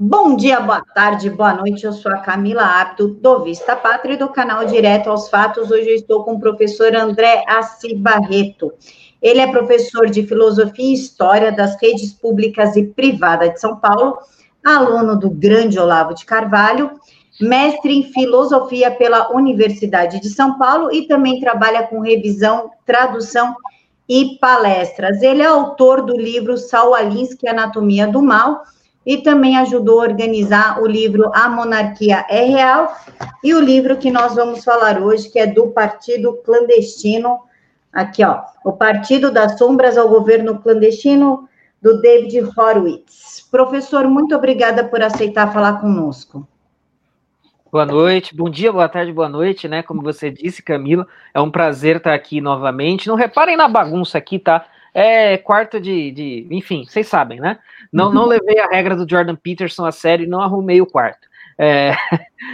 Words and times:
Bom 0.00 0.36
dia, 0.36 0.60
boa 0.60 0.80
tarde, 0.94 1.28
boa 1.28 1.52
noite. 1.52 1.84
Eu 1.84 1.92
sou 1.92 2.12
a 2.12 2.18
Camila 2.18 2.62
Apto, 2.62 3.08
do 3.08 3.42
Vista 3.42 3.74
Pátria 3.74 4.14
e 4.14 4.16
do 4.16 4.28
canal 4.28 4.64
Direto 4.64 5.10
aos 5.10 5.28
Fatos. 5.28 5.72
Hoje 5.72 5.90
eu 5.90 5.96
estou 5.96 6.22
com 6.22 6.34
o 6.34 6.38
professor 6.38 6.94
André 6.94 7.42
Assi 7.48 7.96
Barreto. 7.96 8.72
Ele 9.20 9.40
é 9.40 9.48
professor 9.48 10.08
de 10.08 10.24
Filosofia 10.24 10.84
e 10.84 10.94
História 10.94 11.50
das 11.50 11.76
redes 11.82 12.12
públicas 12.12 12.76
e 12.76 12.84
privadas 12.84 13.54
de 13.54 13.60
São 13.60 13.74
Paulo, 13.74 14.18
aluno 14.64 15.18
do 15.18 15.30
Grande 15.30 15.80
Olavo 15.80 16.14
de 16.14 16.24
Carvalho, 16.24 16.92
mestre 17.40 17.92
em 17.92 18.04
Filosofia 18.04 18.92
pela 18.92 19.32
Universidade 19.32 20.20
de 20.20 20.28
São 20.28 20.56
Paulo 20.56 20.92
e 20.92 21.08
também 21.08 21.40
trabalha 21.40 21.82
com 21.88 21.98
revisão, 21.98 22.70
tradução 22.86 23.52
e 24.08 24.38
palestras. 24.40 25.20
Ele 25.22 25.42
é 25.42 25.46
autor 25.46 26.02
do 26.02 26.16
livro 26.16 26.56
Saul 26.56 26.94
Alinsky, 26.94 27.48
Anatomia 27.48 28.06
do 28.06 28.22
Mal, 28.22 28.62
e 29.08 29.16
também 29.16 29.56
ajudou 29.56 30.00
a 30.00 30.02
organizar 30.02 30.82
o 30.82 30.86
livro 30.86 31.30
A 31.34 31.48
Monarquia 31.48 32.26
é 32.28 32.42
Real 32.42 32.94
e 33.42 33.54
o 33.54 33.60
livro 33.60 33.96
que 33.96 34.10
nós 34.10 34.34
vamos 34.34 34.62
falar 34.62 35.00
hoje, 35.00 35.30
que 35.30 35.38
é 35.38 35.46
do 35.46 35.68
Partido 35.68 36.34
Clandestino, 36.44 37.38
aqui 37.90 38.22
ó, 38.22 38.42
o 38.62 38.72
Partido 38.74 39.30
das 39.30 39.56
Sombras 39.56 39.96
ao 39.96 40.10
Governo 40.10 40.58
Clandestino, 40.58 41.48
do 41.80 42.02
David 42.02 42.50
Horowitz. 42.54 43.48
Professor, 43.50 44.06
muito 44.06 44.36
obrigada 44.36 44.84
por 44.84 45.00
aceitar 45.00 45.54
falar 45.54 45.80
conosco. 45.80 46.46
Boa 47.72 47.86
noite, 47.86 48.36
bom 48.36 48.50
dia, 48.50 48.70
boa 48.70 48.90
tarde, 48.90 49.10
boa 49.10 49.28
noite, 49.28 49.66
né? 49.68 49.82
Como 49.82 50.02
você 50.02 50.30
disse, 50.30 50.62
Camila, 50.62 51.06
é 51.32 51.40
um 51.40 51.50
prazer 51.50 51.96
estar 51.96 52.12
aqui 52.12 52.42
novamente. 52.42 53.08
Não 53.08 53.14
reparem 53.14 53.56
na 53.56 53.68
bagunça 53.68 54.18
aqui, 54.18 54.38
tá? 54.38 54.66
É 54.94 55.36
quarto 55.38 55.80
de, 55.80 56.10
de, 56.10 56.46
Enfim, 56.50 56.84
vocês 56.84 57.06
sabem, 57.06 57.40
né? 57.40 57.58
Não, 57.92 58.12
não 58.12 58.26
levei 58.26 58.58
a 58.58 58.68
regra 58.68 58.96
do 58.96 59.08
Jordan 59.08 59.36
Peterson 59.36 59.84
a 59.84 59.92
sério 59.92 60.24
e 60.24 60.28
não 60.28 60.40
arrumei 60.40 60.80
o 60.80 60.86
quarto. 60.86 61.28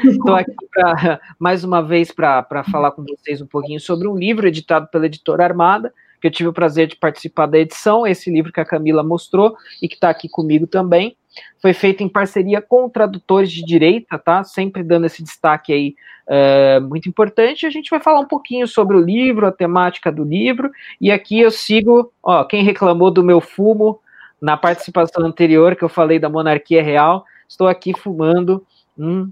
Estou 0.03 0.39
é, 0.39 0.41
aqui 0.41 0.55
pra, 0.73 1.21
mais 1.39 1.63
uma 1.63 1.83
vez 1.83 2.11
para 2.11 2.65
falar 2.71 2.93
com 2.93 3.05
vocês 3.05 3.43
um 3.43 3.47
pouquinho 3.47 3.79
sobre 3.79 4.09
um 4.09 4.17
livro 4.17 4.47
editado 4.47 4.89
pela 4.89 5.07
editora 5.07 5.45
Armada, 5.45 5.93
que 6.21 6.27
eu 6.27 6.31
tive 6.31 6.49
o 6.49 6.55
prazer 6.55 6.87
de 6.87 6.97
participar 6.97 7.47
da 7.47 7.59
edição, 7.59 8.07
esse 8.07 8.31
livro 8.31 8.51
que 8.51 8.61
a 8.61 8.65
Camila 8.65 9.03
mostrou 9.03 9.57
e 9.83 9.89
que 9.89 9.95
está 9.95 10.09
aqui 10.09 10.29
comigo 10.29 10.67
também. 10.67 11.17
Foi 11.61 11.73
feito 11.73 12.03
em 12.03 12.09
parceria 12.09 12.61
com 12.61 12.89
tradutores 12.89 13.51
de 13.51 13.65
direita, 13.65 14.19
tá? 14.19 14.45
Sempre 14.45 14.83
dando 14.83 15.07
esse 15.07 15.23
destaque 15.23 15.73
aí 15.73 15.95
é, 16.27 16.81
muito 16.81 17.09
importante. 17.09 17.67
A 17.67 17.71
gente 17.71 17.91
vai 17.91 18.01
falar 18.01 18.21
um 18.21 18.27
pouquinho 18.27 18.67
sobre 18.67 18.97
o 18.97 19.01
livro, 19.01 19.47
a 19.47 19.53
temática 19.53 20.11
do 20.11 20.25
livro, 20.25 20.71
e 21.01 21.11
aqui 21.11 21.41
eu 21.41 21.51
sigo, 21.51 22.13
ó, 22.23 22.45
quem 22.45 22.63
reclamou 22.63 23.11
do 23.11 23.23
meu 23.23 23.41
fumo 23.41 24.01
na 24.41 24.57
participação 24.57 25.25
anterior, 25.25 25.77
que 25.77 25.85
eu 25.85 25.89
falei 25.89 26.19
da 26.19 26.29
monarquia 26.29 26.83
real, 26.83 27.25
estou 27.49 27.67
aqui 27.67 27.93
fumando 27.99 28.65
um 28.99 29.31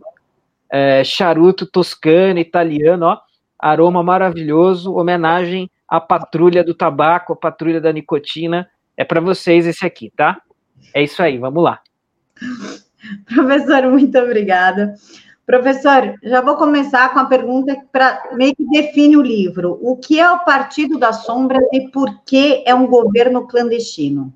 é, 0.71 1.05
charuto 1.05 1.67
toscano, 1.67 2.39
italiano, 2.39 3.07
ó, 3.07 3.19
aroma 3.59 4.03
maravilhoso, 4.03 4.95
homenagem 4.95 5.71
à 5.87 6.01
patrulha 6.01 6.65
do 6.65 6.75
tabaco, 6.75 7.35
a 7.35 7.37
patrulha 7.37 7.81
da 7.81 7.93
nicotina. 7.93 8.69
É 8.97 9.05
para 9.05 9.21
vocês 9.21 9.67
esse 9.67 9.85
aqui, 9.87 10.11
tá? 10.17 10.41
É 10.95 11.03
isso 11.03 11.23
aí, 11.23 11.39
vamos 11.39 11.63
lá. 11.63 11.81
Professor, 13.35 13.83
muito 13.91 14.19
obrigada. 14.19 14.95
Professor, 15.45 16.15
já 16.23 16.41
vou 16.41 16.57
começar 16.57 17.13
com 17.13 17.19
a 17.19 17.25
pergunta 17.25 17.77
para 17.91 18.31
meio 18.33 18.55
que 18.55 18.65
define 18.69 19.17
o 19.17 19.23
livro. 19.23 19.79
O 19.83 19.97
que 19.97 20.19
é 20.19 20.31
o 20.31 20.39
Partido 20.39 20.99
das 20.99 21.25
Sombras 21.25 21.65
e 21.73 21.89
por 21.89 22.23
que 22.25 22.63
é 22.65 22.75
um 22.75 22.87
governo 22.87 23.47
clandestino? 23.47 24.33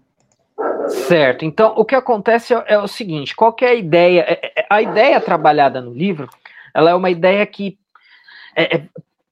Certo. 0.88 1.44
Então, 1.44 1.74
o 1.76 1.84
que 1.84 1.94
acontece 1.94 2.54
é, 2.54 2.64
é 2.68 2.78
o 2.78 2.88
seguinte: 2.88 3.36
qual 3.36 3.54
é 3.60 3.66
a 3.66 3.74
ideia? 3.74 4.20
É, 4.22 4.60
é, 4.60 4.66
a 4.68 4.82
ideia 4.82 5.20
trabalhada 5.20 5.80
no 5.80 5.92
livro, 5.92 6.28
ela 6.74 6.90
é 6.90 6.94
uma 6.94 7.10
ideia 7.10 7.46
que 7.46 7.78
é 8.56 8.82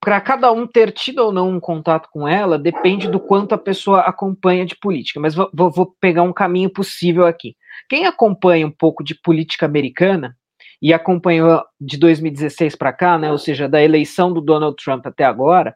para 0.00 0.20
cada 0.20 0.52
um 0.52 0.66
ter 0.66 0.92
tido 0.92 1.20
ou 1.20 1.32
não 1.32 1.48
um 1.48 1.58
contato 1.58 2.10
com 2.12 2.28
ela, 2.28 2.58
depende 2.58 3.08
do 3.08 3.18
quanto 3.18 3.54
a 3.54 3.58
pessoa 3.58 4.00
acompanha 4.00 4.66
de 4.66 4.76
política. 4.76 5.18
Mas 5.18 5.34
vou, 5.34 5.50
vou 5.52 5.96
pegar 5.98 6.22
um 6.22 6.32
caminho 6.32 6.68
possível 6.68 7.26
aqui. 7.26 7.56
Quem 7.88 8.06
acompanha 8.06 8.66
um 8.66 8.70
pouco 8.70 9.02
de 9.02 9.14
política 9.14 9.66
americana 9.66 10.36
e 10.80 10.92
acompanhou 10.92 11.64
de 11.80 11.96
2016 11.96 12.76
para 12.76 12.92
cá, 12.92 13.18
né, 13.18 13.30
ou 13.30 13.38
seja, 13.38 13.68
da 13.68 13.82
eleição 13.82 14.32
do 14.32 14.40
Donald 14.40 14.76
Trump 14.82 15.06
até 15.06 15.24
agora, 15.24 15.74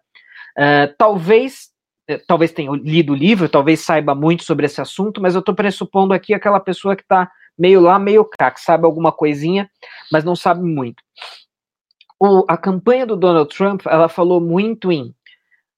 uh, 0.59 0.95
talvez 0.99 1.69
uh, 2.11 2.21
talvez 2.27 2.53
tenha 2.53 2.71
lido 2.73 3.13
o 3.13 3.17
livro, 3.17 3.49
talvez 3.49 3.81
saiba 3.81 4.15
muito 4.15 4.45
sobre 4.45 4.67
esse 4.67 4.81
assunto, 4.81 5.21
mas 5.21 5.35
eu 5.35 5.41
estou 5.41 5.55
pressupondo 5.55 6.13
aqui 6.13 6.35
aquela 6.35 6.61
pessoa 6.61 6.95
que 6.95 7.03
está 7.03 7.31
meio 7.59 7.81
lá, 7.81 7.99
meio 7.99 8.25
cá, 8.25 8.51
que 8.51 8.61
sabe 8.61 8.85
alguma 8.85 9.11
coisinha, 9.11 9.71
mas 10.13 10.25
não 10.25 10.37
sabe 10.37 10.63
muito. 10.63 11.03
O, 12.21 12.45
a 12.49 12.57
campanha 12.57 13.07
do 13.07 13.17
Donald 13.17 13.55
Trump, 13.55 13.87
ela 13.87 14.09
falou 14.09 14.41
muito 14.41 14.91
em 14.93 15.15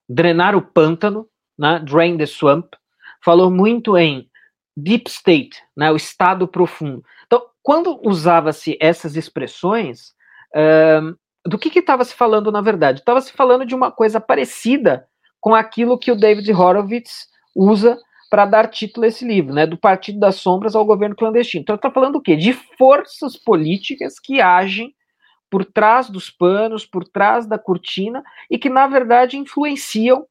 drenar 0.08 0.56
o 0.56 0.62
pântano, 0.62 1.26
né, 1.58 1.78
drain 1.84 2.16
the 2.16 2.26
swamp, 2.26 2.74
falou 3.22 3.50
muito 3.50 3.96
em 3.96 4.29
deep 4.82 5.10
state, 5.10 5.62
né, 5.76 5.90
o 5.90 5.96
estado 5.96 6.46
profundo. 6.48 7.04
Então, 7.26 7.42
quando 7.62 8.00
usava-se 8.04 8.76
essas 8.80 9.16
expressões, 9.16 10.12
uh, 10.54 11.16
do 11.46 11.58
que 11.58 11.78
estava 11.78 12.04
se 12.04 12.14
falando 12.14 12.52
na 12.52 12.60
verdade? 12.60 13.00
Estava 13.00 13.20
se 13.20 13.32
falando 13.32 13.64
de 13.64 13.74
uma 13.74 13.90
coisa 13.90 14.20
parecida 14.20 15.06
com 15.40 15.54
aquilo 15.54 15.98
que 15.98 16.12
o 16.12 16.16
David 16.16 16.52
Horowitz 16.52 17.28
usa 17.56 17.98
para 18.30 18.46
dar 18.46 18.68
título 18.68 19.06
a 19.06 19.08
esse 19.08 19.26
livro, 19.26 19.52
né, 19.52 19.66
do 19.66 19.76
Partido 19.76 20.20
das 20.20 20.36
Sombras 20.36 20.76
ao 20.76 20.84
governo 20.84 21.16
clandestino. 21.16 21.62
Então, 21.62 21.74
está 21.74 21.90
falando 21.90 22.16
o 22.16 22.20
quê? 22.20 22.36
De 22.36 22.52
forças 22.52 23.36
políticas 23.36 24.20
que 24.20 24.40
agem 24.40 24.94
por 25.50 25.64
trás 25.64 26.08
dos 26.08 26.30
panos, 26.30 26.86
por 26.86 27.02
trás 27.04 27.44
da 27.44 27.58
cortina, 27.58 28.22
e 28.48 28.56
que, 28.56 28.70
na 28.70 28.86
verdade, 28.86 29.36
influenciam 29.36 30.24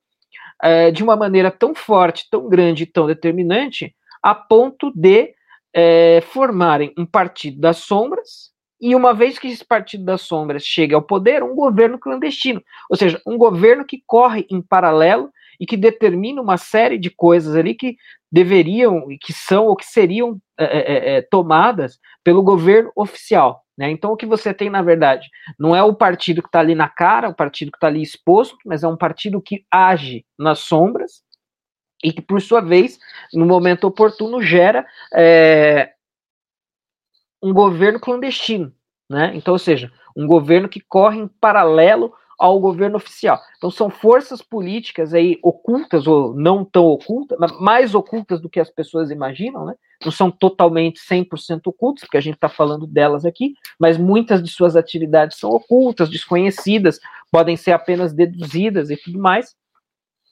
é, 0.63 0.91
de 0.91 1.03
uma 1.03 1.17
maneira 1.17 1.51
tão 1.51 1.75
forte, 1.75 2.27
tão 2.29 2.47
grande 2.47 2.85
tão 2.85 3.05
determinante 3.05 3.93
a 4.21 4.35
ponto 4.35 4.91
de 4.95 5.33
é, 5.73 6.21
formarem 6.21 6.93
um 6.97 7.05
partido 7.05 7.59
das 7.59 7.77
sombras, 7.77 8.49
e 8.81 8.95
uma 8.95 9.13
vez 9.13 9.37
que 9.37 9.47
esse 9.47 9.65
partido 9.65 10.05
das 10.05 10.21
sombras 10.21 10.63
chega 10.63 10.95
ao 10.95 11.01
poder, 11.01 11.43
um 11.43 11.53
governo 11.53 11.99
clandestino, 11.99 12.61
ou 12.89 12.95
seja, 12.95 13.21
um 13.27 13.37
governo 13.37 13.85
que 13.85 14.01
corre 14.07 14.47
em 14.49 14.61
paralelo 14.61 15.29
e 15.59 15.65
que 15.65 15.75
determina 15.75 16.41
uma 16.41 16.57
série 16.57 16.97
de 16.97 17.09
coisas 17.09 17.55
ali 17.55 17.75
que 17.75 17.97
deveriam, 18.31 19.05
que 19.19 19.33
são 19.33 19.65
ou 19.65 19.75
que 19.75 19.85
seriam 19.85 20.39
é, 20.57 20.65
é, 20.65 21.17
é 21.17 21.21
tomadas 21.21 21.99
pelo 22.23 22.41
governo 22.41 22.91
oficial. 22.95 23.63
Né? 23.77 23.89
Então, 23.91 24.11
o 24.11 24.17
que 24.17 24.25
você 24.25 24.53
tem, 24.53 24.69
na 24.69 24.81
verdade, 24.81 25.27
não 25.57 25.75
é 25.75 25.83
o 25.83 25.93
partido 25.93 26.41
que 26.41 26.47
está 26.47 26.59
ali 26.59 26.75
na 26.75 26.87
cara, 26.87 27.29
o 27.29 27.35
partido 27.35 27.71
que 27.71 27.77
está 27.77 27.87
ali 27.87 28.01
exposto, 28.01 28.57
mas 28.65 28.83
é 28.83 28.87
um 28.87 28.97
partido 28.97 29.41
que 29.41 29.65
age 29.69 30.25
nas 30.37 30.59
sombras 30.59 31.23
e 32.03 32.13
que, 32.13 32.21
por 32.21 32.41
sua 32.41 32.61
vez, 32.61 32.99
no 33.33 33.45
momento 33.45 33.85
oportuno, 33.85 34.41
gera 34.41 34.85
é, 35.13 35.93
um 37.41 37.53
governo 37.53 37.99
clandestino, 37.99 38.73
né? 39.09 39.31
Então, 39.35 39.53
ou 39.53 39.59
seja, 39.59 39.91
um 40.15 40.27
governo 40.27 40.69
que 40.69 40.79
corre 40.79 41.19
em 41.19 41.27
paralelo 41.27 42.13
ao 42.39 42.57
governo 42.57 42.95
oficial. 42.95 43.37
Então, 43.57 43.69
são 43.69 43.89
forças 43.89 44.41
políticas 44.41 45.13
aí 45.13 45.37
ocultas 45.43 46.07
ou 46.07 46.33
não 46.33 46.63
tão 46.63 46.85
ocultas, 46.85 47.37
mas 47.37 47.51
mais 47.59 47.93
ocultas 47.93 48.39
do 48.41 48.49
que 48.49 48.61
as 48.61 48.69
pessoas 48.69 49.11
imaginam, 49.11 49.65
né? 49.65 49.75
Não 50.05 50.11
são 50.11 50.31
totalmente 50.31 51.01
100% 51.01 51.59
ocultas, 51.65 52.05
porque 52.05 52.15
a 52.15 52.21
gente 52.21 52.35
está 52.35 52.47
falando 52.47 52.87
delas 52.87 53.25
aqui, 53.25 53.53
mas 53.77 53.97
muitas 53.97 54.41
de 54.41 54.49
suas 54.49 54.77
atividades 54.77 55.37
são 55.37 55.49
ocultas, 55.49 56.09
desconhecidas, 56.09 57.01
podem 57.29 57.57
ser 57.57 57.73
apenas 57.73 58.13
deduzidas 58.13 58.89
e 58.89 58.95
tudo 58.95 59.19
mais. 59.19 59.53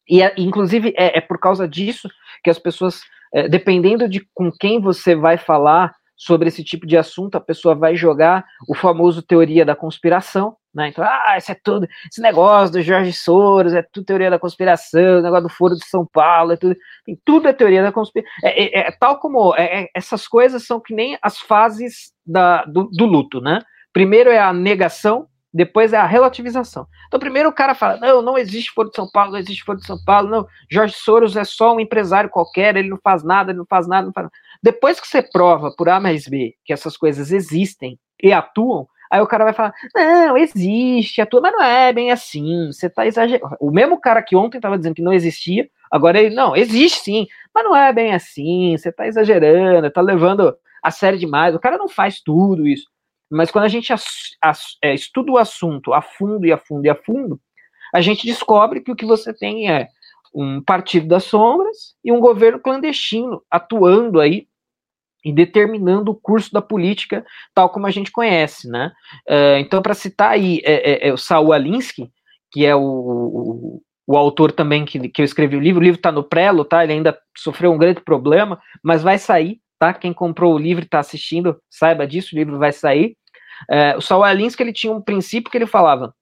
E, 0.07 0.22
é, 0.22 0.34
inclusive, 0.38 0.94
é, 0.97 1.18
é, 1.18 1.22
por 1.22 1.40
causa 1.40 1.68
disso 1.68 2.09
que 2.44 2.50
as 2.50 2.59
pessoas, 2.59 3.01
é, 3.34 3.47
dependendo 3.47 4.07
de 4.07 4.25
com 4.34 4.51
quem 4.51 4.79
você 4.79 5.16
vai 5.16 5.38
falar 5.38 5.94
sobre 6.16 6.47
esse 6.47 6.63
tipo 6.63 6.88
de 6.88 6.97
assunto, 6.97 7.35
a 7.35 7.41
pessoa 7.41 7.75
vai 7.75 7.95
jogar 7.95 8.43
o 8.67 8.73
famoso 8.73 9.22
teoria 9.22 9.64
da 9.64 9.76
conspiração, 9.76 10.55
né? 10.73 10.87
Então, 10.87 11.05
ah, 11.05 11.35
isso 11.37 11.52
é 11.52 11.55
tudo, 11.64 11.87
esse 12.11 12.20
negócio 12.20 12.73
do 12.73 12.81
Jorge 12.81 13.14
Soros, 13.14 13.73
é 13.73 13.84
tudo 13.84 14.05
teoria 14.05 14.31
da 14.31 14.40
conspiração, 14.40 15.20
o 15.20 15.22
negócio 15.22 15.43
do 15.43 15.53
Foro 15.53 15.76
de 15.76 15.85
São 15.85 16.08
Paulo, 16.11 16.53
é 16.53 16.58
tudo, 16.58 16.76
tudo 17.23 17.47
é 17.47 17.53
teoria 17.53 17.84
da 17.84 17.91
conspiração. 17.91 18.31
É, 18.43 18.64
é, 18.64 18.87
é 18.87 18.91
tal 18.91 19.20
como 19.20 19.53
essas 19.93 20.28
coisas 20.28 20.66
são 20.66 20.79
que 20.79 20.93
nem 20.93 21.20
as 21.22 21.37
fases 21.37 22.11
da, 22.26 22.64
do, 22.66 22.85
do 22.85 23.05
luto, 23.05 23.40
né? 23.40 23.59
Primeiro 23.93 24.31
é 24.31 24.40
a 24.40 24.52
negação, 24.52 25.28
depois 25.53 25.94
é 25.94 25.97
a 25.97 26.05
relativização. 26.05 26.88
Então, 27.08 27.20
primeiro 27.20 27.49
o 27.49 27.53
cara 27.53 27.73
fala: 27.73 27.97
não, 27.97 28.22
não 28.22 28.38
existe 28.38 28.72
Foro 28.72 28.90
de 28.90 28.96
São 28.96 29.09
Paulo, 29.09 29.32
não 29.32 29.40
existe 29.40 29.64
Foro 29.64 29.79
de 29.79 29.85
São 29.85 29.97
Paulo, 30.03 30.29
não. 30.29 30.47
Jorge 30.70 30.96
Soros 30.96 31.35
é 31.35 31.44
só 31.44 31.76
um 31.76 31.79
empresário 31.79 32.29
qualquer, 32.29 32.76
ele 32.76 32.90
não 32.90 32.99
faz 33.02 33.23
nada, 33.23 33.52
ele 33.52 33.59
não 33.59 33.66
faz 33.66 33.88
nada, 33.88 34.05
não 34.05 34.14
faz 34.14 34.26
nada. 34.26 34.35
Depois 34.61 34.99
que 34.99 35.08
você 35.08 35.22
prova 35.22 35.73
por 35.76 35.90
A 35.90 35.99
mais 35.99 36.28
B 36.28 36.55
que 36.66 36.73
essas 36.73 36.97
coisas 36.97 37.32
existem 37.32 37.97
e 38.22 38.34
atuam, 38.34 38.88
aí 39.09 39.22
o 39.22 39.28
cara 39.28 39.46
vai 39.46 39.53
falar: 39.53 39.73
não, 39.96 40.38
existe, 40.38 41.22
atua, 41.22 41.41
mas 41.41 41.53
não 41.53 41.64
é 41.64 41.93
bem 41.93 42.11
assim, 42.11 42.67
você 42.67 42.90
tá 42.90 43.05
exagerando. 43.05 43.55
O 43.59 43.72
mesmo 43.72 44.00
cara 44.00 44.22
que 44.22 44.35
ontem 44.35 44.58
estava 44.58 44.78
dizendo 44.78 44.96
que 44.96 45.02
não 45.02 45.14
existia, 45.14 45.70
agora 45.90 46.20
ele, 46.20 46.35
não, 46.35 46.55
existe 46.55 47.00
sim, 47.00 47.28
mas 47.53 47.64
não 47.64 47.76
é 47.76 47.91
bem 47.93 48.14
assim, 48.14 48.76
você 48.78 48.91
tá 48.91 49.08
exagerando, 49.08 49.90
tá 49.91 50.02
levando 50.02 50.55
a 50.84 50.91
série 50.91 51.17
demais. 51.17 51.55
O 51.55 51.59
cara 51.59 51.78
não 51.78 51.88
faz 51.88 52.22
tudo 52.22 52.67
isso. 52.67 52.88
Mas 53.29 53.52
quando 53.52 53.66
a 53.66 53.70
gente 53.70 53.91
é, 53.91 54.94
estuda 54.94 55.32
o 55.32 55.38
assunto 55.38 55.94
a 55.94 56.02
fundo 56.02 56.46
e 56.46 56.52
a 56.52 56.58
fundo 56.58 56.85
e 56.85 56.90
a 56.90 56.96
fundo, 56.96 57.40
a 57.94 58.02
gente 58.02 58.26
descobre 58.26 58.82
que 58.82 58.91
o 58.91 58.96
que 58.96 59.06
você 59.06 59.34
tem 59.34 59.70
é 59.70 59.88
um 60.34 60.62
partido 60.62 61.08
das 61.08 61.24
sombras 61.24 61.96
e 62.03 62.12
um 62.12 62.20
governo 62.20 62.59
clandestino 62.59 63.41
atuando 63.50 64.20
aí 64.20 64.47
e 65.26 65.34
determinando 65.34 66.12
o 66.12 66.16
curso 66.16 66.53
da 66.53 66.62
política 66.62 67.26
tal 67.53 67.70
como 67.70 67.88
a 67.88 67.91
gente 67.91 68.12
conhece, 68.12 68.70
né? 68.70 68.91
Uh, 69.28 69.58
então, 69.59 69.82
para 69.82 69.94
citar 69.94 70.32
aí 70.32 70.62
é, 70.64 71.08
é, 71.08 71.09
é, 71.09 71.14
o 71.14 71.18
Saul 71.18 71.53
Alinsky, 71.53 72.12
que 72.52 72.66
é 72.66 72.76
o, 72.76 72.82
o, 72.82 73.82
o 74.06 74.18
autor 74.18 74.52
também 74.52 74.85
que, 74.85 75.09
que 75.09 75.22
eu 75.22 75.26
escrevi 75.26 75.58
o 75.58 75.59
livro, 75.59 75.82
o 75.82 75.84
livro 75.84 76.00
está 76.00 76.12
no 76.12 76.24
prelo, 76.24 76.64
tá? 76.64 76.84
Ele 76.84 76.94
ainda 76.94 77.18
sofreu 77.35 77.72
um 77.72 77.78
grande 77.78 78.02
problema, 78.02 78.62
mas 78.84 79.03
vai 79.03 79.18
sair, 79.18 79.59
tá? 79.79 79.94
Quem 79.94 80.14
comprou 80.14 80.56
o 80.56 80.58
livro 80.58 80.84
e 80.84 80.85
está 80.85 81.00
assistindo, 81.00 81.62
saiba 81.70 82.08
disso, 82.08 82.35
o 82.35 82.38
livro 82.38 82.58
vai 82.58 82.72
sair. 82.72 83.16
Uh, 83.70 83.97
o 83.97 84.02
Saul 84.02 84.24
Alinsky, 84.24 84.62
ele 84.62 84.74
tinha 84.74 84.94
um 84.94 85.02
princípio 85.02 85.50
que 85.50 85.58
ele 85.58 85.66
falava, 85.66 86.14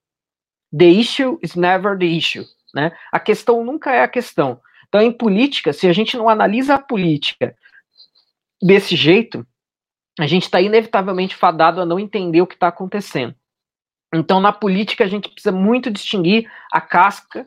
the 0.78 0.86
issue 0.86 1.38
is 1.42 1.56
never 1.56 1.98
the 1.98 2.06
issue, 2.06 2.46
né? 2.74 2.92
A 3.12 3.19
questão 3.19 3.63
nunca 3.63 3.94
é 3.94 4.02
a 4.02 4.07
questão. 4.07 4.60
Então, 4.88 5.02
em 5.02 5.12
política, 5.12 5.74
se 5.74 5.88
a 5.88 5.94
gente 5.94 6.16
não 6.16 6.30
analisa 6.30 6.75
a 6.75 6.80
política 6.80 7.56
desse 8.62 8.96
jeito, 8.96 9.46
a 10.19 10.28
gente 10.28 10.44
está 10.44 10.62
inevitavelmente 10.62 11.36
fadado 11.36 11.81
a 11.81 11.86
não 11.86 12.00
entender 12.00 12.42
o 12.42 12.48
que 12.48 12.54
está 12.54 12.68
acontecendo. 12.68 13.36
Então, 14.13 14.40
na 14.40 14.54
política, 14.54 15.04
a 15.04 15.07
gente 15.07 15.30
precisa 15.30 15.52
muito 15.52 15.92
distinguir 15.92 16.50
a 16.72 16.80
casca 16.80 17.46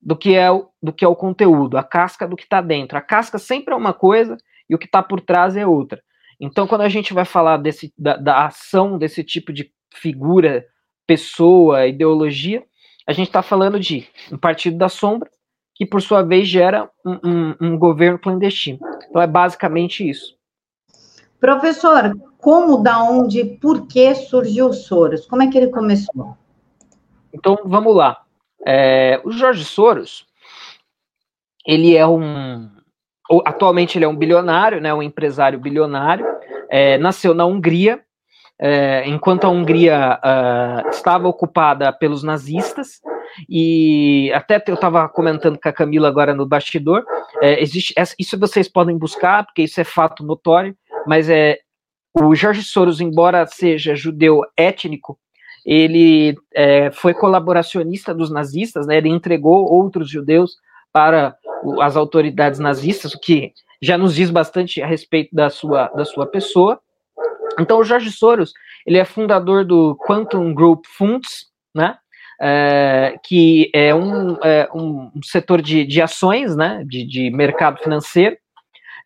do 0.00 0.16
que 0.16 0.34
é 0.34 0.50
o, 0.50 0.70
do 0.82 0.92
que 0.92 1.04
é 1.04 1.08
o 1.08 1.16
conteúdo, 1.16 1.76
a 1.76 1.82
casca 1.82 2.26
do 2.26 2.36
que 2.36 2.44
está 2.44 2.60
dentro. 2.60 2.96
A 2.96 3.02
casca 3.02 3.38
sempre 3.38 3.74
é 3.74 3.76
uma 3.76 3.92
coisa 3.92 4.36
e 4.68 4.74
o 4.74 4.78
que 4.78 4.86
está 4.86 5.02
por 5.02 5.20
trás 5.20 5.56
é 5.56 5.66
outra. 5.66 6.02
Então, 6.40 6.66
quando 6.66 6.82
a 6.82 6.88
gente 6.88 7.14
vai 7.14 7.24
falar 7.24 7.56
desse, 7.56 7.92
da, 7.96 8.16
da 8.16 8.46
ação 8.46 8.98
desse 8.98 9.24
tipo 9.24 9.52
de 9.52 9.72
figura, 9.94 10.66
pessoa, 11.06 11.86
ideologia, 11.86 12.62
a 13.06 13.12
gente 13.12 13.28
está 13.28 13.42
falando 13.42 13.78
de 13.78 14.06
um 14.30 14.36
partido 14.36 14.76
da 14.76 14.88
sombra, 14.88 15.30
que 15.74 15.86
por 15.86 16.02
sua 16.02 16.22
vez 16.22 16.48
gera 16.48 16.90
um, 17.04 17.18
um, 17.24 17.56
um 17.60 17.78
governo 17.78 18.18
clandestino. 18.18 18.78
Então, 19.08 19.22
é 19.22 19.26
basicamente 19.26 20.08
isso. 20.08 20.36
Professor, 21.38 22.12
como, 22.38 22.82
da 22.82 23.02
onde, 23.02 23.44
por 23.44 23.86
que 23.86 24.14
surgiu 24.14 24.68
o 24.68 24.72
Soros? 24.72 25.26
Como 25.26 25.42
é 25.42 25.48
que 25.48 25.56
ele 25.56 25.68
começou? 25.68 26.36
Então, 27.32 27.58
vamos 27.64 27.94
lá. 27.94 28.24
É, 28.66 29.20
o 29.24 29.30
Jorge 29.30 29.64
Soros, 29.64 30.26
ele 31.66 31.96
é 31.96 32.06
um. 32.06 32.70
Atualmente 33.44 33.98
ele 33.98 34.04
é 34.04 34.08
um 34.08 34.16
bilionário, 34.16 34.80
né, 34.80 34.92
um 34.92 35.02
empresário 35.02 35.58
bilionário. 35.58 36.26
É, 36.70 36.98
nasceu 36.98 37.34
na 37.34 37.44
Hungria, 37.44 38.00
é, 38.58 39.06
enquanto 39.06 39.44
a 39.44 39.48
Hungria 39.48 40.18
uh, 40.18 40.88
estava 40.88 41.28
ocupada 41.28 41.92
pelos 41.92 42.22
nazistas, 42.22 43.00
e 43.48 44.32
até 44.34 44.62
eu 44.66 44.74
estava 44.74 45.08
comentando 45.08 45.58
com 45.60 45.68
a 45.68 45.72
Camila 45.72 46.08
agora 46.08 46.34
no 46.34 46.46
bastidor, 46.46 47.04
é, 47.42 47.62
existe, 47.62 47.94
isso 48.18 48.38
vocês 48.38 48.68
podem 48.68 48.96
buscar, 48.96 49.44
porque 49.44 49.62
isso 49.62 49.80
é 49.80 49.84
fato 49.84 50.24
notório, 50.24 50.76
mas 51.06 51.28
é 51.28 51.58
o 52.14 52.34
Jorge 52.34 52.62
Soros, 52.62 53.00
embora 53.00 53.46
seja 53.46 53.94
judeu 53.94 54.40
étnico, 54.56 55.18
ele 55.64 56.34
é, 56.54 56.90
foi 56.92 57.12
colaboracionista 57.12 58.14
dos 58.14 58.30
nazistas, 58.30 58.86
né, 58.86 58.96
ele 58.96 59.08
entregou 59.08 59.70
outros 59.70 60.08
judeus 60.08 60.56
para 60.92 61.36
as 61.80 61.96
autoridades 61.96 62.58
nazistas, 62.58 63.14
o 63.14 63.20
que 63.20 63.52
já 63.80 63.98
nos 63.98 64.14
diz 64.14 64.30
bastante 64.30 64.82
a 64.82 64.86
respeito 64.86 65.34
da 65.34 65.50
sua, 65.50 65.88
da 65.88 66.04
sua 66.04 66.26
pessoa. 66.26 66.80
Então, 67.58 67.78
o 67.78 67.84
Jorge 67.84 68.10
Soros, 68.10 68.52
ele 68.86 68.98
é 68.98 69.04
fundador 69.04 69.64
do 69.64 69.96
Quantum 70.06 70.52
Group 70.54 70.84
Funds, 70.86 71.46
né, 71.74 71.96
é, 72.40 73.18
que 73.22 73.70
é 73.74 73.94
um, 73.94 74.36
é 74.42 74.68
um 74.74 75.10
setor 75.22 75.62
de, 75.62 75.84
de 75.84 76.02
ações, 76.02 76.56
né, 76.56 76.84
de, 76.86 77.04
de 77.04 77.30
mercado 77.30 77.78
financeiro, 77.78 78.36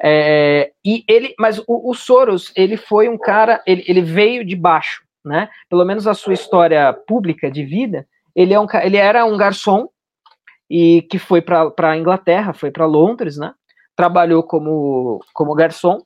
é, 0.03 0.73
e 0.85 1.05
ele, 1.07 1.35
mas 1.39 1.59
o, 1.59 1.91
o, 1.91 1.95
Soros, 1.95 2.53
ele 2.57 2.79
foi 2.79 3.09
um 3.09 3.19
cara, 3.19 3.63
ele, 3.67 3.85
ele 3.87 4.01
veio 4.01 4.45
de 4.45 4.57
baixo, 4.57 5.03
né? 5.23 5.51
Pelo 5.69 5.85
menos 5.85 6.07
a 6.07 6.15
sua 6.15 6.33
história 6.33 6.91
pública 7.07 7.51
de 7.51 7.63
vida, 7.65 8.07
ele, 8.35 8.55
é 8.55 8.59
um, 8.59 8.67
ele 8.83 8.97
era 8.97 9.27
um 9.27 9.37
garçom 9.37 9.89
e 10.71 11.03
que 11.03 11.19
foi 11.19 11.43
para 11.43 11.73
a 11.77 11.97
Inglaterra, 11.99 12.53
foi 12.53 12.71
para 12.71 12.87
Londres, 12.87 13.37
né? 13.37 13.53
Trabalhou 13.97 14.43
como, 14.45 15.19
como 15.35 15.55
garçom 15.55 16.01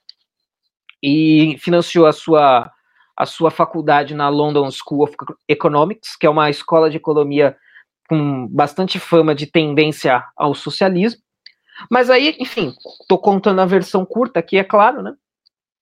e 1.02 1.56
financiou 1.58 2.06
a 2.06 2.12
sua, 2.12 2.70
a 3.14 3.26
sua 3.26 3.50
faculdade 3.50 4.14
na 4.14 4.30
London 4.30 4.70
School 4.70 5.04
of 5.04 5.14
Economics, 5.46 6.16
que 6.16 6.26
é 6.26 6.30
uma 6.30 6.48
escola 6.48 6.88
de 6.88 6.96
economia 6.96 7.54
com 8.08 8.48
bastante 8.48 8.98
fama 8.98 9.34
de 9.34 9.46
tendência 9.46 10.24
ao 10.34 10.54
socialismo. 10.54 11.20
Mas 11.90 12.08
aí, 12.08 12.34
enfim, 12.38 12.74
estou 13.02 13.18
contando 13.18 13.60
a 13.60 13.66
versão 13.66 14.06
curta 14.06 14.40
aqui, 14.40 14.56
é 14.56 14.64
claro, 14.64 15.02
né? 15.02 15.12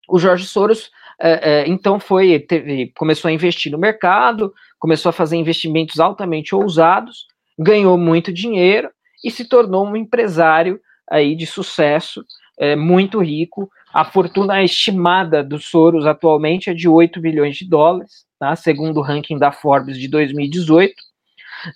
O 0.09 0.19
Jorge 0.19 0.47
Soros, 0.47 0.91
é, 1.21 1.61
é, 1.61 1.69
então, 1.69 2.01
foi, 2.01 2.41
teve, 2.41 2.93
começou 2.97 3.29
a 3.29 3.33
investir 3.33 3.71
no 3.71 3.79
mercado, 3.79 4.53
começou 4.79 5.11
a 5.11 5.13
fazer 5.13 5.37
investimentos 5.37 6.01
altamente 6.01 6.55
ousados, 6.55 7.27
ganhou 7.59 7.97
muito 7.97 8.33
dinheiro 8.33 8.91
e 9.25 9.31
se 9.31 9.45
tornou 9.45 9.87
um 9.87 9.97
empresário 9.97 10.81
aí 11.11 11.35
de 11.35 11.47
sucesso, 11.47 12.25
é, 12.59 12.75
muito 12.75 13.21
rico. 13.21 13.71
A 13.93 14.05
fortuna 14.05 14.63
estimada 14.63 15.43
do 15.43 15.59
Soros 15.59 16.07
atualmente 16.07 16.71
é 16.71 16.75
de 16.75 16.89
8 16.89 17.21
bilhões 17.21 17.57
de 17.57 17.69
dólares, 17.69 18.25
tá? 18.39 18.57
segundo 18.57 18.99
o 18.99 19.03
ranking 19.03 19.39
da 19.39 19.53
Forbes 19.53 19.99
de 19.99 20.09
2018. 20.09 20.95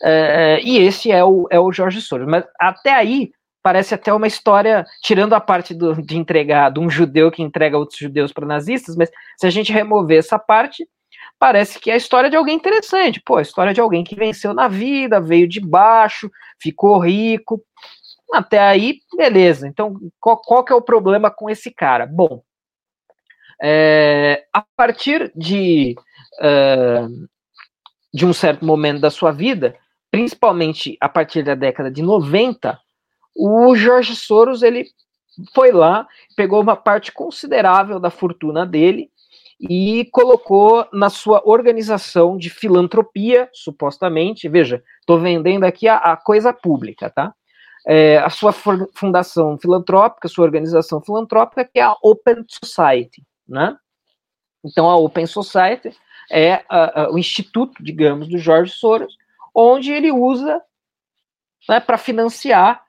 É, 0.03 0.61
e 0.63 0.79
esse 0.79 1.13
é 1.13 1.23
o, 1.23 1.47
é 1.51 1.61
o 1.61 1.73
Jorge 1.73 2.01
Soros. 2.01 2.27
Mas 2.27 2.45
até 2.59 2.93
aí, 2.93 3.31
parece 3.63 3.95
até 3.95 4.13
uma 4.13 4.27
história, 4.27 4.85
tirando 5.03 5.35
a 5.35 5.41
parte 5.41 5.75
do, 5.75 6.01
de 6.01 6.17
entregar, 6.17 6.71
de 6.71 6.81
um 6.81 6.89
judeu 6.89 7.31
que 7.31 7.43
entrega 7.43 7.79
outros 7.79 7.99
judeus 7.99 8.33
para 8.33 8.47
nazistas, 8.47 8.97
mas 8.97 9.11
se 9.37 9.47
a 9.47 9.51
gente 9.51 9.73
remover 9.73 10.19
essa 10.19 10.39
parte, 10.39 10.89
parece 11.39 11.79
que 11.79 11.91
é 11.91 11.95
a 11.95 11.99
história 11.99 12.31
de 12.31 12.37
alguém 12.37 12.57
interessante. 12.57 13.21
Pô, 13.21 13.37
a 13.37 13.43
história 13.43 13.75
de 13.75 13.81
alguém 13.81 14.05
que 14.05 14.15
venceu 14.15 14.55
na 14.55 14.69
vida, 14.69 15.21
veio 15.21 15.49
de 15.49 15.61
baixo, 15.61 16.31
ficou 16.61 16.99
rico. 16.99 17.63
Até 18.33 18.59
aí, 18.59 19.01
beleza. 19.17 19.69
Então, 19.69 19.97
qual, 20.21 20.37
qual 20.39 20.65
que 20.65 20.73
é 20.73 20.77
o 20.77 20.83
problema 20.83 21.31
com 21.31 21.49
esse 21.49 21.71
cara? 21.71 22.07
Bom, 22.07 22.43
é, 23.63 24.45
a 24.53 24.65
partir 24.77 25.33
de, 25.35 25.95
uh, 26.41 27.29
de 28.13 28.27
um 28.27 28.33
certo 28.33 28.65
momento 28.65 29.01
da 29.01 29.11
sua 29.11 29.33
vida, 29.33 29.77
principalmente 30.11 30.97
a 31.01 31.09
partir 31.09 31.43
da 31.43 31.55
década 31.55 31.91
de 31.91 32.03
90, 32.03 32.79
o 33.35 33.75
Jorge 33.77 34.17
Soros 34.17 34.63
ele 34.63 34.87
foi 35.55 35.71
lá, 35.71 36.07
pegou 36.35 36.61
uma 36.61 36.77
parte 36.77 37.13
considerável 37.13 38.01
da 38.01 38.11
fortuna 38.11 38.65
dele 38.65 39.11
e 39.61 40.05
colocou 40.13 40.87
na 40.93 41.09
sua 41.09 41.43
organização 41.45 42.37
de 42.37 42.51
filantropia, 42.51 43.49
supostamente. 43.53 44.49
Veja, 44.49 44.83
estou 45.01 45.19
vendendo 45.19 45.65
aqui 45.65 45.89
a, 45.89 45.97
a, 45.97 46.17
coisa 46.17 46.53
pública, 46.53 47.09
tá? 47.09 47.35
É, 47.87 48.19
a 48.19 48.29
sua 48.29 48.53
fundação 48.53 49.57
filantrópica, 49.57 50.29
sua 50.29 50.45
organização 50.45 51.01
filantrópica, 51.01 51.65
que 51.65 51.79
é 51.79 51.83
a 51.83 51.97
Open 52.03 52.45
Society, 52.49 53.23
né? 53.49 53.77
Então, 54.65 54.91
a 54.91 54.97
Open 54.97 55.27
Society 55.27 55.97
é 56.31 56.65
a, 56.69 57.03
a, 57.03 57.13
o 57.13 57.19
instituto, 57.19 57.83
digamos, 57.83 58.29
do 58.29 58.37
Jorge 58.37 58.73
Soros, 58.73 59.17
onde 59.55 59.93
ele 59.93 60.11
usa 60.11 60.61
né, 61.69 61.81
para 61.81 61.97
financiar 61.97 62.83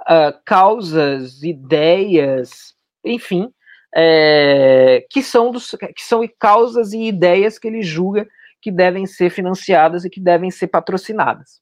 uh, 0.00 0.38
causas, 0.44 1.42
ideias, 1.42 2.74
enfim, 3.04 3.52
é, 3.94 5.06
que, 5.10 5.22
são 5.22 5.50
dos, 5.50 5.70
que 5.70 6.02
são 6.02 6.22
causas 6.38 6.92
e 6.92 7.02
ideias 7.02 7.58
que 7.58 7.68
ele 7.68 7.82
julga 7.82 8.28
que 8.60 8.70
devem 8.70 9.06
ser 9.06 9.30
financiadas 9.30 10.04
e 10.04 10.10
que 10.10 10.20
devem 10.20 10.50
ser 10.50 10.68
patrocinadas. 10.68 11.60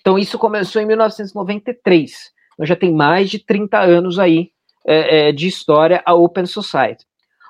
Então, 0.00 0.18
isso 0.18 0.38
começou 0.38 0.80
em 0.80 0.86
1993. 0.86 2.32
Então, 2.54 2.66
já 2.66 2.74
tem 2.74 2.92
mais 2.92 3.30
de 3.30 3.38
30 3.38 3.78
anos 3.78 4.18
aí 4.18 4.50
é, 4.86 5.28
é, 5.28 5.32
de 5.32 5.46
história 5.46 6.02
a 6.04 6.14
Open 6.14 6.46
Society. 6.46 7.04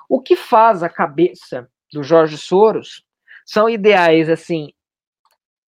O 0.09 0.21
que 0.21 0.35
faz 0.35 0.83
a 0.83 0.89
cabeça 0.89 1.69
do 1.93 2.03
Jorge 2.03 2.37
Soros 2.37 3.03
são 3.45 3.69
ideais, 3.69 4.29
assim, 4.29 4.73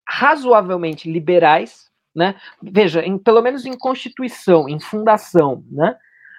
razoavelmente 0.08 1.12
liberais, 1.12 1.89
né? 2.15 2.39
Veja, 2.62 3.01
em, 3.01 3.17
pelo 3.17 3.41
menos 3.41 3.65
em 3.65 3.77
constituição, 3.77 4.70
em 4.70 4.79
fundação, 4.79 5.63
né? 5.70 5.98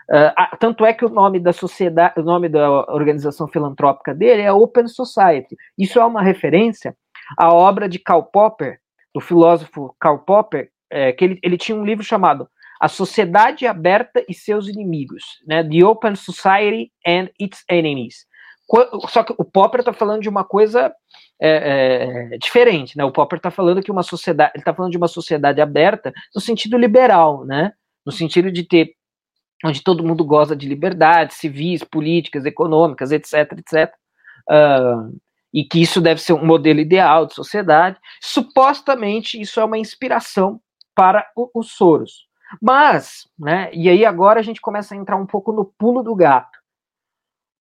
Uh, 0.09 0.57
tanto 0.59 0.85
é 0.85 0.93
que 0.93 1.05
o 1.05 1.09
nome 1.09 1.41
da 1.41 1.53
sociedade, 1.53 2.21
o 2.21 2.23
nome 2.23 2.49
da 2.49 2.71
organização 2.93 3.49
filantrópica 3.49 4.15
dele 4.15 4.43
é 4.43 4.53
Open 4.53 4.87
Society. 4.87 5.57
Isso 5.77 5.99
é 5.99 6.05
uma 6.05 6.23
referência 6.23 6.97
à 7.37 7.53
obra 7.53 7.89
de 7.89 7.99
Karl 7.99 8.23
Popper, 8.23 8.79
do 9.13 9.21
filósofo 9.21 9.95
Karl 9.99 10.19
Popper, 10.19 10.71
é, 10.91 11.13
que 11.13 11.25
ele, 11.25 11.39
ele 11.43 11.59
tinha 11.59 11.77
um 11.77 11.85
livro 11.85 12.05
chamado 12.05 12.49
a 12.81 12.89
sociedade 12.89 13.67
aberta 13.67 14.25
e 14.29 14.35
seus 14.35 14.69
inimigos, 14.69 15.23
né? 15.47 15.65
The 15.65 15.85
Open 15.85 16.15
Society 16.15 16.93
and 17.07 17.29
its 17.41 17.65
Enemies. 17.71 18.27
Só 19.09 19.23
que 19.23 19.35
o 19.39 19.45
Popper 19.45 19.81
está 19.81 19.93
falando 19.93 20.23
de 20.23 20.29
uma 20.29 20.45
coisa 20.45 20.93
é, 21.41 22.33
é, 22.35 22.39
diferente, 22.39 22.97
né? 22.97 23.05
O 23.05 23.13
Popper 23.13 23.39
está 23.39 23.51
falando 23.51 23.83
que 23.83 23.91
uma 23.91 24.03
sociedade, 24.03 24.53
ele 24.55 24.63
está 24.63 24.75
falando 24.75 24.91
de 24.91 24.99
uma 24.99 25.09
sociedade 25.09 25.61
aberta 25.61 26.13
no 26.35 26.41
sentido 26.41 26.77
liberal, 26.77 27.45
né? 27.45 27.73
No 28.05 28.13
sentido 28.13 28.51
de 28.51 28.65
ter 28.65 28.95
onde 29.65 29.83
todo 29.83 30.05
mundo 30.05 30.25
goza 30.25 30.55
de 30.55 30.69
liberdades 30.69 31.37
civis, 31.37 31.83
políticas, 31.83 32.45
econômicas, 32.45 33.11
etc, 33.13 33.53
etc. 33.59 33.95
Uh, 34.49 35.19
e 35.53 35.65
que 35.65 35.81
isso 35.81 36.01
deve 36.01 36.21
ser 36.21 36.35
um 36.35 36.45
modelo 36.45 36.81
ideal 36.81 37.27
de 37.27 37.35
sociedade. 37.35 37.99
Supostamente 38.21 39.41
isso 39.41 39.59
é 39.59 39.65
uma 39.65 39.79
inspiração 39.79 40.61
para 40.95 41.27
os 41.55 41.73
Soros. 41.73 42.27
Mas, 42.61 43.29
né, 43.39 43.71
e 43.73 43.89
aí 43.89 44.05
agora 44.05 44.41
a 44.41 44.43
gente 44.43 44.61
começa 44.61 44.95
a 44.95 44.97
entrar 44.97 45.17
um 45.17 45.27
pouco 45.27 45.53
no 45.53 45.65
pulo 45.65 46.03
do 46.03 46.15
gato. 46.15 46.59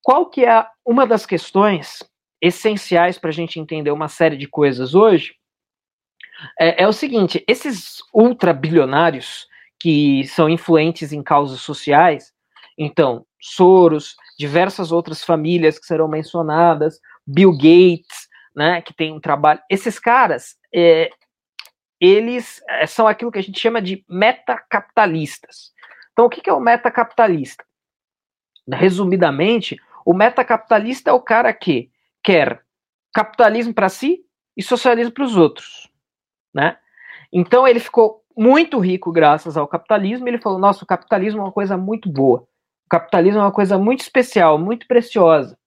Qual 0.02 0.30
que 0.30 0.46
é 0.46 0.66
uma 0.86 1.08
das 1.08 1.26
questões 1.26 2.04
essenciais 2.40 3.18
para 3.18 3.30
a 3.30 3.34
gente 3.34 3.60
entender 3.60 3.92
uma 3.92 4.08
série 4.08 4.38
de 4.38 4.48
coisas 4.48 4.94
hoje? 4.94 5.34
É, 6.60 6.84
é 6.84 6.88
o 6.88 6.94
seguinte: 6.94 7.44
esses 7.48 8.04
ultrabilionários 8.14 9.48
que 9.80 10.26
são 10.28 10.50
influentes 10.50 11.12
em 11.12 11.22
causas 11.24 11.62
sociais, 11.62 12.34
então 12.78 13.26
Soros, 13.48 14.16
diversas 14.40 14.92
outras 14.92 15.24
famílias 15.24 15.78
que 15.78 15.86
serão 15.86 16.08
mencionadas, 16.08 17.00
Bill 17.28 17.52
Gates, 17.52 18.28
né, 18.56 18.82
que 18.82 18.92
tem 18.92 19.14
um 19.14 19.20
trabalho. 19.20 19.62
Esses 19.70 20.00
caras, 20.00 20.56
é, 20.74 21.12
eles 22.02 22.64
é, 22.68 22.88
são 22.88 23.08
aquilo 23.08 23.32
que 23.32 23.38
a 23.38 23.44
gente 23.44 23.60
chama 23.60 23.80
de 23.80 24.04
metacapitalistas. 24.10 25.72
Então, 26.12 26.26
o 26.26 26.30
que 26.30 26.50
é 26.50 26.54
o 26.54 26.60
metacapitalista? 26.60 27.64
Resumidamente, 28.68 29.78
o 30.04 30.14
metacapitalista 30.14 31.12
é 31.12 31.14
o 31.14 31.22
cara 31.22 31.54
que 31.54 31.92
quer 32.24 32.64
capitalismo 33.14 33.76
para 33.76 33.90
si 33.90 34.26
e 34.58 34.64
socialismo 34.64 35.14
para 35.14 35.24
os 35.24 35.38
outros, 35.38 35.88
né? 36.52 36.80
Então 37.32 37.68
ele 37.68 37.80
ficou 37.80 38.25
muito 38.38 38.80
rico 38.80 39.12
graças 39.12 39.58
ao 39.58 39.68
capitalismo. 39.68 40.28
Ele 40.28 40.40
falou: 40.40 40.60
"Nossa, 40.60 40.84
o 40.84 40.88
capitalismo 40.88 41.40
é 41.40 41.44
uma 41.44 41.52
coisa 41.52 41.78
muito 41.78 42.10
boa. 42.10 42.46
O 42.86 42.90
capitalismo 42.90 43.40
é 43.40 43.44
uma 43.44 43.52
coisa 43.52 43.78
muito 43.78 44.02
especial, 44.02 44.58
muito 44.58 44.88
preciosa. 44.88 45.58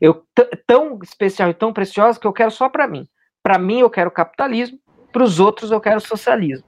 Eu 0.00 0.22
tão 0.66 0.98
especial 1.02 1.50
e 1.50 1.54
tão 1.54 1.72
preciosa 1.72 2.20
que 2.20 2.26
eu 2.26 2.32
quero 2.32 2.50
só 2.50 2.68
para 2.68 2.86
mim. 2.86 3.08
Para 3.42 3.58
mim 3.58 3.80
eu 3.80 3.88
quero 3.88 4.10
capitalismo, 4.10 4.78
para 5.12 5.22
os 5.22 5.40
outros 5.40 5.70
eu 5.70 5.80
quero 5.80 6.00
socialismo, 6.00 6.66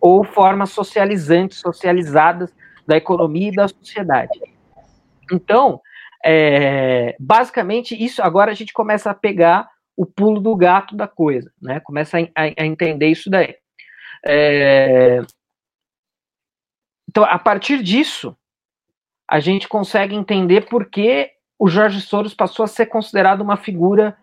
ou 0.00 0.24
formas 0.24 0.70
socializantes, 0.70 1.58
socializadas 1.58 2.54
da 2.86 2.96
economia 2.96 3.48
e 3.48 3.54
da 3.54 3.68
sociedade. 3.68 4.40
Então, 5.30 5.80
é, 6.24 7.14
basicamente, 7.20 7.94
isso 7.94 8.22
agora 8.22 8.50
a 8.50 8.54
gente 8.54 8.72
começa 8.72 9.10
a 9.10 9.14
pegar 9.14 9.68
o 9.96 10.06
pulo 10.06 10.40
do 10.40 10.56
gato 10.56 10.96
da 10.96 11.06
coisa, 11.06 11.50
né? 11.60 11.80
Começa 11.80 12.18
a, 12.18 12.22
a, 12.22 12.62
a 12.62 12.66
entender 12.66 13.08
isso 13.08 13.30
daí. 13.30 13.54
É, 14.26 15.20
então, 17.08 17.24
a 17.24 17.38
partir 17.38 17.82
disso, 17.82 18.36
a 19.30 19.38
gente 19.38 19.68
consegue 19.68 20.14
entender 20.14 20.62
por 20.68 20.86
que 20.86 21.30
o 21.58 21.68
Jorge 21.68 22.00
Soros 22.00 22.34
passou 22.34 22.64
a 22.64 22.68
ser 22.68 22.86
considerado 22.86 23.40
uma 23.40 23.56
figura 23.56 24.16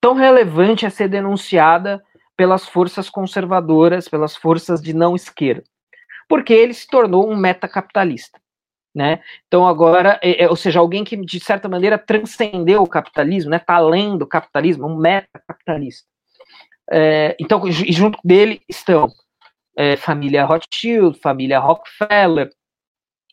tão 0.00 0.14
relevante 0.14 0.84
a 0.84 0.90
ser 0.90 1.08
denunciada 1.08 2.04
pelas 2.36 2.68
forças 2.68 3.08
conservadoras, 3.08 4.08
pelas 4.08 4.36
forças 4.36 4.82
de 4.82 4.92
não 4.92 5.16
esquerda, 5.16 5.64
porque 6.28 6.52
ele 6.52 6.74
se 6.74 6.86
tornou 6.86 7.30
um 7.30 7.36
metacapitalista. 7.36 8.38
Né? 8.94 9.20
Então 9.48 9.66
agora, 9.66 10.20
é, 10.22 10.44
é, 10.44 10.48
ou 10.48 10.54
seja, 10.54 10.78
alguém 10.78 11.02
que 11.02 11.16
de 11.16 11.40
certa 11.40 11.68
maneira 11.68 11.98
transcendeu 11.98 12.82
o 12.82 12.88
capitalismo, 12.88 13.50
né? 13.50 13.58
Tá 13.58 13.74
além 13.74 14.16
do 14.16 14.24
capitalismo, 14.24 14.86
um 14.86 14.96
metacapitalista. 14.96 16.06
É, 16.92 17.34
então, 17.40 17.62
junto 17.72 18.18
dele 18.22 18.60
estão 18.68 19.08
é, 19.76 19.96
família 19.96 20.44
Rothschild, 20.44 21.18
família 21.20 21.58
Rockefeller 21.58 22.50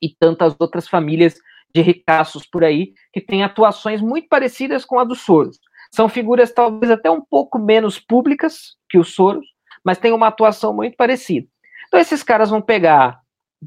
e 0.01 0.09
tantas 0.19 0.55
outras 0.59 0.87
famílias 0.87 1.35
de 1.73 1.81
ricaços 1.81 2.45
por 2.45 2.63
aí 2.63 2.93
que 3.13 3.21
têm 3.21 3.43
atuações 3.43 4.01
muito 4.01 4.27
parecidas 4.27 4.83
com 4.83 4.99
a 4.99 5.03
dos 5.03 5.21
Soros. 5.21 5.59
São 5.93 6.09
figuras 6.09 6.53
talvez 6.53 6.91
até 6.91 7.09
um 7.09 7.21
pouco 7.21 7.59
menos 7.59 7.99
públicas 7.99 8.75
que 8.89 8.97
os 8.97 9.13
Soros, 9.13 9.45
mas 9.83 9.97
têm 9.97 10.11
uma 10.11 10.27
atuação 10.27 10.73
muito 10.73 10.95
parecida. 10.95 11.47
Então 11.87 11.99
esses 11.99 12.23
caras 12.23 12.49
vão 12.49 12.61
pegar 12.61 13.19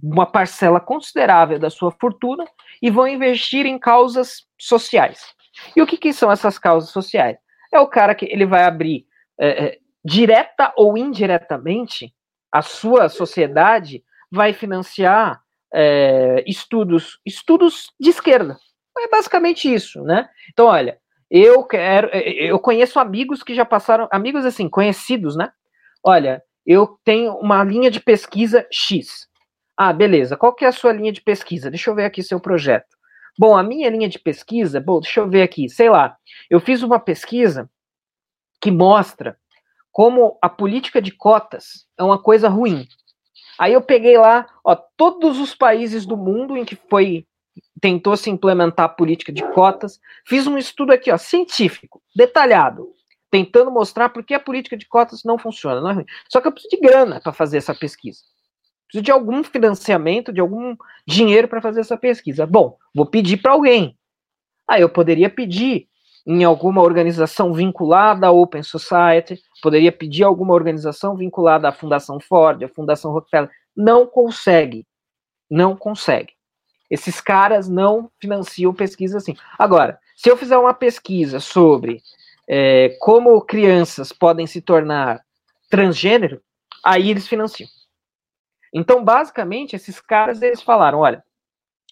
uma 0.02 0.26
parcela 0.26 0.80
considerável 0.80 1.58
da 1.58 1.70
sua 1.70 1.92
fortuna 1.92 2.44
e 2.82 2.90
vão 2.90 3.06
investir 3.06 3.66
em 3.66 3.78
causas 3.78 4.46
sociais. 4.58 5.34
E 5.76 5.82
o 5.82 5.86
que, 5.86 5.96
que 5.96 6.12
são 6.12 6.32
essas 6.32 6.58
causas 6.58 6.90
sociais? 6.90 7.36
É 7.72 7.78
o 7.78 7.86
cara 7.86 8.14
que 8.14 8.24
ele 8.24 8.46
vai 8.46 8.64
abrir 8.64 9.06
é, 9.38 9.66
é, 9.66 9.78
direta 10.04 10.72
ou 10.76 10.96
indiretamente 10.96 12.13
a 12.54 12.62
sua 12.62 13.08
sociedade 13.08 14.04
vai 14.30 14.52
financiar 14.52 15.42
é, 15.74 16.44
estudos, 16.46 17.18
estudos 17.26 17.92
de 17.98 18.10
esquerda. 18.10 18.56
É 18.96 19.08
basicamente 19.08 19.74
isso, 19.74 20.04
né? 20.04 20.28
Então, 20.52 20.66
olha, 20.66 20.96
eu 21.28 21.64
quero, 21.64 22.10
é, 22.12 22.20
eu 22.44 22.60
conheço 22.60 23.00
amigos 23.00 23.42
que 23.42 23.56
já 23.56 23.64
passaram, 23.64 24.08
amigos 24.08 24.46
assim, 24.46 24.68
conhecidos, 24.68 25.34
né? 25.34 25.50
Olha, 26.00 26.44
eu 26.64 26.96
tenho 27.04 27.34
uma 27.38 27.64
linha 27.64 27.90
de 27.90 27.98
pesquisa 27.98 28.64
X. 28.70 29.26
Ah, 29.76 29.92
beleza. 29.92 30.36
Qual 30.36 30.54
que 30.54 30.64
é 30.64 30.68
a 30.68 30.72
sua 30.72 30.92
linha 30.92 31.10
de 31.10 31.22
pesquisa? 31.22 31.68
Deixa 31.68 31.90
eu 31.90 31.94
ver 31.96 32.04
aqui 32.04 32.22
seu 32.22 32.38
projeto. 32.38 32.96
Bom, 33.36 33.56
a 33.56 33.64
minha 33.64 33.90
linha 33.90 34.08
de 34.08 34.20
pesquisa, 34.20 34.80
bom, 34.80 35.00
deixa 35.00 35.18
eu 35.18 35.28
ver 35.28 35.42
aqui, 35.42 35.68
sei 35.68 35.90
lá. 35.90 36.16
Eu 36.48 36.60
fiz 36.60 36.84
uma 36.84 37.00
pesquisa 37.00 37.68
que 38.60 38.70
mostra 38.70 39.36
como 39.94 40.36
a 40.42 40.48
política 40.48 41.00
de 41.00 41.12
cotas 41.12 41.86
é 41.96 42.02
uma 42.02 42.20
coisa 42.20 42.48
ruim. 42.48 42.84
Aí 43.56 43.72
eu 43.72 43.80
peguei 43.80 44.18
lá, 44.18 44.44
ó, 44.64 44.74
todos 44.74 45.38
os 45.38 45.54
países 45.54 46.04
do 46.04 46.16
mundo 46.16 46.56
em 46.56 46.64
que 46.64 46.74
foi 46.74 47.24
tentou 47.80 48.16
se 48.16 48.28
implementar 48.28 48.86
a 48.86 48.88
política 48.88 49.32
de 49.32 49.44
cotas, 49.52 50.00
fiz 50.26 50.48
um 50.48 50.58
estudo 50.58 50.92
aqui, 50.92 51.12
ó, 51.12 51.16
científico, 51.16 52.02
detalhado, 52.16 52.90
tentando 53.30 53.70
mostrar 53.70 54.08
por 54.08 54.24
que 54.24 54.34
a 54.34 54.40
política 54.40 54.76
de 54.76 54.88
cotas 54.88 55.22
não 55.22 55.38
funciona, 55.38 55.80
não 55.80 56.00
é. 56.00 56.04
Só 56.28 56.40
que 56.40 56.48
eu 56.48 56.52
preciso 56.52 56.74
de 56.74 56.80
grana 56.80 57.20
para 57.20 57.32
fazer 57.32 57.58
essa 57.58 57.72
pesquisa. 57.72 58.18
Preciso 58.88 59.04
de 59.04 59.12
algum 59.12 59.44
financiamento, 59.44 60.32
de 60.32 60.40
algum 60.40 60.74
dinheiro 61.06 61.46
para 61.46 61.62
fazer 61.62 61.82
essa 61.82 61.96
pesquisa. 61.96 62.44
Bom, 62.46 62.76
vou 62.92 63.06
pedir 63.06 63.36
para 63.36 63.52
alguém. 63.52 63.96
Aí 64.68 64.82
eu 64.82 64.88
poderia 64.88 65.30
pedir 65.30 65.88
em 66.26 66.42
alguma 66.42 66.82
organização 66.82 67.52
vinculada 67.52 68.26
à 68.26 68.32
Open 68.32 68.62
Society, 68.62 69.42
poderia 69.62 69.92
pedir 69.92 70.24
alguma 70.24 70.54
organização 70.54 71.16
vinculada 71.16 71.68
à 71.68 71.72
Fundação 71.72 72.18
Ford, 72.18 72.62
à 72.62 72.68
Fundação 72.68 73.12
Rockefeller. 73.12 73.50
Não 73.76 74.06
consegue. 74.06 74.86
Não 75.50 75.76
consegue. 75.76 76.32
Esses 76.90 77.20
caras 77.20 77.68
não 77.68 78.10
financiam 78.18 78.72
pesquisa 78.72 79.18
assim. 79.18 79.36
Agora, 79.58 79.98
se 80.16 80.30
eu 80.30 80.36
fizer 80.36 80.56
uma 80.56 80.72
pesquisa 80.72 81.40
sobre 81.40 82.02
é, 82.48 82.96
como 83.00 83.40
crianças 83.42 84.12
podem 84.12 84.46
se 84.46 84.60
tornar 84.60 85.22
transgênero, 85.68 86.40
aí 86.84 87.10
eles 87.10 87.26
financiam. 87.26 87.68
Então, 88.72 89.04
basicamente, 89.04 89.76
esses 89.76 90.00
caras 90.00 90.42
eles 90.42 90.62
falaram: 90.62 91.00
olha, 91.00 91.24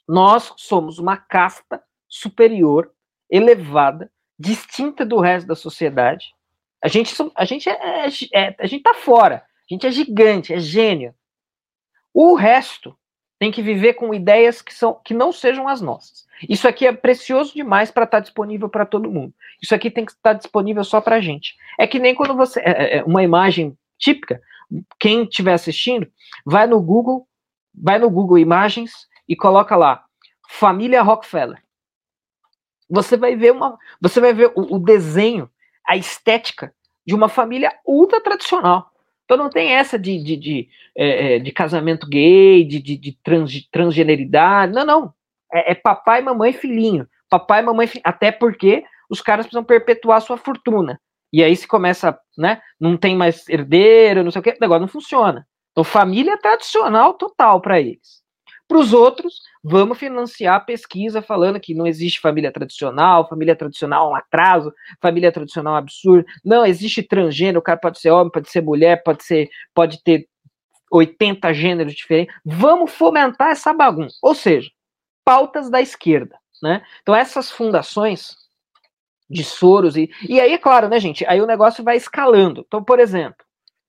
nós 0.09 0.53
somos 0.57 0.99
uma 0.99 1.17
casta 1.17 1.83
superior, 2.09 2.93
elevada, 3.31 4.11
distinta 4.39 5.05
do 5.05 5.21
resto 5.21 5.47
da 5.47 5.55
sociedade. 5.55 6.35
A 6.83 6.89
gente, 6.89 7.15
a 7.35 7.45
gente, 7.45 7.69
é, 7.69 8.07
é, 8.07 8.09
é, 8.35 8.57
a 8.59 8.67
gente 8.67 8.83
tá 8.83 8.95
fora. 8.95 9.45
A 9.71 9.75
gente 9.75 9.87
é 9.87 9.91
gigante, 9.91 10.53
é 10.53 10.59
gênio. 10.59 11.15
O 12.13 12.35
resto 12.35 12.97
tem 13.39 13.51
que 13.51 13.63
viver 13.63 13.95
com 13.95 14.15
ideias 14.15 14.61
que, 14.63 14.73
são, 14.73 15.01
que 15.05 15.15
não 15.15 15.33
sejam 15.33 15.69
as 15.69 15.81
nossas. 15.81 16.27
Isso 16.49 16.69
aqui 16.69 16.87
é 16.87 16.93
precioso 16.93 17.55
demais 17.55 17.91
para 17.91 18.05
estar 18.05 18.19
tá 18.19 18.21
disponível 18.21 18.69
para 18.69 18.87
todo 18.87 19.11
mundo. 19.11 19.33
Isso 19.61 19.75
aqui 19.75 19.91
tem 19.91 20.05
que 20.05 20.13
estar 20.13 20.33
disponível 20.33 20.85
só 20.85 21.01
para 21.01 21.17
a 21.17 21.21
gente. 21.21 21.57
É 21.79 21.87
que 21.87 21.99
nem 21.99 22.15
quando 22.15 22.37
você. 22.37 22.61
É, 22.61 22.99
é, 22.99 23.05
uma 23.05 23.23
imagem 23.23 23.77
típica. 23.99 24.41
Quem 24.99 25.25
estiver 25.25 25.55
assistindo, 25.55 26.11
vai 26.45 26.67
no 26.67 26.81
Google, 26.81 27.27
vai 27.75 27.99
no 27.99 28.11
Google 28.11 28.39
Imagens 28.39 29.07
e 29.29 29.37
coloca 29.37 29.77
lá 29.77 30.05
família 30.49 31.03
Rockefeller 31.03 31.63
você 32.93 33.17
vai 33.17 33.35
ver 33.35 33.53
uma, 33.53 33.79
você 34.01 34.21
vai 34.21 34.35
ver 34.35 34.53
o, 34.55 34.77
o 34.77 34.79
desenho, 34.79 35.49
a 35.87 35.97
estética 35.97 36.75
de 37.07 37.15
uma 37.15 37.29
família 37.29 37.73
ultra 37.87 38.21
tradicional. 38.21 38.91
Então 39.25 39.37
não 39.37 39.49
tem 39.49 39.73
essa 39.73 39.99
de, 39.99 40.23
de, 40.23 40.37
de, 40.37 40.69
é, 40.95 41.37
é 41.37 41.39
de 41.39 41.51
casamento 41.53 42.07
gay, 42.07 42.65
de, 42.65 42.79
de, 42.81 42.97
de, 42.99 43.19
trans, 43.25 43.51
de 43.51 43.69
transgeneridade. 43.71 44.75
Não, 44.75 44.85
não. 44.85 45.15
É, 45.53 45.73
é, 45.73 45.75
papai, 45.75 46.21
mamãe, 46.21 46.53
filhinho. 46.53 47.09
Papai, 47.31 47.63
mamãe, 47.63 47.87
filhinho. 47.87 48.05
Até 48.05 48.31
porque 48.31 48.85
os 49.09 49.23
caras 49.23 49.47
precisam 49.47 49.65
perpetuar 49.65 50.21
sua 50.21 50.37
fortuna. 50.37 51.01
E 51.33 51.43
aí 51.43 51.57
se 51.57 51.67
começa, 51.67 52.19
né? 52.37 52.61
Não 52.79 52.97
tem 52.97 53.17
mais 53.17 53.49
herdeiro, 53.49 54.23
não 54.23 54.31
sei 54.31 54.41
o 54.41 54.43
que, 54.43 54.51
o 54.51 54.57
negócio 54.61 54.83
não 54.83 54.89
funciona. 54.89 55.47
Então, 55.71 55.83
família 55.83 56.37
tradicional 56.37 57.15
total 57.15 57.59
para 57.61 57.81
eles. 57.81 58.23
Para 58.69 58.77
os 58.79 58.93
outros, 58.93 59.41
vamos 59.63 59.99
financiar 59.99 60.57
a 60.57 60.61
pesquisa 60.61 61.23
falando 61.23 61.61
que 61.61 61.75
não 61.75 61.87
existe 61.87 62.21
família 62.21 62.51
tradicional, 62.51 63.29
família 63.29 63.55
tradicional 63.55 64.09
é 64.09 64.13
um 64.13 64.17
atraso, 64.17 64.73
família 65.01 65.31
tradicional 65.31 65.75
é 65.75 65.77
um 65.77 65.79
absurdo. 65.79 66.27
Não, 66.45 66.67
existe 66.67 67.03
transgênero, 67.03 67.61
o 67.61 67.63
cara 67.63 67.79
pode 67.79 68.01
ser 68.01 68.11
homem, 68.11 68.33
pode 68.33 68.51
ser 68.51 68.63
mulher, 68.63 69.03
pode 69.03 69.25
ser, 69.25 69.49
pode 69.75 70.03
ter 70.03 70.27
80 70.91 71.53
gêneros 71.55 71.95
diferentes. 71.95 72.35
Vamos 72.45 72.93
fomentar 72.93 73.51
essa 73.51 73.73
bagunça. 73.73 74.17
Ou 74.21 74.35
seja, 74.35 74.71
pautas 75.25 75.71
da 75.71 75.81
esquerda. 75.81 76.37
Né? 76.63 76.83
Então, 77.03 77.15
essas 77.15 77.51
fundações 77.51 78.37
de 79.29 79.43
Soros, 79.43 79.97
e, 79.97 80.11
e 80.29 80.41
aí, 80.41 80.53
é 80.53 80.59
claro, 80.59 80.89
né, 80.89 81.01
gente? 81.01 81.25
Aí 81.27 81.41
o 81.41 81.47
negócio 81.47 81.83
vai 81.83 81.97
escalando. 81.97 82.65
Então, 82.67 82.85
por 82.85 83.01
exemplo, 83.01 83.45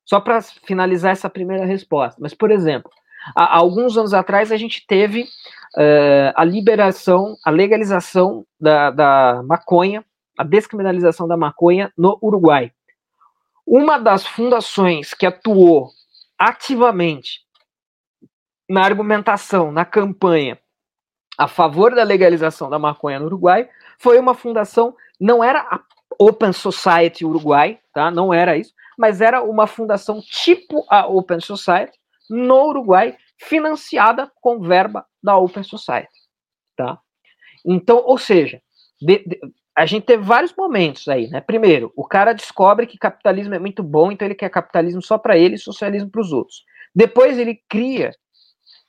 só 0.05 0.19
para 0.19 0.41
finalizar 0.41 1.11
essa 1.11 1.29
primeira 1.29 1.65
resposta, 1.65 2.19
mas, 2.21 2.33
por 2.33 2.49
exemplo, 2.49 2.89
há, 3.35 3.57
alguns 3.57 3.97
anos 3.97 4.13
atrás 4.13 4.51
a 4.51 4.57
gente 4.57 4.85
teve 4.85 5.23
uh, 5.23 6.33
a 6.35 6.43
liberação, 6.43 7.37
a 7.43 7.49
legalização 7.49 8.45
da, 8.59 8.91
da 8.91 9.43
maconha, 9.43 10.03
a 10.37 10.43
descriminalização 10.43 11.27
da 11.27 11.37
maconha 11.37 11.91
no 11.97 12.17
Uruguai. 12.21 12.71
Uma 13.65 13.97
das 13.97 14.25
fundações 14.25 15.13
que 15.13 15.25
atuou 15.25 15.89
ativamente 16.37 17.41
na 18.69 18.83
argumentação, 18.83 19.71
na 19.71 19.85
campanha 19.85 20.57
a 21.37 21.47
favor 21.47 21.95
da 21.95 22.03
legalização 22.03 22.69
da 22.69 22.77
maconha 22.77 23.19
no 23.19 23.25
Uruguai 23.25 23.69
foi 23.97 24.19
uma 24.19 24.33
fundação, 24.33 24.95
não 25.19 25.43
era 25.43 25.61
a 25.61 25.79
Open 26.19 26.53
Society 26.53 27.25
Uruguai, 27.25 27.79
tá? 27.93 28.11
Não 28.11 28.33
era 28.33 28.55
isso, 28.55 28.73
mas 28.97 29.21
era 29.21 29.41
uma 29.41 29.65
fundação 29.65 30.21
tipo 30.21 30.85
a 30.89 31.07
Open 31.07 31.39
Society 31.39 31.97
no 32.33 32.69
Uruguai, 32.69 33.15
financiada 33.37 34.31
com 34.41 34.59
verba 34.59 35.05
da 35.21 35.37
Open 35.37 35.61
Society, 35.61 36.09
tá? 36.75 36.97
Então, 37.63 38.01
ou 38.03 38.17
seja, 38.17 38.59
de, 38.99 39.19
de, 39.19 39.39
a 39.75 39.85
gente 39.85 40.05
teve 40.05 40.23
vários 40.23 40.53
momentos 40.55 41.07
aí, 41.07 41.29
né? 41.29 41.41
Primeiro, 41.41 41.93
o 41.95 42.07
cara 42.07 42.33
descobre 42.33 42.87
que 42.87 42.97
capitalismo 42.97 43.53
é 43.53 43.59
muito 43.59 43.83
bom, 43.83 44.11
então 44.11 44.27
ele 44.27 44.33
quer 44.33 44.49
capitalismo 44.49 45.01
só 45.01 45.17
para 45.17 45.37
ele 45.37 45.55
e 45.55 45.59
socialismo 45.59 46.09
para 46.09 46.21
os 46.21 46.31
outros. 46.33 46.63
Depois 46.95 47.37
ele 47.37 47.61
cria 47.69 48.11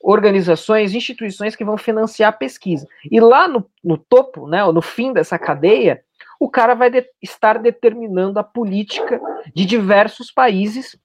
organizações, 0.00 0.94
instituições 0.94 1.54
que 1.54 1.64
vão 1.64 1.76
financiar 1.76 2.30
a 2.30 2.36
pesquisa. 2.36 2.86
E 3.10 3.20
lá 3.20 3.46
no, 3.46 3.70
no 3.82 3.98
topo, 3.98 4.46
né, 4.46 4.64
no 4.64 4.82
fim 4.82 5.12
dessa 5.12 5.38
cadeia, 5.38 6.02
o 6.40 6.50
cara 6.50 6.74
vai 6.74 6.90
de, 6.90 7.06
estar 7.22 7.58
determinando 7.58 8.38
a 8.38 8.44
política 8.44 9.20
de 9.54 9.64
diversos 9.64 10.30
países, 10.30 10.96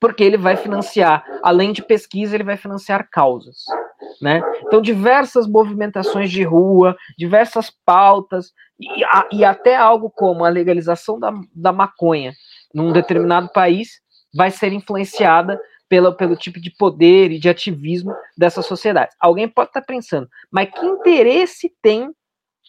porque 0.00 0.24
ele 0.24 0.38
vai 0.38 0.56
financiar, 0.56 1.24
além 1.42 1.72
de 1.72 1.82
pesquisa, 1.82 2.34
ele 2.34 2.44
vai 2.44 2.56
financiar 2.56 3.08
causas. 3.10 3.64
Né? 4.20 4.42
Então, 4.66 4.80
diversas 4.80 5.46
movimentações 5.46 6.30
de 6.30 6.42
rua, 6.42 6.96
diversas 7.18 7.70
pautas, 7.84 8.52
e, 8.78 9.04
a, 9.04 9.28
e 9.30 9.44
até 9.44 9.76
algo 9.76 10.10
como 10.10 10.44
a 10.44 10.48
legalização 10.48 11.18
da, 11.18 11.32
da 11.54 11.72
maconha 11.72 12.32
num 12.74 12.92
determinado 12.92 13.50
país 13.52 14.00
vai 14.34 14.50
ser 14.50 14.72
influenciada 14.72 15.60
pelo, 15.88 16.14
pelo 16.14 16.36
tipo 16.36 16.60
de 16.60 16.70
poder 16.70 17.32
e 17.32 17.38
de 17.38 17.48
ativismo 17.48 18.14
dessa 18.38 18.62
sociedade. 18.62 19.10
Alguém 19.20 19.48
pode 19.48 19.70
estar 19.70 19.82
pensando, 19.82 20.28
mas 20.50 20.70
que 20.70 20.86
interesse 20.86 21.74
tem 21.82 22.10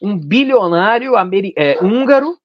um 0.02 0.18
bilionário 0.18 1.14
é, 1.56 1.78
húngaro 1.82 2.36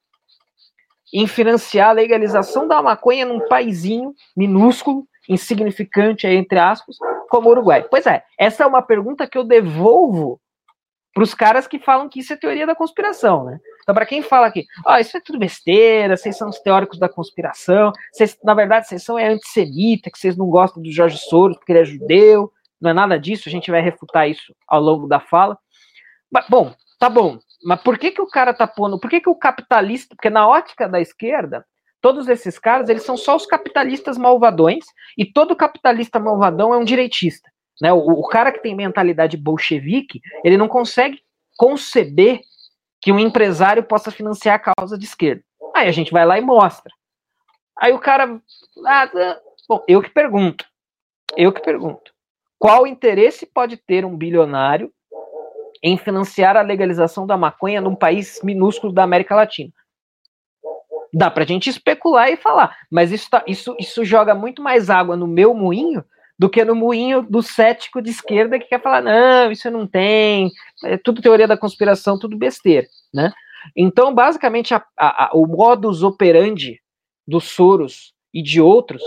em 1.12 1.26
financiar 1.26 1.90
a 1.90 1.92
legalização 1.92 2.66
da 2.66 2.82
maconha 2.82 3.24
num 3.24 3.46
paizinho 3.48 4.14
minúsculo, 4.36 5.06
insignificante, 5.28 6.26
entre 6.26 6.58
aspas, 6.58 6.96
como 7.28 7.48
o 7.48 7.52
Uruguai? 7.52 7.86
Pois 7.88 8.06
é, 8.06 8.22
essa 8.38 8.64
é 8.64 8.66
uma 8.66 8.82
pergunta 8.82 9.26
que 9.26 9.38
eu 9.38 9.44
devolvo 9.44 10.40
para 11.16 11.22
os 11.22 11.32
caras 11.32 11.66
que 11.66 11.78
falam 11.78 12.10
que 12.10 12.20
isso 12.20 12.34
é 12.34 12.36
teoria 12.36 12.66
da 12.66 12.74
conspiração, 12.74 13.42
né? 13.42 13.58
Então, 13.82 13.94
para 13.94 14.04
quem 14.04 14.20
fala 14.20 14.50
que 14.50 14.66
oh, 14.84 14.96
isso 14.96 15.16
é 15.16 15.20
tudo 15.20 15.38
besteira, 15.38 16.14
vocês 16.14 16.36
são 16.36 16.50
os 16.50 16.58
teóricos 16.58 16.98
da 16.98 17.08
conspiração, 17.08 17.90
vocês, 18.12 18.36
na 18.44 18.52
verdade, 18.52 18.86
vocês 18.86 19.02
são 19.02 19.18
é 19.18 19.28
antissemita, 19.28 20.10
que 20.10 20.18
vocês 20.18 20.36
não 20.36 20.46
gostam 20.50 20.82
do 20.82 20.92
Jorge 20.92 21.16
Soros 21.16 21.56
porque 21.56 21.72
ele 21.72 21.78
é 21.78 21.84
judeu, 21.86 22.52
não 22.78 22.90
é 22.90 22.92
nada 22.92 23.18
disso, 23.18 23.48
a 23.48 23.50
gente 23.50 23.70
vai 23.70 23.80
refutar 23.80 24.28
isso 24.28 24.54
ao 24.68 24.78
longo 24.78 25.08
da 25.08 25.18
fala. 25.18 25.56
Mas, 26.30 26.46
bom, 26.50 26.74
tá 26.98 27.08
bom, 27.08 27.38
mas 27.64 27.80
por 27.80 27.98
que, 27.98 28.10
que 28.10 28.20
o 28.20 28.26
cara 28.26 28.52
tá 28.52 28.66
pondo, 28.66 28.98
por 28.98 29.10
que, 29.10 29.20
que 29.20 29.28
o 29.28 29.34
capitalista, 29.34 30.14
porque 30.14 30.30
na 30.30 30.48
ótica 30.48 30.88
da 30.88 31.00
esquerda, 31.00 31.64
todos 32.00 32.28
esses 32.28 32.58
caras, 32.58 32.88
eles 32.88 33.02
são 33.02 33.16
só 33.16 33.36
os 33.36 33.46
capitalistas 33.46 34.18
malvadões, 34.18 34.84
e 35.16 35.24
todo 35.24 35.56
capitalista 35.56 36.18
malvadão 36.18 36.72
é 36.72 36.76
um 36.76 36.84
direitista. 36.84 37.50
Né? 37.80 37.92
O, 37.92 37.98
o 37.98 38.28
cara 38.28 38.52
que 38.52 38.62
tem 38.62 38.74
mentalidade 38.74 39.36
bolchevique, 39.36 40.20
ele 40.44 40.56
não 40.56 40.68
consegue 40.68 41.20
conceber 41.56 42.40
que 43.00 43.12
um 43.12 43.18
empresário 43.18 43.82
possa 43.82 44.10
financiar 44.10 44.56
a 44.56 44.74
causa 44.74 44.98
de 44.98 45.04
esquerda. 45.04 45.42
Aí 45.74 45.88
a 45.88 45.92
gente 45.92 46.12
vai 46.12 46.24
lá 46.24 46.38
e 46.38 46.40
mostra. 46.40 46.92
Aí 47.78 47.92
o 47.92 47.98
cara. 47.98 48.40
Ah, 48.86 49.02
ah, 49.04 49.40
bom, 49.68 49.84
eu 49.86 50.02
que 50.02 50.10
pergunto. 50.10 50.64
Eu 51.36 51.52
que 51.52 51.60
pergunto. 51.60 52.12
Qual 52.58 52.86
interesse 52.86 53.44
pode 53.44 53.76
ter 53.76 54.04
um 54.04 54.16
bilionário 54.16 54.90
em 55.82 55.96
financiar 55.96 56.56
a 56.56 56.62
legalização 56.62 57.26
da 57.26 57.36
maconha 57.36 57.80
num 57.80 57.94
país 57.94 58.40
minúsculo 58.42 58.92
da 58.92 59.02
América 59.02 59.34
Latina? 59.34 59.70
Dá 61.12 61.30
pra 61.30 61.44
gente 61.44 61.70
especular 61.70 62.30
e 62.30 62.36
falar, 62.36 62.76
mas 62.90 63.12
isso, 63.12 63.30
tá, 63.30 63.42
isso, 63.46 63.76
isso 63.78 64.04
joga 64.04 64.34
muito 64.34 64.62
mais 64.62 64.90
água 64.90 65.16
no 65.16 65.26
meu 65.26 65.54
moinho 65.54 66.04
do 66.38 66.50
que 66.50 66.64
no 66.64 66.74
moinho 66.74 67.22
do 67.22 67.42
cético 67.42 68.02
de 68.02 68.10
esquerda 68.10 68.58
que 68.58 68.66
quer 68.66 68.82
falar, 68.82 69.00
não, 69.00 69.50
isso 69.50 69.70
não 69.70 69.86
tem, 69.86 70.50
é 70.84 70.98
tudo 70.98 71.22
teoria 71.22 71.48
da 71.48 71.56
conspiração, 71.56 72.18
tudo 72.18 72.36
besteira, 72.36 72.86
né? 73.14 73.32
Então, 73.74 74.14
basicamente, 74.14 74.74
a, 74.74 74.84
a, 74.96 75.26
a, 75.26 75.30
o 75.32 75.46
modus 75.46 76.02
operandi 76.02 76.80
dos 77.26 77.44
Soros 77.44 78.12
e 78.32 78.42
de 78.42 78.60
outros, 78.60 79.02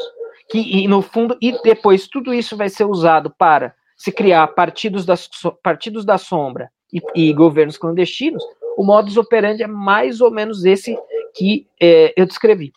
que 0.50 0.60
e 0.60 0.88
no 0.88 1.02
fundo, 1.02 1.38
e 1.40 1.52
depois 1.62 2.08
tudo 2.08 2.34
isso 2.34 2.58
vai 2.58 2.68
ser 2.68 2.86
usado 2.86 3.34
para 3.38 3.76
se 4.00 4.14
criar 4.14 4.48
partidos, 4.48 5.06
das, 5.06 5.30
partidos 5.62 6.06
da 6.06 6.18
sombra 6.18 6.72
e, 6.92 7.02
e 7.14 7.34
governos 7.34 7.78
clandestinos, 7.78 8.42
o 8.78 8.84
modus 8.84 9.18
operandi 9.18 9.62
é 9.62 9.68
mais 9.68 10.22
ou 10.22 10.32
menos 10.32 10.64
esse 10.64 10.98
que 11.36 11.68
é, 11.80 12.14
eu 12.16 12.26
descrevi. 12.26 12.72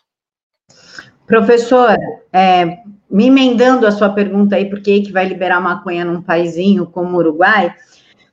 Professor, 1.25 1.95
é, 2.33 2.79
me 3.09 3.27
emendando 3.27 3.87
a 3.87 3.91
sua 3.91 4.09
pergunta 4.09 4.57
aí, 4.57 4.69
por 4.69 4.81
que, 4.81 4.99
que 4.99 5.13
vai 5.13 5.25
liberar 5.25 5.61
maconha 5.61 6.03
num 6.03 6.21
paísinho 6.21 6.85
como 6.87 7.15
o 7.15 7.19
Uruguai, 7.19 7.73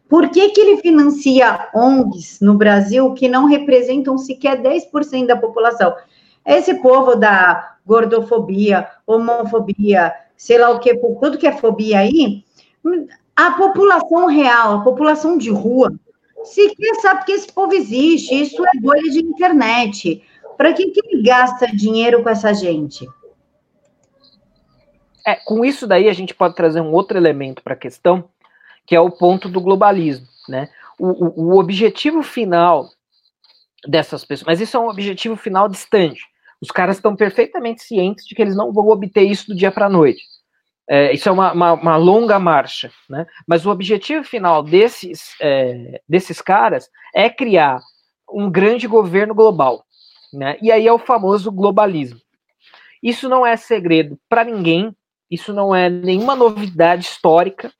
por 0.08 0.28
que, 0.28 0.48
que 0.48 0.60
ele 0.60 0.78
financia 0.78 1.68
ONGs 1.72 2.40
no 2.40 2.54
Brasil 2.54 3.14
que 3.14 3.28
não 3.28 3.44
representam 3.46 4.18
sequer 4.18 4.60
10% 4.60 5.26
da 5.26 5.36
população? 5.36 5.94
Esse 6.44 6.74
povo 6.82 7.14
da 7.14 7.76
gordofobia, 7.86 8.88
homofobia, 9.06 10.12
sei 10.36 10.58
lá 10.58 10.70
o 10.70 10.80
que, 10.80 10.92
tudo 10.96 11.38
que 11.38 11.46
é 11.46 11.52
fobia 11.52 12.00
aí, 12.00 12.42
a 13.36 13.52
população 13.52 14.26
real, 14.26 14.76
a 14.76 14.80
população 14.82 15.38
de 15.38 15.50
rua, 15.50 15.92
sequer 16.44 16.94
sabe 16.96 17.24
que 17.24 17.32
esse 17.32 17.52
povo 17.52 17.72
existe, 17.72 18.34
isso 18.34 18.62
é 18.64 18.80
bolha 18.80 19.10
de 19.10 19.20
internet. 19.20 20.22
Para 20.56 20.72
que, 20.72 20.90
que 20.90 21.00
ele 21.06 21.22
gasta 21.22 21.66
dinheiro 21.66 22.22
com 22.22 22.28
essa 22.28 22.52
gente? 22.52 23.08
É, 25.26 25.34
com 25.36 25.64
isso 25.64 25.86
daí 25.86 26.08
a 26.08 26.12
gente 26.12 26.34
pode 26.34 26.54
trazer 26.54 26.80
um 26.80 26.92
outro 26.92 27.16
elemento 27.16 27.62
para 27.62 27.74
a 27.74 27.78
questão, 27.78 28.28
que 28.86 28.94
é 28.94 29.00
o 29.00 29.10
ponto 29.10 29.48
do 29.48 29.60
globalismo, 29.60 30.26
né? 30.48 30.68
O, 30.98 31.08
o, 31.08 31.52
o, 31.52 31.58
objetivo 31.58 32.22
final 32.22 32.90
dessas 33.86 34.24
pessoas, 34.24 34.46
mas 34.46 34.60
isso 34.60 34.76
é 34.76 34.80
um 34.80 34.88
objetivo 34.88 35.36
final 35.36 35.68
distante. 35.68 36.26
Os 36.60 36.70
caras 36.70 36.96
estão 36.96 37.16
perfeitamente 37.16 37.82
cientes 37.82 38.26
de 38.26 38.34
que 38.34 38.42
eles 38.42 38.54
não 38.54 38.70
vão 38.70 38.88
obter 38.88 39.22
isso 39.22 39.46
do 39.46 39.56
dia 39.56 39.72
para 39.72 39.86
a 39.86 39.90
noite. 39.90 40.22
É, 40.88 41.12
isso 41.12 41.28
é 41.28 41.32
uma, 41.32 41.52
uma, 41.52 41.72
uma, 41.74 41.96
longa 41.96 42.38
marcha, 42.38 42.90
né? 43.08 43.26
Mas 43.46 43.64
o 43.64 43.70
objetivo 43.70 44.24
final 44.24 44.62
desses, 44.62 45.34
é, 45.40 46.00
desses 46.08 46.42
caras 46.42 46.90
é 47.14 47.30
criar 47.30 47.80
um 48.32 48.50
grande 48.50 48.86
governo 48.86 49.34
global. 49.34 49.84
Né? 50.32 50.56
E 50.62 50.70
aí 50.70 50.86
é 50.86 50.92
o 50.92 50.98
famoso 50.98 51.50
globalismo. 51.50 52.20
Isso 53.02 53.28
não 53.28 53.46
é 53.46 53.56
segredo 53.56 54.18
para 54.28 54.44
ninguém, 54.44 54.94
isso 55.30 55.52
não 55.52 55.74
é 55.74 55.88
nenhuma 55.88 56.36
novidade 56.36 57.04
histórica. 57.04 57.72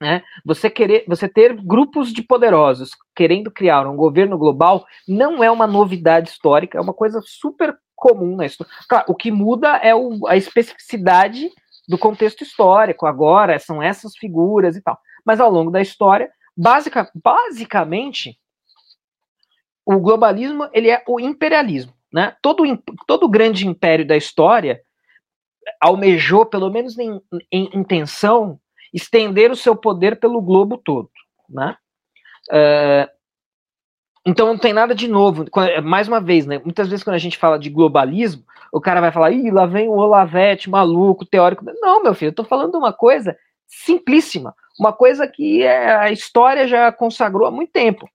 Né? 0.00 0.22
Você 0.44 0.70
querer, 0.70 1.04
você 1.08 1.28
ter 1.28 1.54
grupos 1.54 2.12
de 2.12 2.22
poderosos 2.22 2.90
querendo 3.16 3.50
criar 3.50 3.86
um 3.86 3.96
governo 3.96 4.38
global 4.38 4.86
não 5.08 5.42
é 5.42 5.50
uma 5.50 5.66
novidade 5.66 6.30
histórica, 6.30 6.78
é 6.78 6.80
uma 6.80 6.94
coisa 6.94 7.20
super 7.24 7.76
comum 7.96 8.36
na 8.36 8.46
história. 8.46 8.72
Claro, 8.88 9.06
o 9.08 9.14
que 9.14 9.32
muda 9.32 9.76
é 9.78 9.92
o, 9.94 10.26
a 10.28 10.36
especificidade 10.36 11.50
do 11.88 11.96
contexto 11.96 12.42
histórico. 12.42 13.06
Agora 13.06 13.58
são 13.58 13.82
essas 13.82 14.16
figuras 14.16 14.76
e 14.76 14.82
tal. 14.82 14.98
Mas 15.24 15.40
ao 15.40 15.50
longo 15.50 15.70
da 15.70 15.80
história, 15.80 16.30
basic, 16.56 16.94
basicamente, 17.14 18.38
o 19.84 19.98
globalismo 19.98 20.68
ele 20.72 20.90
é 20.90 21.02
o 21.08 21.18
imperialismo. 21.18 21.94
Né? 22.12 22.36
Todo, 22.42 22.64
todo 23.06 23.28
grande 23.28 23.66
império 23.66 24.06
da 24.06 24.16
história 24.16 24.80
almejou, 25.80 26.46
pelo 26.46 26.70
menos 26.70 26.98
em, 26.98 27.20
em 27.52 27.70
intenção, 27.74 28.58
estender 28.92 29.50
o 29.50 29.56
seu 29.56 29.76
poder 29.76 30.18
pelo 30.18 30.40
globo 30.40 30.78
todo, 30.78 31.10
né? 31.48 31.76
Uh, 32.50 33.17
então 34.26 34.46
não 34.46 34.58
tem 34.58 34.72
nada 34.72 34.94
de 34.94 35.08
novo. 35.08 35.44
Mais 35.84 36.08
uma 36.08 36.20
vez, 36.20 36.46
né? 36.46 36.58
Muitas 36.58 36.88
vezes 36.88 37.02
quando 37.02 37.16
a 37.16 37.20
gente 37.20 37.38
fala 37.38 37.58
de 37.58 37.70
globalismo, 37.70 38.44
o 38.72 38.80
cara 38.80 39.00
vai 39.00 39.12
falar, 39.12 39.30
ih, 39.30 39.50
lá 39.50 39.66
vem 39.66 39.88
o 39.88 39.92
Olavete, 39.92 40.68
maluco, 40.68 41.24
teórico. 41.24 41.64
Não, 41.80 42.02
meu 42.02 42.14
filho, 42.14 42.30
eu 42.30 42.34
tô 42.34 42.44
falando 42.44 42.74
uma 42.76 42.92
coisa 42.92 43.36
simplíssima, 43.66 44.54
uma 44.78 44.92
coisa 44.92 45.26
que 45.26 45.62
é, 45.62 45.94
a 45.96 46.10
história 46.10 46.66
já 46.66 46.90
consagrou 46.92 47.46
há 47.46 47.50
muito 47.50 47.72
tempo. 47.72 48.08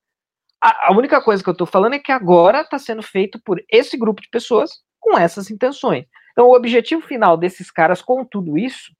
A, 0.62 0.94
única 0.94 1.22
coisa 1.22 1.44
que 1.44 1.50
eu 1.50 1.56
tô 1.56 1.66
falando 1.66 1.96
é 1.96 2.00
que 2.00 2.12
agora 2.12 2.62
está 2.62 2.80
sendo 2.80 3.04
feito 3.04 3.38
por 3.44 3.62
esse 3.70 3.98
grupo 3.98 4.22
de 4.22 4.30
pessoas 4.30 4.80
com 4.98 5.18
essas 5.18 5.52
intenções. 5.52 6.06
Então, 6.32 6.48
o 6.48 6.56
objetivo 6.56 7.02
final 7.02 7.36
desses 7.36 7.70
caras 7.70 8.02
com 8.02 8.24
tudo 8.24 8.58
isso 8.58 8.94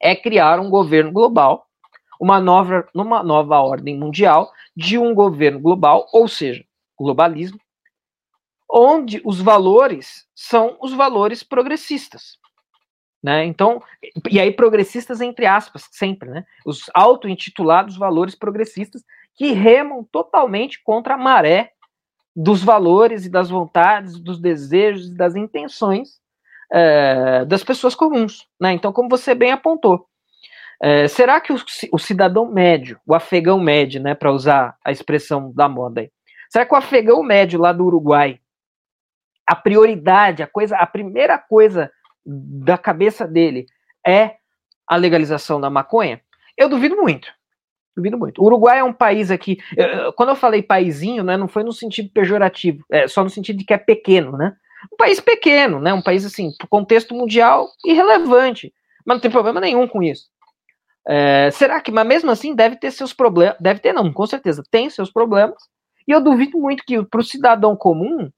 é 0.00 0.14
criar 0.14 0.60
um 0.60 0.70
governo 0.70 1.10
global 1.10 1.67
uma 2.20 2.40
nova, 2.40 2.88
numa 2.94 3.22
nova 3.22 3.60
ordem 3.60 3.96
mundial 3.96 4.52
de 4.76 4.98
um 4.98 5.14
governo 5.14 5.60
global, 5.60 6.06
ou 6.12 6.26
seja, 6.28 6.64
globalismo, 6.98 7.58
onde 8.70 9.20
os 9.24 9.40
valores 9.40 10.26
são 10.34 10.76
os 10.80 10.92
valores 10.92 11.42
progressistas. 11.42 12.38
Né? 13.22 13.44
Então, 13.44 13.82
e 14.30 14.38
aí 14.38 14.52
progressistas 14.52 15.20
entre 15.20 15.44
aspas, 15.46 15.88
sempre, 15.90 16.30
né? 16.30 16.44
Os 16.64 16.88
auto-intitulados 16.94 17.96
valores 17.96 18.34
progressistas 18.36 19.02
que 19.34 19.52
remam 19.52 20.04
totalmente 20.04 20.80
contra 20.82 21.14
a 21.14 21.18
maré 21.18 21.72
dos 22.34 22.62
valores 22.62 23.26
e 23.26 23.30
das 23.30 23.50
vontades, 23.50 24.20
dos 24.20 24.38
desejos 24.38 25.08
e 25.08 25.14
das 25.14 25.34
intenções 25.34 26.20
é, 26.70 27.44
das 27.44 27.64
pessoas 27.64 27.94
comuns. 27.94 28.46
Né? 28.60 28.72
Então, 28.72 28.92
como 28.92 29.08
você 29.08 29.34
bem 29.34 29.52
apontou, 29.52 30.06
é, 30.80 31.08
será 31.08 31.40
que 31.40 31.52
o, 31.52 31.56
o, 31.92 31.98
cidadão 31.98 32.46
médio, 32.46 33.00
o 33.06 33.14
afegão 33.14 33.58
médio, 33.58 34.00
né, 34.00 34.14
para 34.14 34.32
usar 34.32 34.76
a 34.84 34.92
expressão 34.92 35.52
da 35.52 35.68
moda 35.68 36.02
aí, 36.02 36.10
será 36.48 36.64
que 36.64 36.72
o 36.72 36.76
afegão 36.76 37.22
médio 37.22 37.60
lá 37.60 37.72
do 37.72 37.84
Uruguai, 37.84 38.40
a 39.46 39.56
prioridade, 39.56 40.42
a 40.42 40.46
coisa, 40.46 40.76
a 40.76 40.86
primeira 40.86 41.36
coisa 41.38 41.90
da 42.24 42.78
cabeça 42.78 43.26
dele 43.26 43.66
é 44.06 44.36
a 44.86 44.96
legalização 44.96 45.60
da 45.60 45.70
maconha? 45.70 46.20
Eu 46.56 46.68
duvido 46.68 46.96
muito. 46.96 47.28
Duvido 47.96 48.16
muito. 48.16 48.40
O 48.40 48.44
Uruguai 48.44 48.78
é 48.78 48.84
um 48.84 48.92
país 48.92 49.30
aqui. 49.30 49.58
Quando 50.14 50.28
eu 50.28 50.36
falei 50.36 50.62
paizinho, 50.62 51.24
né, 51.24 51.36
não 51.36 51.48
foi 51.48 51.64
no 51.64 51.72
sentido 51.72 52.10
pejorativo, 52.12 52.84
é, 52.92 53.08
só 53.08 53.24
no 53.24 53.30
sentido 53.30 53.58
de 53.58 53.64
que 53.64 53.74
é 53.74 53.78
pequeno, 53.78 54.36
né? 54.36 54.54
Um 54.92 54.96
país 54.96 55.20
pequeno, 55.20 55.80
né? 55.80 55.92
Um 55.92 56.02
país 56.02 56.24
assim, 56.24 56.52
contexto 56.68 57.14
mundial, 57.14 57.68
irrelevante. 57.84 58.72
Mas 59.04 59.16
não 59.16 59.20
tem 59.20 59.30
problema 59.30 59.60
nenhum 59.60 59.88
com 59.88 60.00
isso. 60.02 60.28
É, 61.10 61.50
será 61.50 61.80
que, 61.80 61.90
mas 61.90 62.06
mesmo 62.06 62.30
assim, 62.30 62.54
deve 62.54 62.76
ter 62.76 62.90
seus 62.90 63.14
problemas, 63.14 63.56
deve 63.58 63.80
ter 63.80 63.94
não, 63.94 64.12
com 64.12 64.26
certeza, 64.26 64.62
tem 64.70 64.90
seus 64.90 65.10
problemas, 65.10 65.56
e 66.06 66.12
eu 66.12 66.20
duvido 66.20 66.58
muito 66.58 66.84
que 66.84 67.02
para 67.02 67.20
o 67.20 67.24
cidadão 67.24 67.74
comum, 67.74 68.30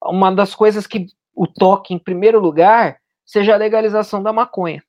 uma 0.00 0.30
das 0.30 0.54
coisas 0.54 0.86
que 0.86 1.06
o 1.34 1.48
toque 1.48 1.92
em 1.92 1.98
primeiro 1.98 2.38
lugar 2.38 2.98
seja 3.26 3.54
a 3.54 3.58
legalização 3.58 4.22
da 4.22 4.32
maconha. 4.32 4.82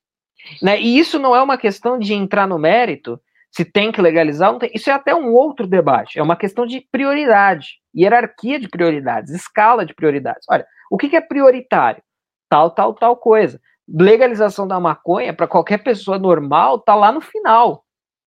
Né? 0.62 0.80
E 0.80 1.00
isso 1.00 1.18
não 1.18 1.36
é 1.36 1.42
uma 1.42 1.58
questão 1.58 1.98
de 1.98 2.14
entrar 2.14 2.48
no 2.48 2.60
mérito, 2.60 3.20
se 3.50 3.66
tem 3.66 3.92
que 3.92 4.02
legalizar, 4.02 4.56
tem, 4.60 4.70
isso 4.74 4.92
é 4.92 4.94
até 4.94 5.16
um 5.16 5.34
outro 5.34 5.66
debate, 5.66 6.20
é 6.20 6.24
uma 6.24 6.36
questão 6.36 6.68
de 6.68 6.82
prioridade, 6.92 7.80
hierarquia 7.96 8.60
de 8.60 8.68
prioridades, 8.68 9.34
escala 9.34 9.86
de 9.86 9.94
prioridades. 9.96 10.46
Olha, 10.48 10.68
o 10.92 10.98
que, 10.98 11.10
que 11.10 11.16
é 11.16 11.22
prioritário? 11.22 12.04
Tal, 12.48 12.70
tal, 12.70 12.94
tal 12.94 13.18
coisa 13.18 13.60
legalização 13.88 14.68
da 14.68 14.80
maconha 14.80 15.34
para 15.34 15.48
qualquer 15.48 15.84
pessoa 15.84 16.18
normal 16.18 16.80
tá 16.80 16.96
lá 16.96 17.12
no 17.12 17.22
final 17.22 17.84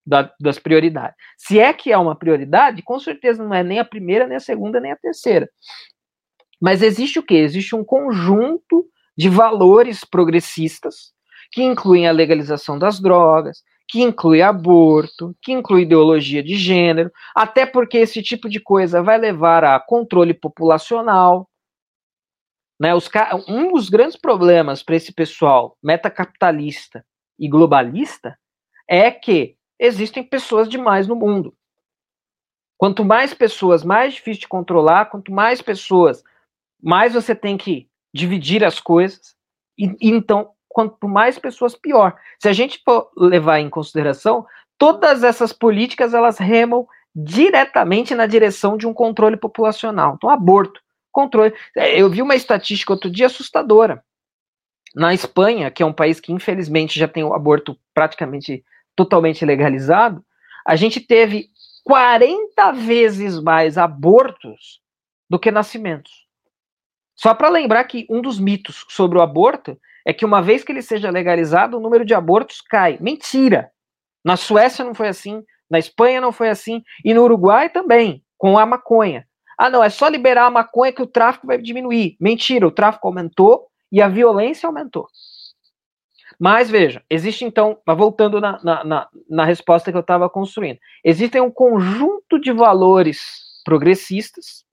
da, 0.06 0.30
das 0.40 0.58
prioridades. 0.58 1.16
Se 1.36 1.58
é 1.58 1.72
que 1.72 1.92
é 1.92 1.98
uma 1.98 2.14
prioridade, 2.14 2.82
com 2.82 2.98
certeza 2.98 3.42
não 3.42 3.54
é 3.54 3.62
nem 3.62 3.78
a 3.78 3.84
primeira, 3.84 4.26
nem 4.26 4.36
a 4.36 4.40
segunda, 4.40 4.80
nem 4.80 4.92
a 4.92 4.96
terceira. 4.96 5.48
Mas 6.60 6.82
existe 6.82 7.18
o 7.18 7.22
que? 7.22 7.34
Existe 7.34 7.74
um 7.74 7.84
conjunto 7.84 8.86
de 9.16 9.28
valores 9.28 10.04
progressistas 10.04 11.12
que 11.50 11.62
incluem 11.62 12.06
a 12.06 12.12
legalização 12.12 12.78
das 12.78 13.00
drogas, 13.00 13.62
que 13.88 14.02
inclui 14.02 14.42
aborto, 14.42 15.34
que 15.40 15.52
inclui 15.52 15.82
ideologia 15.82 16.42
de 16.42 16.56
gênero, 16.56 17.10
até 17.34 17.64
porque 17.64 17.98
esse 17.98 18.22
tipo 18.22 18.48
de 18.48 18.60
coisa 18.60 19.02
vai 19.02 19.16
levar 19.16 19.64
a 19.64 19.78
controle 19.78 20.34
populacional, 20.34 21.48
né, 22.78 22.94
os, 22.94 23.08
um 23.48 23.72
dos 23.72 23.88
grandes 23.88 24.16
problemas 24.16 24.82
para 24.82 24.96
esse 24.96 25.12
pessoal 25.12 25.76
metacapitalista 25.82 27.04
e 27.38 27.48
globalista 27.48 28.38
é 28.88 29.10
que 29.10 29.56
existem 29.78 30.22
pessoas 30.22 30.68
demais 30.68 31.06
no 31.06 31.16
mundo. 31.16 31.54
Quanto 32.78 33.04
mais 33.04 33.32
pessoas, 33.32 33.82
mais 33.82 34.14
difícil 34.14 34.42
de 34.42 34.48
controlar, 34.48 35.06
quanto 35.06 35.32
mais 35.32 35.62
pessoas, 35.62 36.22
mais 36.82 37.14
você 37.14 37.34
tem 37.34 37.56
que 37.56 37.88
dividir 38.14 38.62
as 38.64 38.78
coisas. 38.78 39.34
E, 39.78 39.86
e 40.00 40.10
então, 40.10 40.50
quanto 40.68 41.08
mais 41.08 41.38
pessoas, 41.38 41.74
pior. 41.74 42.18
Se 42.38 42.48
a 42.48 42.52
gente 42.52 42.82
for 42.84 43.10
levar 43.16 43.60
em 43.60 43.70
consideração, 43.70 44.46
todas 44.76 45.24
essas 45.24 45.52
políticas 45.52 46.12
elas 46.12 46.38
remam 46.38 46.86
diretamente 47.14 48.14
na 48.14 48.26
direção 48.26 48.76
de 48.76 48.86
um 48.86 48.92
controle 48.92 49.38
populacional. 49.38 50.14
Então, 50.16 50.28
aborto 50.28 50.82
controle. 51.16 51.54
É, 51.74 51.98
eu 51.98 52.10
vi 52.10 52.20
uma 52.20 52.34
estatística 52.34 52.92
outro 52.92 53.10
dia 53.10 53.24
assustadora. 53.24 54.04
Na 54.94 55.14
Espanha, 55.14 55.70
que 55.70 55.82
é 55.82 55.86
um 55.86 55.92
país 55.92 56.20
que 56.20 56.32
infelizmente 56.32 56.98
já 56.98 57.08
tem 57.08 57.24
o 57.24 57.32
aborto 57.32 57.78
praticamente 57.94 58.62
totalmente 58.94 59.44
legalizado, 59.44 60.22
a 60.66 60.76
gente 60.76 61.00
teve 61.00 61.48
40 61.84 62.72
vezes 62.72 63.40
mais 63.40 63.78
abortos 63.78 64.80
do 65.28 65.38
que 65.38 65.50
nascimentos. 65.50 66.26
Só 67.14 67.34
para 67.34 67.48
lembrar 67.48 67.84
que 67.84 68.06
um 68.10 68.20
dos 68.20 68.38
mitos 68.38 68.84
sobre 68.88 69.18
o 69.18 69.22
aborto 69.22 69.78
é 70.04 70.12
que 70.12 70.24
uma 70.24 70.42
vez 70.42 70.62
que 70.62 70.70
ele 70.70 70.82
seja 70.82 71.10
legalizado, 71.10 71.78
o 71.78 71.80
número 71.80 72.04
de 72.04 72.14
abortos 72.14 72.60
cai. 72.60 72.98
Mentira! 73.00 73.70
Na 74.22 74.36
Suécia 74.36 74.84
não 74.84 74.94
foi 74.94 75.08
assim, 75.08 75.42
na 75.70 75.78
Espanha 75.78 76.20
não 76.20 76.32
foi 76.32 76.48
assim, 76.50 76.82
e 77.04 77.14
no 77.14 77.22
Uruguai 77.22 77.70
também, 77.70 78.22
com 78.36 78.58
a 78.58 78.66
maconha. 78.66 79.25
Ah, 79.56 79.70
não, 79.70 79.82
é 79.82 79.88
só 79.88 80.08
liberar 80.08 80.46
a 80.46 80.50
maconha 80.50 80.92
que 80.92 81.02
o 81.02 81.06
tráfico 81.06 81.46
vai 81.46 81.58
diminuir. 81.58 82.16
Mentira, 82.20 82.66
o 82.66 82.70
tráfico 82.70 83.06
aumentou 83.06 83.68
e 83.90 84.02
a 84.02 84.08
violência 84.08 84.66
aumentou. 84.66 85.08
Mas 86.38 86.68
veja, 86.68 87.02
existe 87.08 87.44
então, 87.44 87.78
voltando 87.86 88.40
na, 88.40 88.60
na, 88.62 88.84
na, 88.84 89.08
na 89.28 89.44
resposta 89.44 89.90
que 89.90 89.96
eu 89.96 90.02
estava 90.02 90.28
construindo, 90.28 90.78
existem 91.02 91.40
um 91.40 91.50
conjunto 91.50 92.38
de 92.38 92.52
valores 92.52 93.62
progressistas 93.64 94.66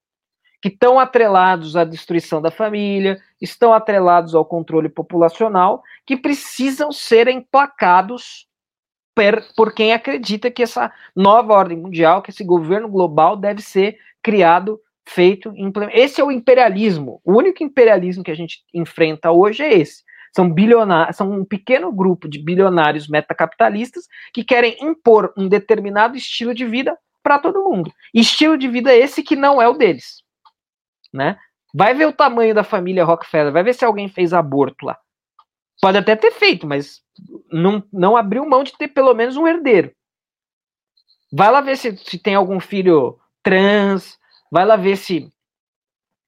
que 0.62 0.68
estão 0.70 1.00
atrelados 1.00 1.76
à 1.76 1.84
destruição 1.84 2.42
da 2.42 2.52
família, 2.52 3.22
estão 3.42 3.74
atrelados 3.74 4.34
ao 4.36 4.46
controle 4.46 4.90
populacional, 4.90 5.84
que 6.06 6.16
precisam 6.16 6.92
ser 6.92 7.28
emplacados 7.28 8.48
per, 9.16 9.44
por 9.56 9.74
quem 9.74 9.94
acredita 9.94 10.52
que 10.52 10.64
essa 10.64 10.92
nova 11.16 11.54
ordem 11.54 11.78
mundial, 11.78 12.22
que 12.22 12.32
esse 12.32 12.44
governo 12.44 12.88
global 12.88 13.36
deve 13.36 13.62
ser 13.62 13.98
criado, 14.22 14.80
feito, 15.08 15.54
implementado. 15.56 16.02
Esse 16.02 16.22
é 16.22 16.24
o 16.24 16.32
imperialismo. 16.32 17.22
O 17.24 17.38
único 17.38 17.64
imperialismo 17.64 18.24
que 18.24 18.32
a 18.32 18.36
gente 18.36 18.64
enfrenta 18.74 19.32
hoje 19.32 19.64
é 19.64 19.74
esse. 19.74 20.04
São 20.36 20.50
bilionários, 20.52 21.16
são 21.16 21.32
um 21.32 21.46
pequeno 21.46 21.92
grupo 21.92 22.28
de 22.28 22.40
bilionários 22.40 23.08
metacapitalistas 23.08 24.08
que 24.34 24.44
querem 24.44 24.76
impor 24.82 25.32
um 25.38 25.48
determinado 25.48 26.18
estilo 26.18 26.56
de 26.56 26.66
vida 26.66 26.98
para 27.22 27.38
todo 27.38 27.64
mundo. 27.64 27.94
Estilo 28.14 28.58
de 28.58 28.68
vida 28.68 28.96
esse 28.96 29.22
que 29.22 29.36
não 29.36 29.62
é 29.62 29.68
o 29.68 29.74
deles, 29.74 30.24
né? 31.14 31.38
Vai 31.74 31.94
ver 31.94 32.08
o 32.08 32.14
tamanho 32.14 32.54
da 32.54 32.64
família 32.64 33.06
Rockefeller, 33.06 33.54
vai 33.54 33.64
ver 33.64 33.74
se 33.74 33.86
alguém 33.86 34.08
fez 34.08 34.34
aborto 34.34 34.86
lá. 34.86 34.98
Pode 35.84 35.98
até 35.98 36.16
ter 36.16 36.32
feito, 36.32 36.66
mas 36.66 37.02
não, 37.52 37.84
não 37.92 38.16
abriu 38.16 38.48
mão 38.48 38.64
de 38.64 38.72
ter 38.78 38.88
pelo 38.88 39.14
menos 39.14 39.36
um 39.36 39.46
herdeiro. 39.46 39.92
Vai 41.30 41.52
lá 41.52 41.60
ver 41.60 41.76
se, 41.76 41.98
se 41.98 42.18
tem 42.18 42.36
algum 42.36 42.58
filho 42.58 43.20
trans, 43.44 44.18
vai 44.50 44.66
lá 44.66 44.78
ver 44.78 44.96
se. 44.96 45.30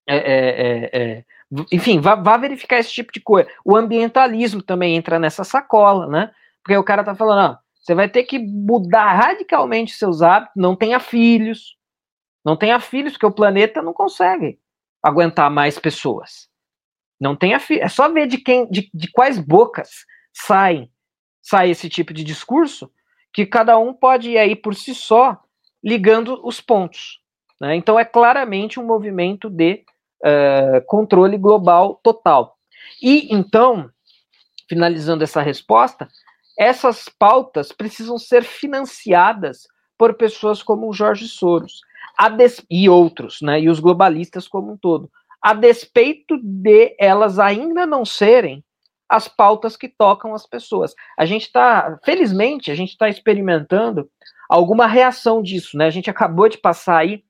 É, 0.05 0.17
é, 0.17 0.49
é, 0.49 0.89
é, 0.91 1.25
enfim, 1.71 2.01
vá, 2.01 2.15
vá, 2.15 2.35
verificar 2.35 2.79
esse 2.79 2.91
tipo 2.91 3.13
de 3.13 3.21
coisa. 3.21 3.49
O 3.63 3.77
ambientalismo 3.77 4.61
também 4.61 4.97
entra 4.97 5.17
nessa 5.17 5.45
sacola, 5.45 6.05
né? 6.05 6.31
Porque 6.61 6.75
o 6.75 6.83
cara 6.83 7.01
tá 7.01 7.15
falando, 7.15 7.53
ó, 7.53 7.57
você 7.79 7.95
vai 7.95 8.09
ter 8.09 8.23
que 8.23 8.37
mudar 8.37 9.13
radicalmente 9.13 9.93
seus 9.93 10.21
hábitos, 10.21 10.61
não 10.61 10.75
tenha 10.75 10.99
filhos, 10.99 11.77
não 12.43 12.57
tenha 12.57 12.77
filhos, 12.81 13.13
porque 13.13 13.25
o 13.25 13.31
planeta 13.31 13.81
não 13.81 13.93
consegue 13.93 14.59
aguentar 15.01 15.49
mais 15.49 15.79
pessoas. 15.79 16.49
Não 17.19 17.35
filhos. 17.59 17.83
É 17.83 17.87
só 17.87 18.11
ver 18.11 18.27
de 18.27 18.37
quem, 18.37 18.69
de, 18.69 18.89
de 18.93 19.11
quais 19.11 19.39
bocas 19.39 20.05
saem, 20.33 20.91
sai 21.41 21.69
esse 21.69 21.89
tipo 21.89 22.13
de 22.13 22.23
discurso, 22.23 22.91
que 23.33 23.45
cada 23.45 23.77
um 23.77 23.93
pode 23.93 24.31
ir 24.31 24.37
aí 24.37 24.55
por 24.55 24.75
si 24.75 24.93
só 24.93 25.39
ligando 25.83 26.39
os 26.45 26.59
pontos. 26.59 27.19
Né? 27.59 27.75
Então, 27.75 27.99
é 27.99 28.05
claramente 28.05 28.79
um 28.79 28.85
movimento 28.85 29.49
de 29.49 29.83
uh, 30.23 30.85
controle 30.87 31.37
global 31.37 31.99
total. 32.03 32.57
E 33.01 33.33
então, 33.33 33.89
finalizando 34.67 35.23
essa 35.23 35.41
resposta, 35.41 36.07
essas 36.57 37.09
pautas 37.09 37.71
precisam 37.71 38.17
ser 38.17 38.43
financiadas 38.43 39.67
por 39.97 40.15
pessoas 40.15 40.63
como 40.63 40.89
o 40.89 40.93
Jorge 40.93 41.27
Soros 41.27 41.81
e 42.69 42.89
outros, 42.89 43.39
né, 43.41 43.59
e 43.59 43.69
os 43.69 43.79
globalistas 43.79 44.47
como 44.47 44.71
um 44.71 44.77
todo, 44.77 45.11
a 45.45 45.53
despeito 45.53 46.39
de 46.41 46.95
elas 46.99 47.37
ainda 47.37 47.85
não 47.85 48.03
serem 48.03 48.65
as 49.07 49.27
pautas 49.27 49.77
que 49.77 49.87
tocam 49.87 50.33
as 50.33 50.47
pessoas. 50.47 50.95
A 51.15 51.23
gente 51.23 51.43
está, 51.43 51.99
felizmente, 52.03 52.71
a 52.71 52.75
gente 52.75 52.89
está 52.89 53.07
experimentando 53.07 54.09
alguma 54.49 54.87
reação 54.87 55.43
disso, 55.43 55.77
né? 55.77 55.85
A 55.85 55.91
gente 55.91 56.09
acabou 56.09 56.49
de 56.49 56.57
passar 56.57 56.97
aí 56.97 57.23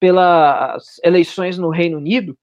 pelas 0.00 0.98
eleições 1.04 1.58
no 1.58 1.68
Reino 1.68 1.98
Unido, 1.98 2.38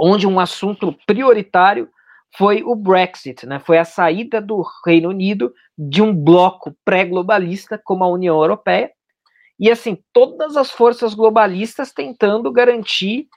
onde 0.00 0.26
um 0.26 0.40
assunto 0.40 0.96
prioritário 1.06 1.90
foi 2.34 2.62
o 2.62 2.74
Brexit, 2.74 3.44
né? 3.44 3.58
Foi 3.58 3.76
a 3.76 3.84
saída 3.84 4.40
do 4.40 4.64
Reino 4.86 5.10
Unido 5.10 5.52
de 5.76 6.00
um 6.00 6.16
bloco 6.16 6.74
pré-globalista 6.86 7.78
como 7.84 8.02
a 8.02 8.08
União 8.08 8.40
Europeia. 8.40 8.90
E 9.60 9.70
assim, 9.70 10.02
todas 10.10 10.56
as 10.56 10.70
forças 10.70 11.12
globalistas 11.12 11.92
tentando 11.92 12.50
garantir 12.50 13.28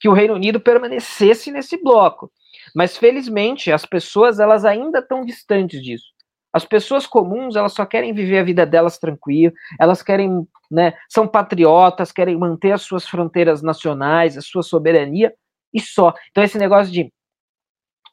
que 0.00 0.08
o 0.08 0.12
Reino 0.12 0.34
Unido 0.34 0.58
permanecesse 0.58 1.52
nesse 1.52 1.76
bloco. 1.76 2.32
Mas 2.74 2.96
felizmente 2.96 3.70
as 3.70 3.84
pessoas 3.84 4.40
elas 4.40 4.64
ainda 4.64 5.00
estão 5.00 5.24
distantes 5.24 5.82
disso. 5.82 6.06
As 6.52 6.64
pessoas 6.64 7.06
comuns, 7.06 7.54
elas 7.54 7.74
só 7.74 7.86
querem 7.86 8.12
viver 8.12 8.38
a 8.38 8.42
vida 8.42 8.66
delas 8.66 8.98
tranquila, 8.98 9.52
elas 9.78 10.02
querem, 10.02 10.48
né, 10.68 10.94
são 11.08 11.28
patriotas, 11.28 12.10
querem 12.10 12.36
manter 12.36 12.72
as 12.72 12.82
suas 12.82 13.06
fronteiras 13.06 13.62
nacionais, 13.62 14.36
a 14.36 14.40
sua 14.40 14.62
soberania 14.62 15.32
e 15.72 15.80
só. 15.80 16.12
Então 16.30 16.42
esse 16.42 16.58
negócio 16.58 16.92
de 16.92 17.12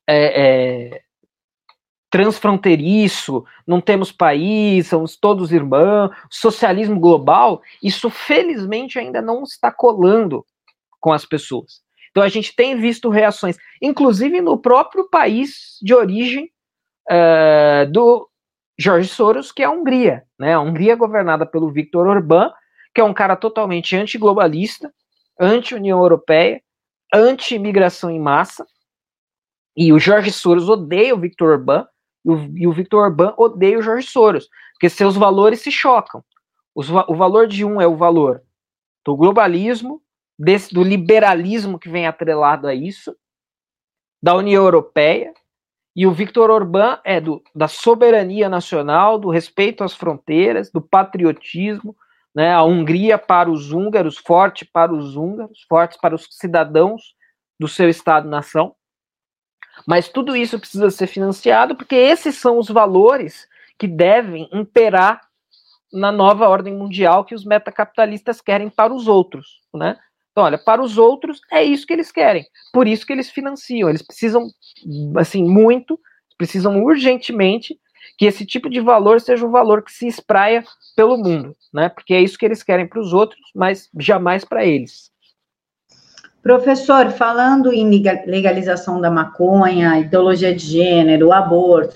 é, 0.06 0.92
é, 0.96 1.02
transfronteiriço, 2.12 3.44
não 3.66 3.82
temos 3.82 4.12
país, 4.12 4.88
somos 4.88 5.18
todos 5.18 5.52
irmãos, 5.52 6.12
socialismo 6.30 7.00
global, 7.00 7.62
isso 7.82 8.10
felizmente 8.10 9.00
ainda 9.00 9.22
não 9.22 9.44
está 9.44 9.72
colando 9.72 10.46
com 11.00 11.12
as 11.12 11.26
pessoas. 11.26 11.82
Então 12.12 12.24
a 12.24 12.30
gente 12.30 12.56
tem 12.56 12.76
visto 12.76 13.10
reações, 13.10 13.58
inclusive 13.82 14.42
no 14.42 14.58
próprio 14.58 15.10
país 15.10 15.78
de 15.82 15.94
origem 15.94 16.50
uh, 17.10 17.92
do 17.92 18.28
Jorge 18.78 19.10
Soros, 19.10 19.52
que 19.52 19.64
é 19.64 19.66
a 19.66 19.72
Hungria. 19.72 20.24
Né? 20.40 20.54
A 20.54 20.60
Hungria 20.60 20.94
é 20.94 20.96
governada 20.96 21.46
pelo 21.46 21.72
Viktor 21.72 22.08
Orbán, 22.08 22.52
que 22.94 23.02
é 23.02 23.04
um 23.04 23.14
cara 23.14 23.36
totalmente 23.36 23.96
antiglobalista, 23.96 24.92
anti-União 25.40 26.00
Europeia, 26.00 26.62
anti-imigração 27.14 28.10
em 28.10 28.20
massa, 28.20 28.66
e 29.76 29.94
o 29.94 30.00
Jorge 30.00 30.32
Soros 30.32 30.68
odeia 30.68 31.14
o 31.14 31.20
Viktor 31.20 31.52
Orbán, 31.52 31.86
e 32.26 32.32
o, 32.32 32.58
e 32.58 32.68
o 32.68 32.72
Viktor 32.72 33.04
Orbán 33.04 33.34
odeia 33.38 33.78
o 33.78 33.82
Jorge 33.82 34.08
Soros, 34.08 34.50
porque 34.74 34.90
seus 34.90 35.16
valores 35.16 35.62
se 35.62 35.72
chocam. 35.72 36.24
Os, 36.74 36.90
o 36.90 37.16
valor 37.16 37.48
de 37.48 37.64
um 37.64 37.80
é 37.80 37.88
o 37.88 37.96
valor 37.96 38.42
do 39.06 39.16
globalismo, 39.16 40.02
desse, 40.38 40.74
do 40.74 40.84
liberalismo 40.84 41.80
que 41.80 41.90
vem 41.90 42.08
atrelado 42.08 42.68
a 42.68 42.74
isso, 42.74 43.16
da 44.22 44.36
União 44.36 44.64
Europeia, 44.64 45.34
e 45.96 46.06
o 46.06 46.12
Victor 46.12 46.52
Orbán 46.52 47.00
é 47.04 47.20
do, 47.20 47.42
da 47.56 47.68
soberania 47.68 48.48
nacional, 48.48 49.18
do 49.18 49.30
respeito 49.30 49.84
às 49.84 49.96
fronteiras, 49.96 50.72
do 50.72 50.80
patriotismo, 50.80 51.96
né, 52.36 52.54
a 52.54 52.64
Hungria 52.64 53.18
para 53.18 53.50
os 53.50 53.72
húngaros, 53.72 54.16
forte 54.18 54.64
para 54.64 54.94
os 54.94 55.16
húngaros, 55.16 55.66
fortes 55.68 55.98
para 56.00 56.14
os 56.14 56.28
cidadãos 56.30 57.16
do 57.60 57.68
seu 57.68 57.90
Estado-nação. 57.90 58.76
Mas 59.88 60.08
tudo 60.08 60.36
isso 60.36 60.60
precisa 60.60 60.92
ser 60.92 61.08
financiado 61.08 61.76
porque 61.76 61.96
esses 61.96 62.36
são 62.36 62.60
os 62.60 62.68
valores 62.68 63.48
que 63.78 63.88
devem 63.88 64.48
imperar 64.54 65.28
na 65.92 66.12
nova 66.12 66.48
ordem 66.48 66.76
mundial 66.76 67.26
que 67.26 67.34
os 67.34 67.44
metacapitalistas 67.44 68.40
querem 68.40 68.70
para 68.70 68.94
os 68.94 69.08
outros, 69.08 69.62
né? 69.74 69.98
Então, 70.38 70.46
olha, 70.46 70.58
para 70.60 70.84
os 70.84 71.00
outros 71.00 71.42
é 71.52 71.64
isso 71.64 71.88
que 71.88 71.94
eles 71.94 72.12
querem. 72.12 72.46
Por 72.72 72.88
isso 72.88 73.08
que 73.08 73.12
eles 73.12 73.28
financiam. 73.28 73.90
Eles 73.90 74.04
precisam, 74.04 74.48
assim, 75.16 75.44
muito, 75.44 76.00
precisam 76.38 76.84
urgentemente 76.84 77.76
que 78.20 78.26
esse 78.26 78.46
tipo 78.46 78.70
de 78.70 78.80
valor 78.80 79.20
seja 79.20 79.48
um 79.48 79.50
valor 79.50 79.82
que 79.82 79.92
se 79.92 80.06
espraia 80.06 80.64
pelo 80.96 81.18
mundo, 81.18 81.56
né? 81.74 81.90
Porque 81.90 82.14
é 82.14 82.22
isso 82.22 82.38
que 82.38 82.46
eles 82.46 82.62
querem 82.62 82.86
para 82.86 83.00
os 83.00 83.14
outros, 83.14 83.42
mas 83.56 83.90
jamais 84.00 84.46
para 84.46 84.64
eles. 84.64 85.10
Professor, 86.44 87.10
falando 87.10 87.74
em 87.74 87.90
legalização 88.28 89.02
da 89.02 89.10
maconha, 89.10 90.00
ideologia 90.00 90.54
de 90.54 90.68
gênero, 90.68 91.34
aborto, 91.34 91.96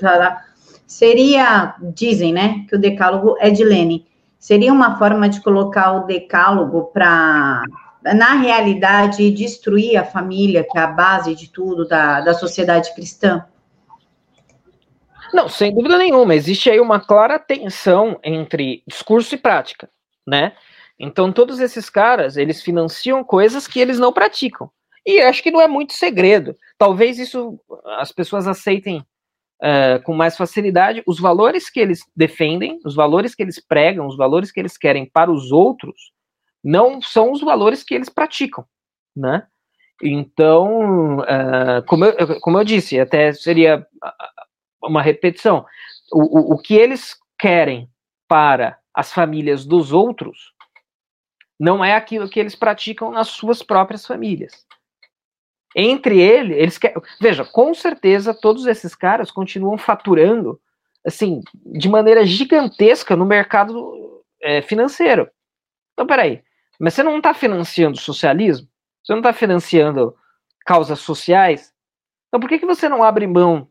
seria, 0.88 1.76
dizem, 1.94 2.34
né, 2.34 2.66
que 2.68 2.76
o 2.76 2.80
decálogo 2.80 3.36
é 3.40 3.52
de 3.52 3.64
Lenin. 3.64 4.04
Seria 4.40 4.74
uma 4.74 4.98
forma 4.98 5.30
de 5.30 5.42
colocar 5.42 5.92
o 5.92 6.08
decálogo 6.08 6.86
para 6.86 7.64
na 8.04 8.34
realidade, 8.34 9.30
destruir 9.32 9.98
a 9.98 10.04
família, 10.04 10.66
que 10.70 10.78
é 10.78 10.82
a 10.82 10.88
base 10.88 11.36
de 11.36 11.50
tudo 11.50 11.88
da, 11.88 12.22
da 12.22 12.34
sociedade 12.34 12.94
cristã? 12.96 13.46
Não, 15.34 15.48
sem 15.48 15.74
dúvida 15.74 15.98
nenhuma. 15.98 16.36
Existe 16.36 16.70
aí 16.70 16.80
uma 16.80 17.00
clara 17.00 17.40
tensão 17.40 18.20
entre 18.24 18.84
discurso 18.88 19.36
e 19.36 19.38
prática, 19.38 19.90
né? 20.28 20.54
Então, 21.00 21.32
todos 21.32 21.60
esses 21.60 21.90
caras, 21.90 22.38
eles 22.38 22.62
financiam 22.62 23.24
coisas 23.24 23.66
que 23.66 23.80
eles 23.80 23.98
não 23.98 24.14
praticam. 24.14 24.70
E 25.06 25.20
acho 25.22 25.42
que 25.42 25.50
não 25.50 25.62
é 25.62 25.68
muito 25.68 25.94
segredo. 25.94 26.56
Talvez 26.78 27.18
isso 27.18 27.60
as 27.98 28.12
pessoas 28.12 28.48
aceitem 28.48 29.00
uh, 29.00 30.04
com 30.04 30.14
mais 30.14 30.38
facilidade. 30.38 31.02
Os 31.08 31.20
valores 31.20 31.70
que 31.70 31.80
eles 31.80 32.02
defendem, 32.16 32.80
os 32.86 32.94
valores 32.94 33.34
que 33.34 33.42
eles 33.42 33.60
pregam, 33.60 34.06
os 34.06 34.16
valores 34.16 34.52
que 34.52 34.60
eles 34.60 34.78
querem 34.78 35.10
para 35.10 35.32
os 35.32 35.52
outros, 35.52 36.12
não 36.64 37.02
são 37.02 37.32
os 37.32 37.42
valores 37.42 37.84
que 37.84 37.94
eles 37.94 38.10
praticam, 38.10 38.66
né? 39.16 39.48
Então, 40.02 41.20
uh, 41.20 41.84
como, 41.88 42.06
eu, 42.06 42.40
como 42.40 42.58
eu 42.58 42.64
disse, 42.64 43.00
até 43.00 43.34
seria 43.34 43.86
uma 44.84 45.02
repetição, 45.02 45.66
o, 46.12 46.54
o, 46.54 46.54
o 46.54 46.58
que 46.58 46.74
eles 46.74 47.16
querem 47.40 47.90
para 48.28 48.80
as 48.94 49.14
famílias 49.14 49.66
dos 49.66 49.94
outros 49.94 50.54
não 51.60 51.86
é 51.86 51.96
aquilo 51.96 52.30
que 52.30 52.40
eles 52.40 52.56
praticam 52.56 53.12
nas 53.12 53.28
suas 53.28 53.62
próprias 53.62 54.06
famílias. 54.06 54.66
Entre 55.76 56.20
eles, 56.20 56.58
eles 56.58 56.78
querem. 56.78 57.02
Veja, 57.20 57.46
com 57.46 57.74
certeza 57.74 58.34
todos 58.34 58.66
esses 58.66 58.96
caras 58.96 59.30
continuam 59.30 59.78
faturando 59.78 60.60
assim 61.06 61.42
de 61.66 61.88
maneira 61.88 62.26
gigantesca 62.26 63.16
no 63.16 63.26
mercado 63.26 64.24
é, 64.42 64.62
financeiro. 64.62 65.30
Então, 65.94 66.06
peraí, 66.06 66.44
mas 66.82 66.96
você 66.96 67.04
não 67.04 67.18
está 67.18 67.32
financiando 67.32 68.00
socialismo? 68.00 68.68
Você 69.04 69.14
não 69.14 69.20
está 69.20 69.32
financiando 69.32 70.18
causas 70.66 71.00
sociais? 71.00 71.72
Então 72.28 72.40
por 72.40 72.50
que, 72.50 72.58
que 72.58 72.66
você 72.66 72.90
não 72.90 73.04
abre 73.04 73.28
mão 73.28 73.70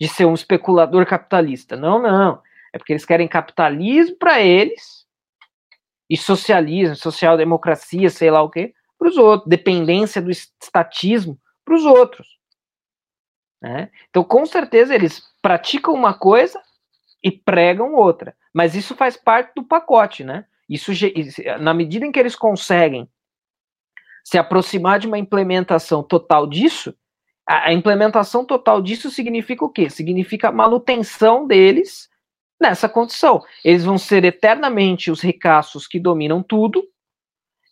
de 0.00 0.08
ser 0.08 0.24
um 0.24 0.32
especulador 0.32 1.04
capitalista? 1.04 1.76
Não, 1.76 2.00
não. 2.00 2.42
É 2.72 2.78
porque 2.78 2.94
eles 2.94 3.04
querem 3.04 3.28
capitalismo 3.28 4.16
para 4.16 4.40
eles 4.40 5.06
e 6.08 6.16
socialismo, 6.16 6.96
social-democracia, 6.96 8.08
sei 8.08 8.30
lá 8.30 8.42
o 8.42 8.50
quê, 8.50 8.72
para 8.98 9.08
os 9.08 9.18
outros. 9.18 9.48
Dependência 9.50 10.22
do 10.22 10.30
estatismo 10.30 11.38
para 11.66 11.74
os 11.74 11.84
outros. 11.84 12.38
Né? 13.60 13.90
Então, 14.08 14.24
com 14.24 14.46
certeza, 14.46 14.94
eles 14.94 15.22
praticam 15.42 15.92
uma 15.92 16.14
coisa 16.14 16.62
e 17.22 17.30
pregam 17.30 17.94
outra. 17.94 18.34
Mas 18.54 18.74
isso 18.74 18.94
faz 18.94 19.16
parte 19.16 19.52
do 19.54 19.64
pacote, 19.64 20.24
né? 20.24 20.46
Isso, 20.68 20.92
na 21.60 21.72
medida 21.72 22.04
em 22.04 22.12
que 22.12 22.18
eles 22.18 22.34
conseguem 22.34 23.08
se 24.24 24.36
aproximar 24.36 24.98
de 24.98 25.06
uma 25.06 25.18
implementação 25.18 26.02
total 26.02 26.46
disso, 26.46 26.94
a, 27.48 27.72
implementação 27.72 28.44
total 28.44 28.82
disso 28.82 29.08
significa 29.08 29.64
o 29.64 29.68
quê? 29.68 29.88
Significa 29.88 30.48
a 30.48 30.52
manutenção 30.52 31.46
deles 31.46 32.08
nessa 32.60 32.88
condição. 32.88 33.40
Eles 33.64 33.84
vão 33.84 33.96
ser 33.96 34.24
eternamente 34.24 35.10
os 35.10 35.20
ricaços 35.20 35.86
que 35.86 36.00
dominam 36.00 36.42
tudo, 36.42 36.82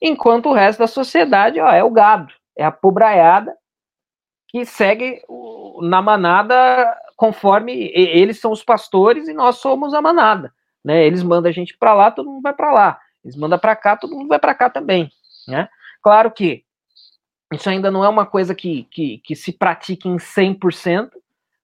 enquanto 0.01 0.49
o 0.49 0.53
resto 0.53 0.79
da 0.79 0.87
sociedade 0.87 1.59
ó, 1.59 1.71
é 1.71 1.83
o 1.83 1.91
gado, 1.91 2.33
é 2.57 2.65
a 2.65 2.71
pobraiada 2.71 3.57
que 4.49 4.65
segue 4.65 5.21
na 5.83 6.01
manada 6.01 6.97
conforme 7.17 7.91
eles 7.93 8.39
são 8.39 8.53
os 8.53 8.63
pastores 8.63 9.27
e 9.27 9.33
nós 9.33 9.57
somos 9.57 9.93
a 9.93 10.01
manada. 10.01 10.55
Né? 10.85 11.07
Eles 11.07 11.23
mandam 11.23 11.49
a 11.49 11.53
gente 11.53 11.77
para 11.77 11.94
lá, 11.94 12.11
todo 12.11 12.31
mundo 12.31 12.42
vai 12.42 12.53
para 12.53 12.73
lá. 12.73 13.01
Eles 13.25 13.37
mandam 13.37 13.59
para 13.59 13.75
cá, 13.75 13.97
todo 13.97 14.14
mundo 14.14 14.29
vai 14.29 14.38
para 14.38 14.55
cá 14.55 14.68
também. 14.68 15.11
Né? 15.49 15.68
Claro 16.03 16.31
que 16.31 16.64
isso 17.53 17.68
ainda 17.70 17.90
não 17.90 18.05
é 18.05 18.09
uma 18.09 18.27
coisa 18.27 18.55
que, 18.55 18.85
que, 18.90 19.18
que 19.18 19.35
se 19.35 19.53
pratica 19.53 20.09
em 20.09 20.16
100%, 20.16 21.11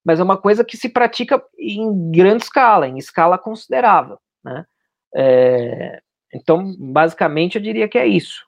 mas 0.04 0.18
é 0.18 0.22
uma 0.22 0.36
coisa 0.36 0.64
que 0.64 0.76
se 0.76 0.88
pratica 0.88 1.42
em 1.58 2.10
grande 2.10 2.44
escala, 2.44 2.88
em 2.88 2.96
escala 2.96 3.36
considerável. 3.36 4.18
Né? 4.42 4.64
É, 5.14 6.00
então, 6.32 6.74
basicamente, 6.78 7.56
eu 7.56 7.62
diria 7.62 7.88
que 7.88 7.98
é 7.98 8.06
isso. 8.06 8.46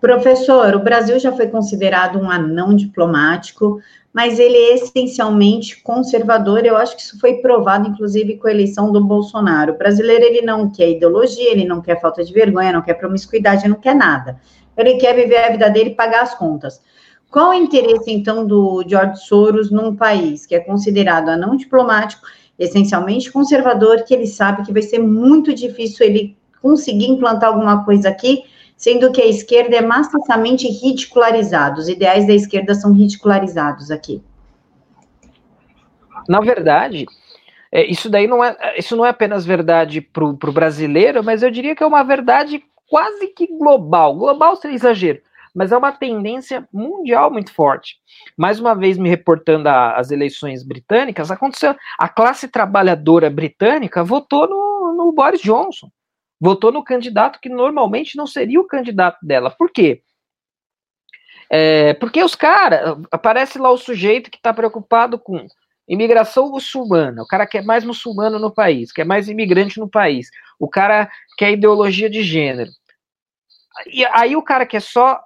Professor, 0.00 0.74
o 0.74 0.82
Brasil 0.82 1.18
já 1.18 1.32
foi 1.32 1.48
considerado 1.48 2.18
um 2.18 2.30
anão 2.30 2.74
diplomático, 2.74 3.80
mas 4.12 4.38
ele 4.38 4.56
é 4.56 4.74
essencialmente 4.74 5.82
conservador. 5.82 6.64
Eu 6.64 6.76
acho 6.76 6.96
que 6.96 7.02
isso 7.02 7.18
foi 7.20 7.34
provado, 7.34 7.88
inclusive, 7.88 8.36
com 8.36 8.48
a 8.48 8.50
eleição 8.50 8.90
do 8.90 9.02
Bolsonaro. 9.02 9.74
O 9.74 9.78
brasileiro 9.78 10.24
ele 10.24 10.42
não 10.42 10.68
quer 10.70 10.90
ideologia, 10.90 11.50
ele 11.50 11.64
não 11.64 11.80
quer 11.80 12.00
falta 12.00 12.24
de 12.24 12.32
vergonha, 12.32 12.72
não 12.72 12.82
quer 12.82 12.94
promiscuidade, 12.94 13.68
não 13.68 13.76
quer 13.76 13.94
nada. 13.94 14.40
Ele 14.76 14.96
quer 14.96 15.14
viver 15.14 15.36
a 15.36 15.50
vida 15.50 15.68
dele 15.70 15.90
e 15.90 15.94
pagar 15.94 16.22
as 16.22 16.34
contas. 16.34 16.80
Qual 17.30 17.50
o 17.50 17.54
interesse, 17.54 18.10
então, 18.10 18.44
do 18.44 18.82
George 18.86 19.20
Soros 19.24 19.70
num 19.70 19.94
país 19.94 20.44
que 20.44 20.54
é 20.54 20.58
considerado 20.58 21.28
anão 21.28 21.54
diplomático, 21.54 22.26
essencialmente 22.58 23.30
conservador, 23.30 24.02
que 24.04 24.12
ele 24.12 24.26
sabe 24.26 24.64
que 24.64 24.72
vai 24.72 24.82
ser 24.82 24.98
muito 24.98 25.54
difícil 25.54 26.04
ele 26.04 26.36
conseguir 26.60 27.06
implantar 27.06 27.50
alguma 27.50 27.84
coisa 27.84 28.08
aqui, 28.08 28.42
sendo 28.80 29.12
que 29.12 29.20
a 29.20 29.26
esquerda 29.26 29.76
é 29.76 29.82
maciçamente 29.82 30.66
ridicularizada. 30.66 31.78
Os 31.78 31.86
ideais 31.86 32.26
da 32.26 32.32
esquerda 32.32 32.74
são 32.74 32.94
ridicularizados 32.94 33.90
aqui. 33.90 34.22
Na 36.26 36.40
verdade, 36.40 37.04
é, 37.70 37.84
isso 37.84 38.08
daí 38.08 38.26
não 38.26 38.42
é, 38.42 38.56
isso 38.78 38.96
não 38.96 39.04
é 39.04 39.10
apenas 39.10 39.44
verdade 39.44 40.00
para 40.00 40.24
o 40.24 40.32
brasileiro, 40.32 41.22
mas 41.22 41.42
eu 41.42 41.50
diria 41.50 41.76
que 41.76 41.82
é 41.82 41.86
uma 41.86 42.02
verdade 42.02 42.64
quase 42.88 43.28
que 43.28 43.46
global. 43.48 44.16
Global 44.16 44.56
seria 44.56 44.76
exagero, 44.76 45.20
mas 45.54 45.72
é 45.72 45.76
uma 45.76 45.92
tendência 45.92 46.66
mundial 46.72 47.30
muito 47.30 47.52
forte. 47.52 47.96
Mais 48.34 48.58
uma 48.58 48.74
vez, 48.74 48.96
me 48.96 49.10
reportando 49.10 49.68
às 49.68 50.10
eleições 50.10 50.62
britânicas, 50.62 51.30
aconteceu. 51.30 51.76
A 51.98 52.08
classe 52.08 52.48
trabalhadora 52.48 53.28
britânica 53.28 54.02
votou 54.02 54.48
no, 54.48 54.94
no 54.96 55.12
Boris 55.12 55.42
Johnson. 55.42 55.90
Votou 56.40 56.72
no 56.72 56.82
candidato 56.82 57.38
que 57.40 57.48
normalmente 57.48 58.16
não 58.16 58.26
seria 58.26 58.60
o 58.60 58.66
candidato 58.66 59.18
dela. 59.22 59.50
Por 59.50 59.70
quê? 59.70 60.02
É, 61.50 61.94
porque 61.94 62.22
os 62.22 62.34
caras. 62.34 62.98
Aparece 63.10 63.58
lá 63.58 63.70
o 63.70 63.76
sujeito 63.76 64.30
que 64.30 64.38
está 64.38 64.54
preocupado 64.54 65.18
com 65.18 65.46
imigração 65.86 66.50
muçulmana. 66.50 67.22
O 67.22 67.26
cara 67.26 67.46
quer 67.46 67.64
mais 67.64 67.84
muçulmano 67.84 68.38
no 68.38 68.52
país, 68.52 68.92
quer 68.92 69.04
mais 69.04 69.28
imigrante 69.28 69.78
no 69.78 69.88
país. 69.88 70.30
O 70.58 70.68
cara 70.68 71.10
quer 71.36 71.50
ideologia 71.50 72.08
de 72.08 72.22
gênero. 72.22 72.70
E 73.86 74.04
aí 74.06 74.36
o 74.36 74.42
cara 74.42 74.64
quer 74.64 74.80
só 74.80 75.20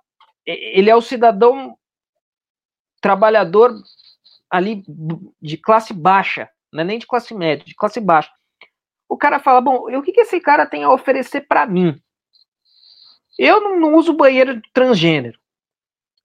ele 0.47 0.91
é 0.91 0.97
o 0.97 1.01
cidadão 1.01 1.77
trabalhador 3.01 3.75
ali 4.51 4.85
de 5.41 5.57
classe 5.57 5.93
baixa, 5.93 6.49
não 6.73 6.83
é 6.83 6.85
nem 6.85 6.99
de 6.99 7.07
classe 7.07 7.35
média, 7.35 7.65
de 7.65 7.75
classe 7.75 8.01
baixa. 8.01 8.31
O 9.15 9.17
cara 9.17 9.39
fala, 9.39 9.61
bom, 9.61 9.97
o 9.97 10.03
que, 10.03 10.11
que 10.11 10.23
esse 10.23 10.41
cara 10.41 10.67
tem 10.67 10.83
a 10.83 10.91
oferecer 10.91 11.43
para 11.43 11.65
mim? 11.67 12.03
Eu 13.39 13.61
não, 13.61 13.79
não, 13.79 13.95
uso 13.95 14.13
banheiro 14.13 14.61
transgênero. 14.73 15.39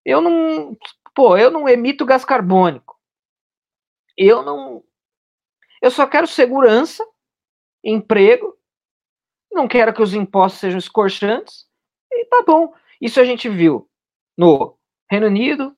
Eu 0.04 0.20
não, 0.22 0.76
pô, 1.14 1.38
eu 1.38 1.52
não 1.52 1.70
emito 1.70 2.04
gás 2.04 2.26
carbônico. 2.26 3.00
Eu 4.18 4.42
não, 4.42 4.84
eu 5.84 5.92
só 5.92 6.08
quero 6.08 6.26
segurança, 6.26 7.06
emprego. 7.84 8.58
Não 9.52 9.68
quero 9.68 9.94
que 9.94 10.02
os 10.02 10.16
impostos 10.16 10.60
sejam 10.60 10.80
escorchantes. 10.80 11.68
E 12.12 12.26
tá 12.26 12.44
bom. 12.44 12.74
Isso 13.00 13.20
a 13.20 13.24
gente 13.24 13.48
viu 13.48 13.88
no 14.36 14.76
Reino 15.12 15.28
Unido, 15.28 15.78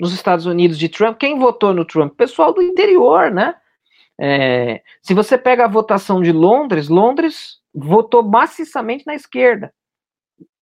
nos 0.00 0.14
Estados 0.14 0.46
Unidos 0.46 0.78
de 0.78 0.88
Trump. 0.88 1.18
Quem 1.18 1.38
votou 1.38 1.74
no 1.74 1.84
Trump? 1.84 2.16
Pessoal 2.16 2.54
do 2.54 2.62
interior, 2.62 3.30
né? 3.30 3.60
É, 4.18 4.82
se 5.02 5.12
você 5.14 5.36
pega 5.36 5.64
a 5.64 5.68
votação 5.68 6.22
de 6.22 6.32
Londres, 6.32 6.88
Londres 6.88 7.60
votou 7.74 8.22
maciçamente 8.22 9.04
na 9.06 9.14
esquerda. 9.14 9.72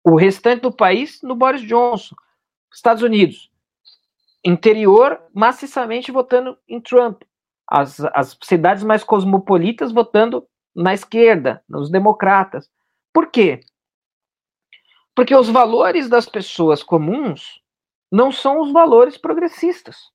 O 0.03 0.15
restante 0.15 0.61
do 0.61 0.71
país 0.71 1.21
no 1.21 1.35
Boris 1.35 1.61
Johnson. 1.61 2.15
Estados 2.71 3.01
Unidos, 3.01 3.51
interior 4.45 5.19
maciçamente 5.33 6.11
votando 6.11 6.57
em 6.67 6.79
Trump. 6.79 7.23
As, 7.67 7.99
as 7.99 8.37
cidades 8.43 8.83
mais 8.83 9.03
cosmopolitas 9.03 9.91
votando 9.91 10.47
na 10.75 10.93
esquerda, 10.93 11.63
nos 11.67 11.89
democratas. 11.89 12.69
Por 13.11 13.27
quê? 13.31 13.59
Porque 15.15 15.35
os 15.35 15.49
valores 15.49 16.07
das 16.07 16.27
pessoas 16.27 16.83
comuns 16.83 17.61
não 18.11 18.31
são 18.31 18.61
os 18.61 18.71
valores 18.71 19.17
progressistas. 19.17 20.11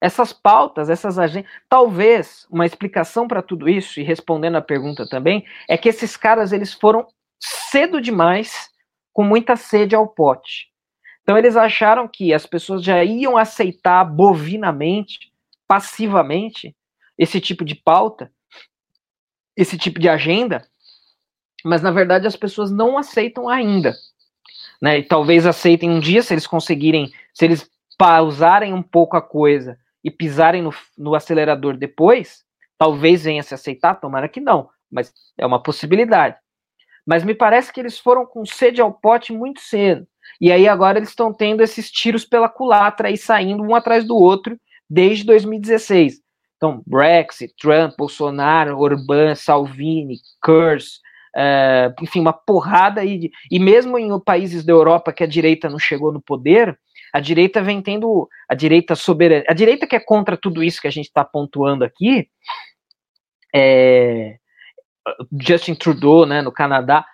Essas 0.00 0.32
pautas, 0.32 0.88
essas 0.88 1.18
agendas. 1.18 1.50
Talvez 1.68 2.46
uma 2.50 2.66
explicação 2.66 3.26
para 3.26 3.42
tudo 3.42 3.68
isso, 3.68 4.00
e 4.00 4.02
respondendo 4.02 4.56
a 4.56 4.62
pergunta 4.62 5.08
também, 5.08 5.44
é 5.68 5.76
que 5.76 5.88
esses 5.88 6.16
caras 6.16 6.52
eles 6.52 6.72
foram 6.72 7.06
cedo 7.40 8.00
demais, 8.00 8.70
com 9.12 9.24
muita 9.24 9.56
sede 9.56 9.94
ao 9.94 10.06
pote. 10.06 10.68
Então 11.22 11.36
eles 11.36 11.56
acharam 11.56 12.06
que 12.08 12.32
as 12.32 12.46
pessoas 12.46 12.82
já 12.82 13.02
iam 13.02 13.36
aceitar 13.36 14.04
bovinamente, 14.04 15.32
passivamente, 15.66 16.74
esse 17.18 17.40
tipo 17.40 17.64
de 17.64 17.74
pauta, 17.74 18.32
esse 19.56 19.76
tipo 19.76 19.98
de 19.98 20.08
agenda, 20.08 20.66
mas 21.64 21.82
na 21.82 21.90
verdade 21.90 22.26
as 22.26 22.36
pessoas 22.36 22.70
não 22.70 22.96
aceitam 22.96 23.48
ainda 23.48 23.94
né? 24.80 24.98
E 24.98 25.02
talvez 25.02 25.44
aceitem 25.44 25.90
um 25.90 26.00
dia 26.00 26.22
se 26.22 26.32
eles 26.32 26.46
conseguirem, 26.46 27.12
se 27.34 27.44
eles 27.44 27.68
pausarem 27.98 28.72
um 28.72 28.82
pouco 28.82 29.16
a 29.16 29.22
coisa 29.22 29.78
e 30.02 30.10
pisarem 30.10 30.62
no, 30.62 30.72
no 30.96 31.14
acelerador 31.14 31.76
depois, 31.76 32.44
talvez 32.76 33.24
venha 33.24 33.42
se 33.42 33.54
aceitar, 33.54 33.96
tomara 33.96 34.28
que 34.28 34.40
não, 34.40 34.68
mas 34.90 35.12
é 35.36 35.44
uma 35.44 35.62
possibilidade. 35.62 36.36
Mas 37.06 37.24
me 37.24 37.34
parece 37.34 37.72
que 37.72 37.80
eles 37.80 37.98
foram 37.98 38.26
com 38.26 38.44
sede 38.44 38.80
ao 38.80 38.92
pote 38.92 39.32
muito 39.32 39.60
cedo. 39.60 40.06
E 40.40 40.52
aí 40.52 40.68
agora 40.68 40.98
eles 40.98 41.08
estão 41.08 41.32
tendo 41.32 41.62
esses 41.62 41.90
tiros 41.90 42.24
pela 42.24 42.48
culatra 42.48 43.10
e 43.10 43.16
saindo 43.16 43.62
um 43.62 43.74
atrás 43.74 44.06
do 44.06 44.14
outro 44.14 44.58
desde 44.88 45.24
2016. 45.24 46.20
Então, 46.56 46.82
Brexit, 46.86 47.54
Trump, 47.56 47.94
Bolsonaro, 47.96 48.78
Orbán, 48.78 49.34
Salvini, 49.34 50.16
Kurz, 50.42 51.00
é, 51.34 51.94
enfim, 52.02 52.20
uma 52.20 52.32
porrada 52.32 53.00
aí. 53.00 53.30
E 53.50 53.58
mesmo 53.58 53.98
em 53.98 54.18
países 54.20 54.64
da 54.64 54.72
Europa 54.72 55.12
que 55.12 55.22
a 55.22 55.26
direita 55.26 55.68
não 55.68 55.78
chegou 55.78 56.12
no 56.12 56.20
poder, 56.20 56.78
a 57.12 57.20
direita 57.20 57.62
vem 57.62 57.80
tendo. 57.82 58.28
A 58.48 58.54
direita 58.54 58.94
soberana. 58.94 59.44
A 59.48 59.54
direita 59.54 59.86
que 59.86 59.96
é 59.96 60.00
contra 60.00 60.36
tudo 60.36 60.62
isso 60.62 60.80
que 60.80 60.88
a 60.88 60.92
gente 60.92 61.06
está 61.06 61.24
pontuando 61.24 61.84
aqui, 61.84 62.28
é, 63.54 64.36
Justin 65.40 65.74
Trudeau, 65.74 66.26
né, 66.26 66.42
no 66.42 66.52
Canadá, 66.52 67.04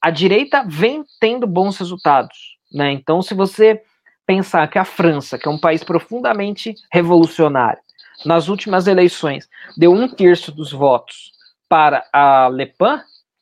a 0.00 0.10
direita 0.10 0.64
vem 0.66 1.04
tendo 1.20 1.46
bons 1.46 1.78
resultados. 1.78 2.58
Né? 2.72 2.92
Então, 2.92 3.22
se 3.22 3.34
você 3.34 3.82
pensar 4.26 4.68
que 4.68 4.78
a 4.78 4.84
França, 4.84 5.38
que 5.38 5.48
é 5.48 5.50
um 5.50 5.58
país 5.58 5.82
profundamente 5.82 6.74
revolucionário, 6.92 7.80
nas 8.24 8.48
últimas 8.48 8.86
eleições 8.86 9.48
deu 9.76 9.92
um 9.92 10.08
terço 10.08 10.52
dos 10.52 10.72
votos 10.72 11.32
para 11.68 12.04
a 12.12 12.48
Le 12.48 12.66
Pen, 12.66 13.00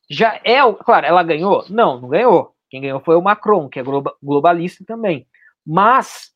já 0.08 0.40
é, 0.44 0.58
claro, 0.84 1.06
ela 1.06 1.22
ganhou? 1.22 1.64
Não, 1.68 2.00
não 2.00 2.08
ganhou. 2.08 2.54
Quem 2.70 2.80
ganhou 2.80 3.00
foi 3.00 3.16
o 3.16 3.22
Macron, 3.22 3.68
que 3.68 3.80
é 3.80 3.82
globalista 4.22 4.84
também. 4.84 5.26
Mas, 5.66 6.30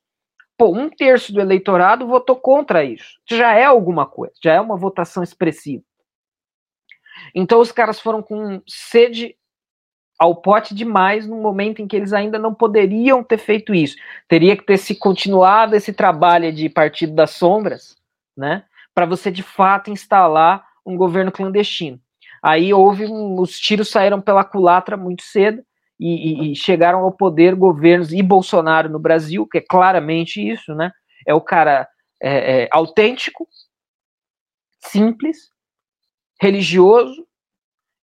pô, 0.58 0.76
um 0.76 0.90
terço 0.90 1.32
do 1.32 1.40
eleitorado 1.40 2.06
votou 2.06 2.36
contra 2.36 2.82
isso. 2.82 3.20
Já 3.28 3.54
é 3.54 3.64
alguma 3.64 4.06
coisa, 4.06 4.34
já 4.42 4.54
é 4.54 4.60
uma 4.60 4.76
votação 4.76 5.22
expressiva. 5.22 5.84
Então 7.34 7.60
os 7.60 7.70
caras 7.70 8.00
foram 8.00 8.22
com 8.22 8.60
sede 8.66 9.36
ao 10.18 10.36
pote 10.36 10.74
demais 10.74 11.26
no 11.26 11.36
momento 11.36 11.80
em 11.80 11.86
que 11.86 11.96
eles 11.96 12.12
ainda 12.12 12.38
não 12.38 12.54
poderiam 12.54 13.22
ter 13.22 13.38
feito 13.38 13.74
isso. 13.74 13.96
Teria 14.28 14.56
que 14.56 14.64
ter 14.64 14.76
se 14.76 14.94
continuado 14.94 15.76
esse 15.76 15.92
trabalho 15.92 16.52
de 16.52 16.68
partido 16.68 17.14
das 17.14 17.30
sombras, 17.30 17.96
né? 18.36 18.64
Para 18.94 19.06
você 19.06 19.30
de 19.30 19.42
fato 19.42 19.90
instalar 19.90 20.66
um 20.84 20.96
governo 20.96 21.30
clandestino. 21.32 21.98
Aí 22.42 22.72
houve 22.74 23.06
um, 23.06 23.40
os 23.40 23.58
tiros 23.58 23.90
saíram 23.90 24.20
pela 24.20 24.44
culatra 24.44 24.96
muito 24.96 25.22
cedo 25.22 25.62
e, 26.00 26.52
e, 26.52 26.56
chegaram 26.56 27.00
ao 27.00 27.12
poder 27.12 27.54
governos 27.54 28.10
e 28.10 28.22
Bolsonaro 28.22 28.88
no 28.88 28.98
Brasil, 28.98 29.46
que 29.46 29.58
é 29.58 29.60
claramente 29.60 30.40
isso, 30.40 30.74
né? 30.74 30.90
É 31.26 31.34
o 31.34 31.40
cara 31.42 31.86
é, 32.22 32.62
é, 32.62 32.68
autêntico, 32.72 33.46
simples, 34.80 35.50
religioso, 36.40 37.26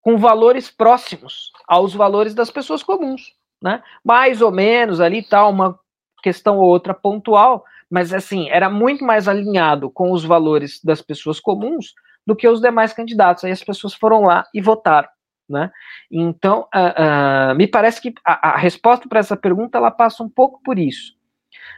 com 0.01 0.17
valores 0.17 0.69
próximos 0.69 1.51
aos 1.67 1.93
valores 1.93 2.33
das 2.35 2.51
pessoas 2.51 2.83
comuns, 2.83 3.33
né? 3.61 3.81
Mais 4.03 4.41
ou 4.41 4.51
menos 4.51 4.99
ali 4.99 5.23
tá 5.23 5.47
uma 5.47 5.79
questão 6.21 6.57
ou 6.57 6.65
outra 6.65 6.93
pontual, 6.93 7.63
mas 7.89 8.13
assim, 8.13 8.49
era 8.49 8.69
muito 8.69 9.05
mais 9.05 9.27
alinhado 9.27 9.89
com 9.89 10.11
os 10.11 10.25
valores 10.25 10.81
das 10.83 11.01
pessoas 11.01 11.39
comuns 11.39 11.93
do 12.27 12.35
que 12.35 12.47
os 12.47 12.59
demais 12.59 12.91
candidatos. 12.91 13.43
Aí 13.43 13.51
as 13.51 13.63
pessoas 13.63 13.93
foram 13.93 14.23
lá 14.23 14.45
e 14.53 14.59
votaram. 14.59 15.07
Né? 15.47 15.71
Então, 16.11 16.67
uh, 16.73 17.51
uh, 17.51 17.55
me 17.55 17.67
parece 17.67 18.01
que 18.01 18.13
a, 18.25 18.49
a 18.53 18.57
resposta 18.57 19.07
para 19.07 19.19
essa 19.19 19.37
pergunta 19.37 19.77
ela 19.77 19.91
passa 19.91 20.23
um 20.23 20.29
pouco 20.29 20.61
por 20.63 20.79
isso. 20.79 21.13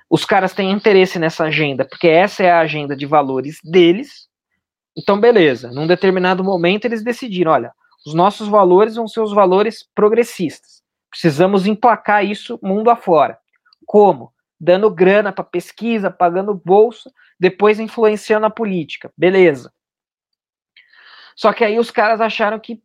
Os 0.09 0.23
caras 0.23 0.53
têm 0.53 0.71
interesse 0.71 1.19
nessa 1.19 1.45
agenda, 1.45 1.85
porque 1.85 2.07
essa 2.07 2.43
é 2.43 2.51
a 2.51 2.59
agenda 2.59 2.95
de 2.95 3.05
valores 3.05 3.59
deles. 3.63 4.29
Então, 4.97 5.19
beleza. 5.19 5.69
Num 5.71 5.85
determinado 5.85 6.43
momento, 6.43 6.85
eles 6.85 7.03
decidiram: 7.03 7.51
olha, 7.51 7.73
os 8.05 8.13
nossos 8.13 8.47
valores 8.47 8.95
vão 8.95 9.07
ser 9.07 9.19
os 9.19 9.33
valores 9.33 9.85
progressistas. 9.93 10.81
Precisamos 11.09 11.67
emplacar 11.67 12.25
isso 12.25 12.59
mundo 12.63 12.89
afora. 12.89 13.37
Como? 13.85 14.33
Dando 14.59 14.89
grana 14.89 15.31
para 15.31 15.43
pesquisa, 15.43 16.09
pagando 16.09 16.53
bolsa, 16.53 17.11
depois 17.39 17.79
influenciando 17.79 18.45
a 18.45 18.49
política. 18.49 19.11
Beleza. 19.17 19.71
Só 21.35 21.53
que 21.53 21.63
aí 21.63 21.77
os 21.77 21.91
caras 21.91 22.19
acharam 22.19 22.59
que 22.59 22.81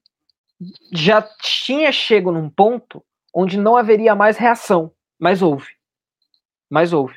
já 0.93 1.23
tinha 1.41 1.91
chego 1.93 2.31
num 2.33 2.49
ponto 2.49 3.05
onde 3.35 3.59
não 3.59 3.77
haveria 3.77 4.15
mais 4.15 4.37
reação, 4.37 4.93
mas 5.19 5.43
houve. 5.43 5.69
Mas 6.71 6.93
houve, 6.93 7.15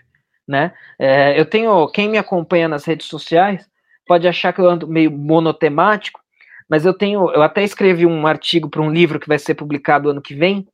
né? 0.48 0.74
É, 1.00 1.40
eu 1.40 1.46
tenho, 1.46 1.88
quem 1.90 2.10
me 2.10 2.18
acompanha 2.18 2.68
nas 2.68 2.86
redes 2.86 3.08
sociais 3.08 3.70
pode 4.08 4.28
achar 4.28 4.54
que 4.54 4.62
eu 4.62 4.70
ando 4.70 4.88
meio 4.88 5.12
monotemático, 5.12 6.22
mas 6.70 6.86
eu 6.86 6.94
tenho, 6.94 7.30
eu 7.32 7.42
até 7.42 7.64
escrevi 7.64 8.06
um 8.06 8.26
artigo 8.28 8.70
para 8.70 8.82
um 8.82 8.92
livro 8.92 9.20
que 9.20 9.28
vai 9.28 9.40
ser 9.40 9.56
publicado 9.56 10.10
ano 10.10 10.22
que 10.22 10.36
vem 10.36 10.68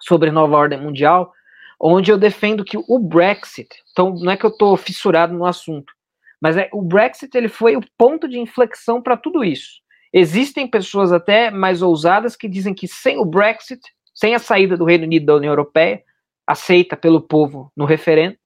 sobre 0.00 0.30
nova 0.30 0.56
ordem 0.56 0.80
mundial, 0.80 1.32
onde 1.80 2.10
eu 2.10 2.18
defendo 2.18 2.64
que 2.64 2.76
o 2.76 2.98
Brexit, 2.98 3.68
então 3.90 4.14
não 4.14 4.32
é 4.32 4.36
que 4.36 4.44
eu 4.44 4.50
estou 4.50 4.76
fissurado 4.76 5.34
no 5.34 5.44
assunto, 5.44 5.92
mas 6.40 6.56
é 6.56 6.68
o 6.72 6.82
Brexit 6.82 7.36
ele 7.36 7.48
foi 7.48 7.76
o 7.76 7.84
ponto 7.96 8.28
de 8.28 8.38
inflexão 8.38 9.02
para 9.02 9.16
tudo 9.16 9.44
isso. 9.44 9.80
Existem 10.12 10.68
pessoas 10.68 11.12
até 11.12 11.50
mais 11.50 11.82
ousadas 11.82 12.36
que 12.36 12.48
dizem 12.48 12.74
que 12.74 12.86
sem 12.88 13.18
o 13.18 13.24
Brexit, 13.24 13.80
sem 14.14 14.34
a 14.34 14.38
saída 14.38 14.76
do 14.76 14.84
Reino 14.84 15.04
Unido 15.04 15.26
da 15.26 15.34
União 15.34 15.52
Europeia, 15.52 16.02
aceita 16.46 16.96
pelo 16.96 17.20
povo 17.20 17.72
no 17.76 17.84
referendo, 17.84 18.36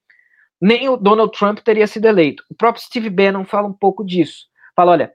nem 0.61 0.89
o 0.89 0.97
Donald 0.97 1.37
Trump 1.37 1.59
teria 1.59 1.87
sido 1.87 2.07
eleito. 2.07 2.45
O 2.51 2.55
próprio 2.55 2.85
Steve 2.85 3.11
Bannon 3.11 3.45
fala 3.45 3.69
um 3.69 3.73
pouco 3.73 4.05
disso. 4.05 4.47
Fala, 4.75 4.93
olha, 4.93 5.13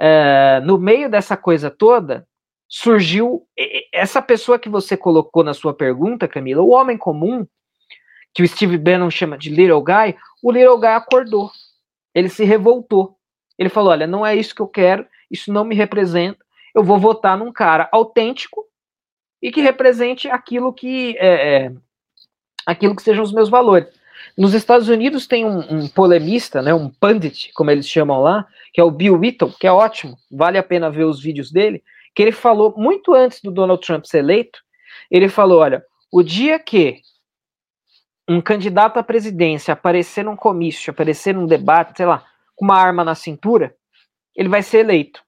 uh, 0.00 0.64
no 0.64 0.78
meio 0.78 1.10
dessa 1.10 1.36
coisa 1.36 1.70
toda, 1.70 2.26
surgiu 2.68 3.46
essa 3.92 4.22
pessoa 4.22 4.58
que 4.58 4.68
você 4.68 4.96
colocou 4.96 5.44
na 5.44 5.54
sua 5.54 5.74
pergunta, 5.74 6.26
Camila, 6.26 6.62
o 6.62 6.70
homem 6.70 6.96
comum, 6.96 7.46
que 8.34 8.42
o 8.42 8.48
Steve 8.48 8.78
Bannon 8.78 9.10
chama 9.10 9.36
de 9.36 9.50
little 9.50 9.82
guy, 9.82 10.16
o 10.42 10.50
little 10.50 10.78
guy 10.78 10.88
acordou. 10.88 11.50
Ele 12.14 12.28
se 12.28 12.44
revoltou. 12.44 13.16
Ele 13.58 13.68
falou: 13.68 13.90
olha, 13.90 14.06
não 14.06 14.24
é 14.24 14.34
isso 14.34 14.54
que 14.54 14.62
eu 14.62 14.68
quero, 14.68 15.06
isso 15.32 15.52
não 15.52 15.64
me 15.64 15.74
representa. 15.74 16.38
Eu 16.74 16.84
vou 16.84 16.98
votar 16.98 17.36
num 17.36 17.52
cara 17.52 17.88
autêntico 17.90 18.64
e 19.40 19.50
que 19.50 19.60
represente 19.60 20.28
aquilo 20.28 20.72
que 20.72 21.16
é, 21.18 21.64
é 21.64 21.72
aquilo 22.66 22.94
que 22.94 23.02
sejam 23.02 23.24
os 23.24 23.32
meus 23.32 23.48
valores. 23.48 23.88
Nos 24.36 24.54
Estados 24.54 24.88
Unidos 24.88 25.26
tem 25.26 25.44
um, 25.44 25.58
um, 25.58 25.88
polemista, 25.88 26.62
né, 26.62 26.72
um 26.72 26.88
pundit, 26.88 27.52
como 27.54 27.70
eles 27.70 27.88
chamam 27.88 28.20
lá, 28.20 28.46
que 28.72 28.80
é 28.80 28.84
o 28.84 28.90
Bill 28.90 29.18
Whittle, 29.18 29.52
que 29.58 29.66
é 29.66 29.72
ótimo, 29.72 30.16
vale 30.30 30.56
a 30.56 30.62
pena 30.62 30.90
ver 30.90 31.04
os 31.04 31.20
vídeos 31.20 31.50
dele, 31.50 31.82
que 32.14 32.22
ele 32.22 32.32
falou 32.32 32.74
muito 32.76 33.14
antes 33.14 33.40
do 33.42 33.50
Donald 33.50 33.84
Trump 33.84 34.04
ser 34.04 34.18
eleito, 34.18 34.60
ele 35.10 35.28
falou, 35.28 35.60
olha, 35.60 35.84
o 36.10 36.22
dia 36.22 36.58
que 36.58 37.00
um 38.28 38.40
candidato 38.40 38.98
à 38.98 39.02
presidência 39.02 39.72
aparecer 39.72 40.24
num 40.24 40.36
comício, 40.36 40.90
aparecer 40.90 41.34
num 41.34 41.46
debate, 41.46 41.96
sei 41.96 42.06
lá, 42.06 42.24
com 42.54 42.64
uma 42.64 42.78
arma 42.78 43.04
na 43.04 43.14
cintura, 43.14 43.74
ele 44.36 44.48
vai 44.48 44.62
ser 44.62 44.78
eleito. 44.78 45.22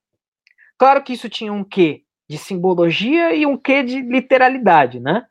Claro 0.78 1.02
que 1.02 1.12
isso 1.12 1.28
tinha 1.28 1.52
um 1.52 1.64
quê 1.64 2.02
de 2.28 2.38
simbologia 2.38 3.34
e 3.34 3.46
um 3.46 3.56
quê 3.56 3.82
de 3.82 4.00
literalidade, 4.00 4.98
né? 4.98 5.26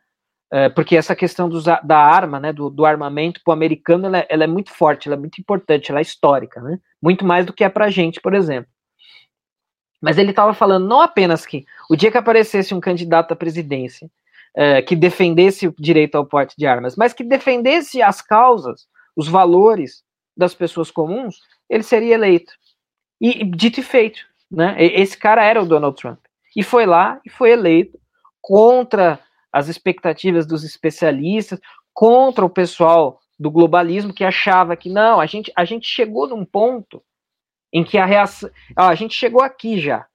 É, 0.52 0.70
porque 0.70 0.96
essa 0.96 1.16
questão 1.16 1.50
do, 1.50 1.60
da 1.62 1.98
arma, 1.98 2.40
né, 2.40 2.54
do, 2.54 2.70
do 2.70 2.86
armamento 2.86 3.42
para 3.44 3.52
o 3.52 3.54
americano, 3.54 4.06
ela, 4.06 4.20
é, 4.20 4.28
ela, 4.30 4.44
é 4.44 4.48
muito 4.48 4.72
forte, 4.72 5.08
ela 5.08 5.16
é 5.16 5.20
muito 5.20 5.42
importante, 5.42 5.90
ela 5.90 6.00
é 6.00 6.04
histórica, 6.04 6.62
né? 6.62 6.80
Muito 7.02 7.26
mais 7.26 7.46
do 7.46 7.54
que 7.54 7.64
é 7.64 7.70
para 7.70 7.86
a 7.86 7.90
gente, 7.90 8.22
por 8.22 8.36
exemplo. 8.36 8.72
Mas 10.00 10.18
ele 10.18 10.30
estava 10.30 10.54
falando 10.54 10.88
não 10.88 11.02
apenas 11.02 11.46
que 11.46 11.66
o 11.90 11.96
dia 11.96 12.12
que 12.12 12.18
aparecesse 12.18 12.74
um 12.74 12.80
candidato 12.80 13.32
à 13.32 13.36
presidência 13.36 14.10
é, 14.56 14.82
que 14.82 14.96
defendesse 14.96 15.68
o 15.68 15.74
direito 15.80 16.16
ao 16.16 16.26
porte 16.26 16.56
de 16.58 16.68
armas, 16.68 16.96
mas 16.96 17.14
que 17.14 17.24
defendesse 17.24 18.02
as 18.02 18.22
causas, 18.22 18.88
os 19.16 19.28
valores 19.28 20.04
das 20.36 20.54
pessoas 20.54 20.92
comuns, 20.92 21.40
ele 21.70 21.84
seria 21.84 22.14
eleito. 22.14 22.54
E 23.24 23.46
dito 23.46 23.80
e 23.80 23.84
feito, 23.84 24.20
né? 24.52 24.76
Esse 24.78 25.18
cara 25.18 25.46
era 25.46 25.64
o 25.64 25.66
Donald 25.66 25.96
Trump. 25.96 26.20
E 26.54 26.62
foi 26.62 26.86
lá 26.86 27.22
e 27.26 27.30
foi 27.30 27.52
eleito 27.52 27.98
contra 28.42 29.18
as 29.50 29.70
expectativas 29.70 30.46
dos 30.46 30.66
especialistas, 30.66 31.62
contra 31.94 32.44
o 32.44 32.50
pessoal 32.50 33.22
do 33.40 33.50
globalismo 33.50 34.14
que 34.14 34.26
achava 34.26 34.76
que 34.76 34.90
não, 34.90 35.22
a 35.22 35.26
gente, 35.26 35.54
a 35.56 35.64
gente 35.64 35.88
chegou 35.88 36.28
num 36.28 36.44
ponto 36.44 37.02
em 37.72 37.82
que 37.82 37.98
a 37.98 38.06
reação. 38.06 38.50
Ó, 38.78 38.84
a 38.84 38.96
gente 38.96 39.16
chegou 39.16 39.42
aqui 39.42 39.80
já. 39.80 40.06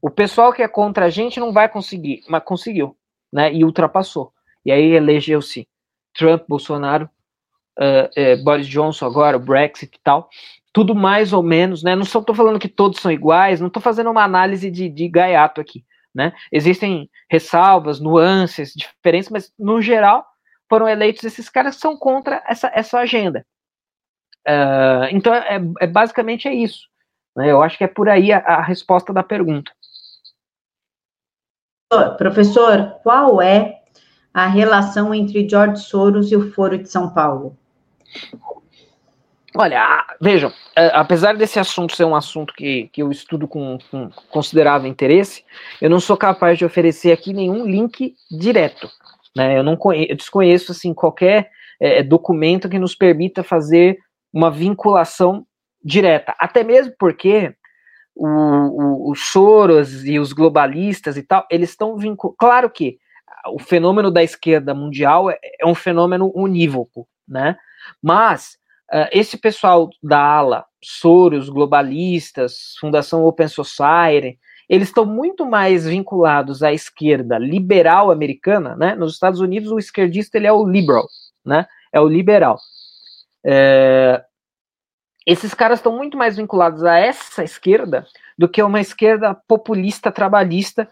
O 0.00 0.10
pessoal 0.10 0.50
que 0.50 0.62
é 0.62 0.68
contra 0.68 1.04
a 1.04 1.10
gente 1.10 1.38
não 1.38 1.52
vai 1.52 1.68
conseguir, 1.68 2.22
mas 2.26 2.42
conseguiu 2.42 2.96
né, 3.30 3.52
e 3.52 3.64
ultrapassou. 3.64 4.32
E 4.64 4.72
aí 4.72 4.92
elegeu-se 4.92 5.68
Trump, 6.14 6.44
Bolsonaro, 6.48 7.08
uh, 7.78 8.40
uh, 8.40 8.44
Boris 8.44 8.66
Johnson 8.66 9.04
agora, 9.04 9.36
o 9.36 9.40
Brexit 9.40 9.94
e 9.94 10.00
tal, 10.02 10.30
tudo 10.74 10.92
mais 10.92 11.32
ou 11.32 11.40
menos, 11.40 11.84
né? 11.84 11.94
Não 11.94 12.02
estou 12.02 12.34
falando 12.34 12.58
que 12.58 12.68
todos 12.68 13.00
são 13.00 13.12
iguais, 13.12 13.60
não 13.60 13.68
estou 13.68 13.80
fazendo 13.80 14.10
uma 14.10 14.24
análise 14.24 14.68
de, 14.72 14.88
de 14.88 15.08
gaiato 15.08 15.60
aqui, 15.60 15.84
né? 16.12 16.32
Existem 16.50 17.08
ressalvas, 17.30 18.00
nuances, 18.00 18.74
diferenças, 18.74 19.30
mas 19.30 19.52
no 19.56 19.80
geral 19.80 20.26
foram 20.68 20.88
eleitos 20.88 21.22
esses 21.22 21.48
caras 21.48 21.76
que 21.76 21.80
são 21.80 21.96
contra 21.96 22.42
essa, 22.44 22.72
essa 22.74 22.98
agenda. 22.98 23.46
Uh, 24.46 25.06
então, 25.12 25.32
é, 25.32 25.60
é, 25.80 25.86
basicamente 25.86 26.48
é 26.48 26.52
isso. 26.52 26.88
Né? 27.36 27.52
Eu 27.52 27.62
acho 27.62 27.78
que 27.78 27.84
é 27.84 27.88
por 27.88 28.08
aí 28.08 28.32
a, 28.32 28.38
a 28.38 28.60
resposta 28.60 29.12
da 29.12 29.22
pergunta. 29.22 29.70
Professor, 32.18 32.98
qual 33.04 33.40
é 33.40 33.80
a 34.32 34.48
relação 34.48 35.14
entre 35.14 35.48
George 35.48 35.82
Soros 35.82 36.32
e 36.32 36.36
o 36.36 36.52
Foro 36.52 36.76
de 36.76 36.88
São 36.88 37.14
Paulo? 37.14 37.56
Olha, 39.56 40.04
vejam, 40.20 40.52
é, 40.74 40.90
apesar 40.94 41.36
desse 41.36 41.60
assunto 41.60 41.94
ser 41.94 42.04
um 42.04 42.16
assunto 42.16 42.52
que, 42.54 42.88
que 42.88 43.00
eu 43.00 43.10
estudo 43.10 43.46
com, 43.46 43.78
com 43.88 44.10
considerável 44.28 44.90
interesse, 44.90 45.44
eu 45.80 45.88
não 45.88 46.00
sou 46.00 46.16
capaz 46.16 46.58
de 46.58 46.64
oferecer 46.64 47.12
aqui 47.12 47.32
nenhum 47.32 47.64
link 47.64 48.16
direto. 48.28 48.90
Né? 49.36 49.56
Eu, 49.56 49.62
não 49.62 49.78
eu 49.92 50.16
desconheço 50.16 50.72
assim, 50.72 50.92
qualquer 50.92 51.50
é, 51.80 52.02
documento 52.02 52.68
que 52.68 52.80
nos 52.80 52.96
permita 52.96 53.44
fazer 53.44 53.98
uma 54.32 54.50
vinculação 54.50 55.46
direta. 55.84 56.34
Até 56.40 56.64
mesmo 56.64 56.92
porque 56.98 57.54
o, 58.12 58.26
o, 58.26 59.10
o 59.12 59.14
Soros 59.14 60.04
e 60.04 60.18
os 60.18 60.32
globalistas 60.32 61.16
e 61.16 61.22
tal, 61.22 61.46
eles 61.48 61.70
estão 61.70 61.96
vinculados. 61.96 62.36
Claro 62.40 62.68
que 62.70 62.98
o 63.52 63.60
fenômeno 63.60 64.10
da 64.10 64.22
esquerda 64.22 64.74
mundial 64.74 65.30
é, 65.30 65.38
é 65.60 65.64
um 65.64 65.76
fenômeno 65.76 66.32
unívoco, 66.34 67.06
né? 67.28 67.56
Mas 68.02 68.58
uh, 68.92 69.08
esse 69.12 69.36
pessoal 69.36 69.90
da 70.02 70.20
ala, 70.20 70.64
Soros, 70.82 71.48
globalistas, 71.48 72.74
Fundação 72.80 73.24
Open 73.24 73.48
Society, 73.48 74.38
eles 74.68 74.88
estão 74.88 75.04
muito 75.04 75.44
mais 75.46 75.86
vinculados 75.86 76.62
à 76.62 76.72
esquerda 76.72 77.38
liberal 77.38 78.10
americana, 78.10 78.76
né? 78.76 78.94
Nos 78.94 79.14
Estados 79.14 79.40
Unidos, 79.40 79.70
o 79.70 79.78
esquerdista 79.78 80.38
ele 80.38 80.46
é 80.46 80.52
o 80.52 80.66
liberal, 80.66 81.06
né? 81.44 81.66
É 81.92 82.00
o 82.00 82.08
liberal. 82.08 82.58
É, 83.44 84.24
esses 85.26 85.54
caras 85.54 85.78
estão 85.78 85.96
muito 85.96 86.16
mais 86.16 86.36
vinculados 86.36 86.84
a 86.84 86.98
essa 86.98 87.44
esquerda 87.44 88.06
do 88.36 88.48
que 88.48 88.62
uma 88.62 88.80
esquerda 88.80 89.34
populista 89.34 90.10
trabalhista, 90.10 90.88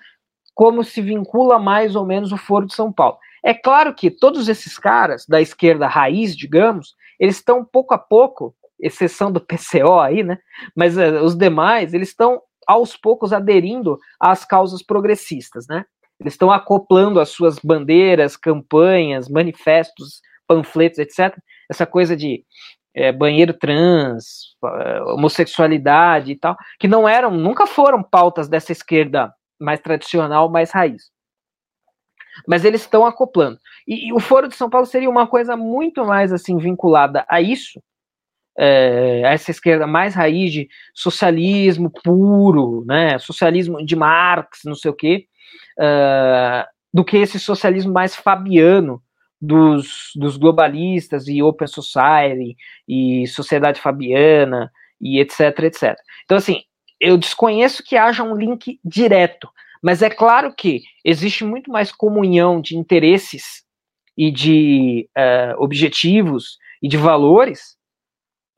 como 0.54 0.84
se 0.84 1.00
vincula 1.00 1.58
mais 1.58 1.96
ou 1.96 2.06
menos 2.06 2.32
o 2.32 2.36
Foro 2.36 2.66
de 2.66 2.74
São 2.74 2.92
Paulo. 2.92 3.18
É 3.42 3.52
claro 3.52 3.94
que 3.94 4.10
todos 4.10 4.48
esses 4.48 4.78
caras 4.78 5.26
da 5.26 5.40
esquerda 5.40 5.86
raiz, 5.88 6.36
digamos, 6.36 6.94
eles 7.22 7.36
estão 7.36 7.64
pouco 7.64 7.94
a 7.94 7.98
pouco, 7.98 8.52
exceção 8.80 9.30
do 9.30 9.38
PCO 9.46 10.00
aí, 10.00 10.24
né? 10.24 10.38
Mas 10.74 10.96
uh, 10.96 11.22
os 11.22 11.36
demais, 11.36 11.94
eles 11.94 12.08
estão 12.08 12.42
aos 12.66 12.96
poucos 12.96 13.32
aderindo 13.32 13.96
às 14.18 14.44
causas 14.44 14.82
progressistas, 14.82 15.68
né? 15.68 15.84
Eles 16.18 16.34
estão 16.34 16.50
acoplando 16.50 17.20
as 17.20 17.28
suas 17.28 17.60
bandeiras, 17.60 18.36
campanhas, 18.36 19.28
manifestos, 19.28 20.20
panfletos, 20.48 20.98
etc. 20.98 21.36
Essa 21.70 21.86
coisa 21.86 22.16
de 22.16 22.44
é, 22.94 23.12
banheiro 23.12 23.54
trans, 23.54 24.56
homossexualidade 25.06 26.32
e 26.32 26.36
tal, 26.36 26.56
que 26.78 26.88
não 26.88 27.08
eram, 27.08 27.30
nunca 27.30 27.66
foram 27.66 28.02
pautas 28.02 28.48
dessa 28.48 28.72
esquerda 28.72 29.32
mais 29.60 29.80
tradicional, 29.80 30.50
mais 30.50 30.72
raiz. 30.72 31.10
Mas 32.46 32.64
eles 32.64 32.82
estão 32.82 33.04
acoplando. 33.04 33.58
E, 33.86 34.08
e, 34.08 34.12
o 34.12 34.20
Foro 34.20 34.48
de 34.48 34.54
São 34.54 34.70
Paulo 34.70 34.86
seria 34.86 35.10
uma 35.10 35.26
coisa 35.26 35.56
muito 35.56 36.04
mais 36.04 36.32
assim 36.32 36.56
vinculada 36.58 37.24
a 37.28 37.40
isso, 37.40 37.82
é, 38.58 39.22
a 39.24 39.32
essa 39.32 39.50
esquerda 39.50 39.86
mais 39.86 40.14
raiz 40.14 40.52
de 40.52 40.68
socialismo 40.94 41.90
puro, 41.90 42.84
né, 42.86 43.18
socialismo 43.18 43.84
de 43.84 43.96
Marx, 43.96 44.60
não 44.64 44.74
sei 44.74 44.90
o 44.90 44.94
quê, 44.94 45.26
uh, 45.78 46.68
do 46.92 47.04
que 47.04 47.16
esse 47.16 47.38
socialismo 47.38 47.92
mais 47.92 48.14
fabiano, 48.14 49.02
dos, 49.42 50.12
dos 50.14 50.36
globalistas 50.36 51.26
e 51.26 51.42
Open 51.42 51.66
Society 51.66 52.56
e 52.86 53.26
Sociedade 53.26 53.80
Fabiana 53.80 54.70
e 55.00 55.18
etc, 55.18 55.58
etc. 55.64 55.96
Então, 56.24 56.36
assim, 56.38 56.62
eu 57.00 57.18
desconheço 57.18 57.82
que 57.82 57.96
haja 57.96 58.22
um 58.22 58.36
link 58.36 58.78
direto, 58.84 59.48
Mas 59.82 60.00
é 60.00 60.08
claro 60.08 60.54
que 60.54 60.82
existe 61.04 61.44
muito 61.44 61.70
mais 61.70 61.90
comunhão 61.90 62.60
de 62.60 62.76
interesses 62.76 63.64
e 64.16 64.30
de 64.30 65.08
uh, 65.18 65.60
objetivos 65.60 66.58
e 66.80 66.88
de 66.88 66.96
valores 66.96 67.76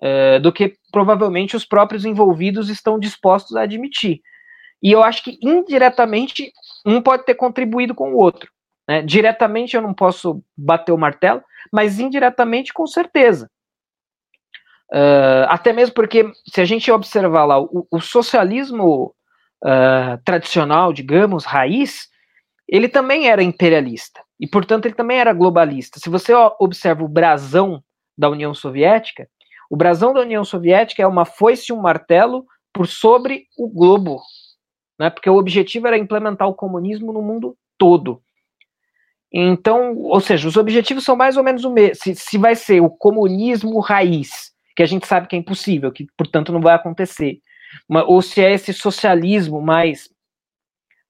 uh, 0.02 0.40
do 0.40 0.52
que 0.52 0.76
provavelmente 0.92 1.56
os 1.56 1.64
próprios 1.64 2.04
envolvidos 2.04 2.68
estão 2.68 2.98
dispostos 2.98 3.56
a 3.56 3.62
admitir. 3.62 4.20
E 4.82 4.92
eu 4.92 5.02
acho 5.02 5.24
que 5.24 5.38
indiretamente 5.40 6.52
um 6.84 7.00
pode 7.00 7.24
ter 7.24 7.34
contribuído 7.34 7.94
com 7.94 8.12
o 8.12 8.18
outro. 8.18 8.50
Né? 8.86 9.00
Diretamente 9.00 9.74
eu 9.74 9.80
não 9.80 9.94
posso 9.94 10.44
bater 10.54 10.92
o 10.92 10.98
martelo, 10.98 11.42
mas 11.72 11.98
indiretamente 11.98 12.72
com 12.72 12.86
certeza. 12.86 13.50
Uh, 14.92 15.48
até 15.48 15.72
mesmo 15.72 15.94
porque, 15.94 16.30
se 16.46 16.60
a 16.60 16.64
gente 16.64 16.92
observar 16.92 17.46
lá, 17.46 17.58
o, 17.58 17.86
o 17.90 18.00
socialismo 18.00 19.14
uh, 19.62 20.20
tradicional, 20.24 20.92
digamos, 20.92 21.44
raiz, 21.44 22.08
ele 22.68 22.88
também 22.88 23.28
era 23.28 23.42
imperialista. 23.42 24.20
E, 24.40 24.46
portanto, 24.46 24.86
ele 24.86 24.94
também 24.94 25.18
era 25.18 25.32
globalista. 25.32 26.00
Se 26.00 26.08
você 26.08 26.32
observa 26.58 27.04
o 27.04 27.08
brasão 27.08 27.82
da 28.16 28.28
União 28.28 28.54
Soviética, 28.54 29.28
o 29.70 29.76
brasão 29.76 30.12
da 30.12 30.20
União 30.20 30.44
Soviética 30.44 31.02
é 31.02 31.06
uma 31.06 31.24
foice 31.24 31.66
e 31.70 31.72
um 31.72 31.80
martelo 31.80 32.46
por 32.72 32.86
sobre 32.86 33.46
o 33.56 33.68
globo, 33.68 34.20
né? 34.98 35.10
porque 35.10 35.30
o 35.30 35.36
objetivo 35.36 35.86
era 35.86 35.98
implementar 35.98 36.48
o 36.48 36.54
comunismo 36.54 37.12
no 37.12 37.22
mundo 37.22 37.56
todo. 37.78 38.20
Então, 39.32 39.96
ou 39.96 40.20
seja, 40.20 40.46
os 40.46 40.56
objetivos 40.56 41.04
são 41.04 41.16
mais 41.16 41.36
ou 41.36 41.42
menos 41.42 41.64
o 41.64 41.70
mesmo. 41.70 41.96
Se, 41.96 42.14
se 42.14 42.38
vai 42.38 42.54
ser 42.54 42.80
o 42.80 42.90
comunismo 42.90 43.80
raiz, 43.80 44.52
que 44.76 44.82
a 44.82 44.86
gente 44.86 45.06
sabe 45.06 45.26
que 45.26 45.34
é 45.34 45.38
impossível, 45.38 45.90
que 45.90 46.06
portanto 46.16 46.52
não 46.52 46.60
vai 46.60 46.74
acontecer, 46.74 47.40
ou 48.06 48.22
se 48.22 48.42
é 48.42 48.52
esse 48.52 48.72
socialismo 48.72 49.60
mais 49.60 50.08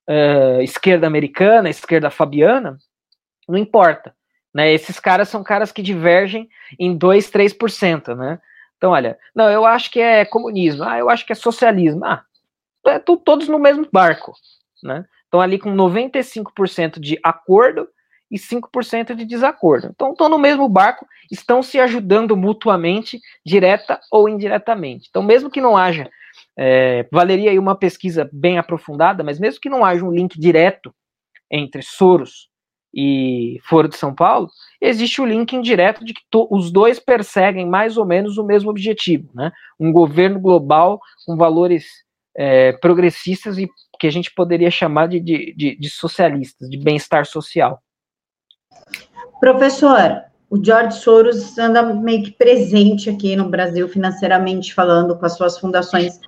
uh, 0.08 0.60
esquerda 0.62 1.06
americana, 1.06 1.68
esquerda 1.68 2.10
fabiana, 2.10 2.78
não 3.48 3.58
importa. 3.58 4.14
Né? 4.52 4.72
Esses 4.72 5.00
caras 5.00 5.28
são 5.28 5.42
caras 5.42 5.72
que 5.72 5.82
divergem 5.82 6.48
em 6.78 6.96
2, 6.96 7.30
3%, 7.30 8.16
né? 8.16 8.40
Então, 8.76 8.92
olha, 8.92 9.18
não, 9.34 9.50
eu 9.50 9.64
acho 9.64 9.90
que 9.90 10.00
é 10.00 10.24
comunismo, 10.24 10.84
ah, 10.84 10.98
eu 10.98 11.08
acho 11.08 11.24
que 11.24 11.32
é 11.32 11.36
socialismo. 11.36 12.04
Ah, 12.04 12.22
é 12.86 12.98
todos 12.98 13.48
no 13.48 13.58
mesmo 13.58 13.88
barco, 13.90 14.34
né? 14.82 15.04
Estão 15.24 15.40
ali 15.40 15.58
com 15.58 15.74
95% 15.74 17.00
de 17.00 17.18
acordo 17.22 17.88
e 18.30 18.38
5% 18.38 19.14
de 19.14 19.24
desacordo. 19.24 19.88
Então, 19.92 20.12
estão 20.12 20.28
no 20.28 20.38
mesmo 20.38 20.68
barco, 20.68 21.06
estão 21.30 21.62
se 21.62 21.80
ajudando 21.80 22.36
mutuamente, 22.36 23.20
direta 23.44 23.98
ou 24.10 24.28
indiretamente. 24.28 25.06
Então, 25.08 25.22
mesmo 25.22 25.50
que 25.50 25.60
não 25.60 25.76
haja, 25.76 26.10
é, 26.56 27.06
valeria 27.10 27.50
aí 27.50 27.58
uma 27.58 27.76
pesquisa 27.76 28.28
bem 28.32 28.58
aprofundada, 28.58 29.24
mas 29.24 29.38
mesmo 29.38 29.60
que 29.60 29.68
não 29.68 29.84
haja 29.84 30.04
um 30.04 30.12
link 30.12 30.38
direto 30.38 30.94
entre 31.50 31.82
Soros 31.82 32.48
e 32.94 33.58
Foro 33.64 33.88
de 33.88 33.96
São 33.96 34.14
Paulo, 34.14 34.48
existe 34.80 35.20
o 35.20 35.26
link 35.26 35.52
indireto 35.52 36.04
de 36.04 36.14
que 36.14 36.20
os 36.50 36.70
dois 36.70 37.00
perseguem 37.00 37.66
mais 37.66 37.96
ou 37.96 38.06
menos 38.06 38.38
o 38.38 38.44
mesmo 38.44 38.70
objetivo, 38.70 39.28
né? 39.34 39.50
Um 39.78 39.92
governo 39.92 40.38
global 40.38 41.00
com 41.26 41.36
valores 41.36 41.86
é, 42.36 42.72
progressistas 42.72 43.58
e 43.58 43.68
que 43.98 44.06
a 44.06 44.10
gente 44.10 44.32
poderia 44.32 44.70
chamar 44.70 45.08
de, 45.08 45.20
de, 45.20 45.54
de, 45.56 45.76
de 45.76 45.90
socialistas, 45.90 46.68
de 46.68 46.78
bem-estar 46.78 47.26
social. 47.26 47.80
Professor, 49.40 50.22
o 50.48 50.62
George 50.62 50.98
Soros 50.98 51.58
anda 51.58 51.82
meio 51.82 52.22
que 52.22 52.32
presente 52.32 53.10
aqui 53.10 53.34
no 53.34 53.48
Brasil 53.48 53.88
financeiramente 53.88 54.72
falando 54.72 55.16
com 55.18 55.26
as 55.26 55.36
suas 55.36 55.58
fundações, 55.58 56.20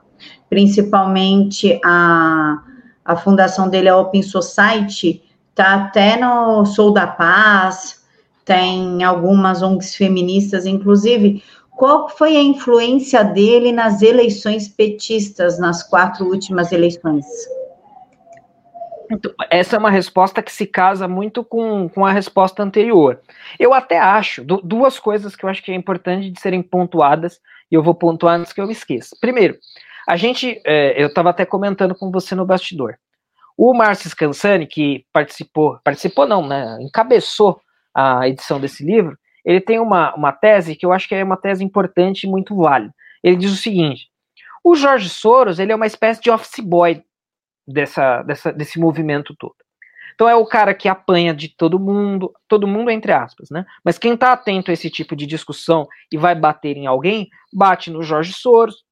principalmente 0.49 1.81
a, 1.85 2.63
a 3.05 3.17
fundação 3.17 3.69
dele, 3.69 3.89
a 3.89 3.97
Open 3.97 4.23
Society, 4.23 5.23
tá 5.55 5.75
até 5.75 6.17
no 6.17 6.65
Sou 6.67 6.93
da 6.93 7.07
Paz, 7.07 8.05
tem 8.45 9.03
algumas 9.03 9.63
ONGs 9.63 9.97
feministas, 9.97 10.67
inclusive. 10.67 11.43
Qual 11.71 12.09
foi 12.09 12.37
a 12.37 12.43
influência 12.43 13.23
dele 13.23 13.73
nas 13.73 14.01
eleições 14.01 14.69
petistas, 14.69 15.59
nas 15.59 15.83
quatro 15.83 16.25
últimas 16.27 16.73
eleições? 16.73 17.27
Então, 19.11 19.33
essa 19.51 19.77
é 19.77 19.79
uma 19.79 19.91
resposta 19.91 20.43
que 20.43 20.53
se 20.53 20.67
casa 20.67 21.07
muito 21.07 21.45
com, 21.45 21.89
com 21.89 22.05
a 22.05 22.13
resposta 22.13 22.63
anterior. 22.63 23.21
Eu 23.59 23.73
até 23.73 23.99
acho, 23.99 24.45
du 24.45 24.61
duas 24.63 24.99
coisas 24.99 25.37
que 25.37 25.45
eu 25.45 25.49
acho 25.49 25.63
que 25.63 25.71
é 25.71 25.75
importante 25.75 26.31
de 26.31 26.41
serem 26.41 26.63
pontuadas, 26.63 27.41
e 27.71 27.75
eu 27.75 27.83
vou 27.83 27.95
pontuar 27.95 28.39
antes 28.39 28.53
que 28.53 28.61
eu 28.61 28.67
me 28.67 28.73
esqueça. 28.73 29.17
Primeiro, 29.21 29.57
a 30.07 30.17
gente, 30.17 30.61
é, 30.65 31.01
eu 31.03 31.09
estava 31.09 31.31
até 31.31 31.45
comentando 31.45 31.95
com 31.95 32.11
você 32.11 32.35
no 32.35 32.47
bastidor. 32.47 32.97
O 33.57 33.73
Márcio 33.75 34.11
Scansani, 34.11 34.67
que 34.67 35.05
participou, 35.13 35.79
participou 35.83 36.27
não, 36.27 36.47
né, 36.47 36.79
encabeçou 36.81 37.61
a 37.95 38.29
edição 38.29 38.61
desse 38.61 38.85
livro, 38.85 39.19
ele 39.45 39.61
tem 39.61 39.79
uma, 39.79 40.15
uma 40.15 40.33
tese 40.33 40.77
que 40.77 40.85
eu 40.85 40.93
acho 40.93 41.09
que 41.09 41.15
é 41.15 41.25
uma 41.25 41.37
tese 41.37 41.65
importante 41.65 42.25
e 42.25 42.31
muito 42.31 42.55
válida. 42.55 42.95
Ele 43.23 43.37
diz 43.37 43.53
o 43.53 43.57
seguinte, 43.57 44.09
o 44.63 44.75
Jorge 44.75 45.09
Soros, 45.09 45.59
ele 45.59 45.73
é 45.73 45.77
uma 45.77 45.87
espécie 45.87 46.21
de 46.21 46.31
office 46.31 46.59
boy 46.59 47.03
dessa, 47.67 48.23
dessa, 48.23 48.53
desse 48.53 48.79
movimento 48.79 49.35
todo. 49.39 49.55
Então 50.17 50.29
é 50.29 50.35
o 50.35 50.47
cara 50.47 50.75
que 50.75 50.89
apanha 50.89 51.35
de 51.35 51.49
todo 51.49 51.79
mundo, 51.79 52.33
todo 52.49 52.67
mundo 52.67 52.91
entre 52.91 53.13
aspas, 53.13 53.51
né? 53.51 53.67
Mas 53.85 53.99
quem 53.99 54.15
está 54.15 54.33
atento 54.33 54.71
a 54.71 54.75
esse 54.75 54.91
tipo 54.91 55.15
de 55.15 55.27
discussão 55.27 55.87
e 56.11 56.17
vai 56.17 56.35
bater 56.35 56.77
em 56.77 56.87
alguém, 56.87 57.29
bate 57.53 57.91
no 57.91 58.03
Jorge 58.03 58.33
Soros. 58.33 58.86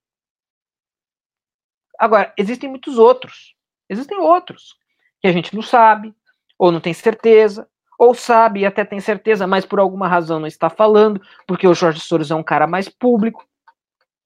Agora, 1.99 2.33
existem 2.37 2.69
muitos 2.69 2.99
outros 2.99 3.55
Existem 3.89 4.19
outros 4.19 4.77
que 5.21 5.29
a 5.29 5.33
gente 5.33 5.55
não 5.55 5.63
sabe, 5.63 6.15
ou 6.59 6.71
não 6.71 6.81
tem 6.81 6.93
certeza, 6.93 7.69
ou 7.99 8.15
sabe 8.15 8.61
e 8.61 8.67
até 8.67 8.85
tem 8.85 9.01
certeza, 9.01 9.47
mas 9.47 9.65
por 9.65 9.79
alguma 9.79 10.09
razão 10.09 10.41
não 10.41 10.47
está 10.47 10.69
falando, 10.69 11.21
porque 11.47 11.67
o 11.67 11.75
Jorge 11.75 12.01
Soros 12.01 12.31
é 12.31 12.35
um 12.35 12.43
cara 12.43 12.67
mais 12.67 12.89
público. 12.89 13.47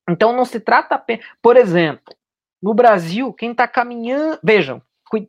Então 0.09 0.33
não 0.33 0.45
se 0.45 0.59
trata 0.59 0.95
apenas. 0.95 1.25
Por 1.43 1.57
exemplo, 1.57 2.14
no 2.62 2.73
Brasil, 2.73 3.33
quem 3.33 3.53
está 3.53 3.69
caminhando. 3.69 4.39
Vejam, 4.43 4.83
cu... 5.09 5.29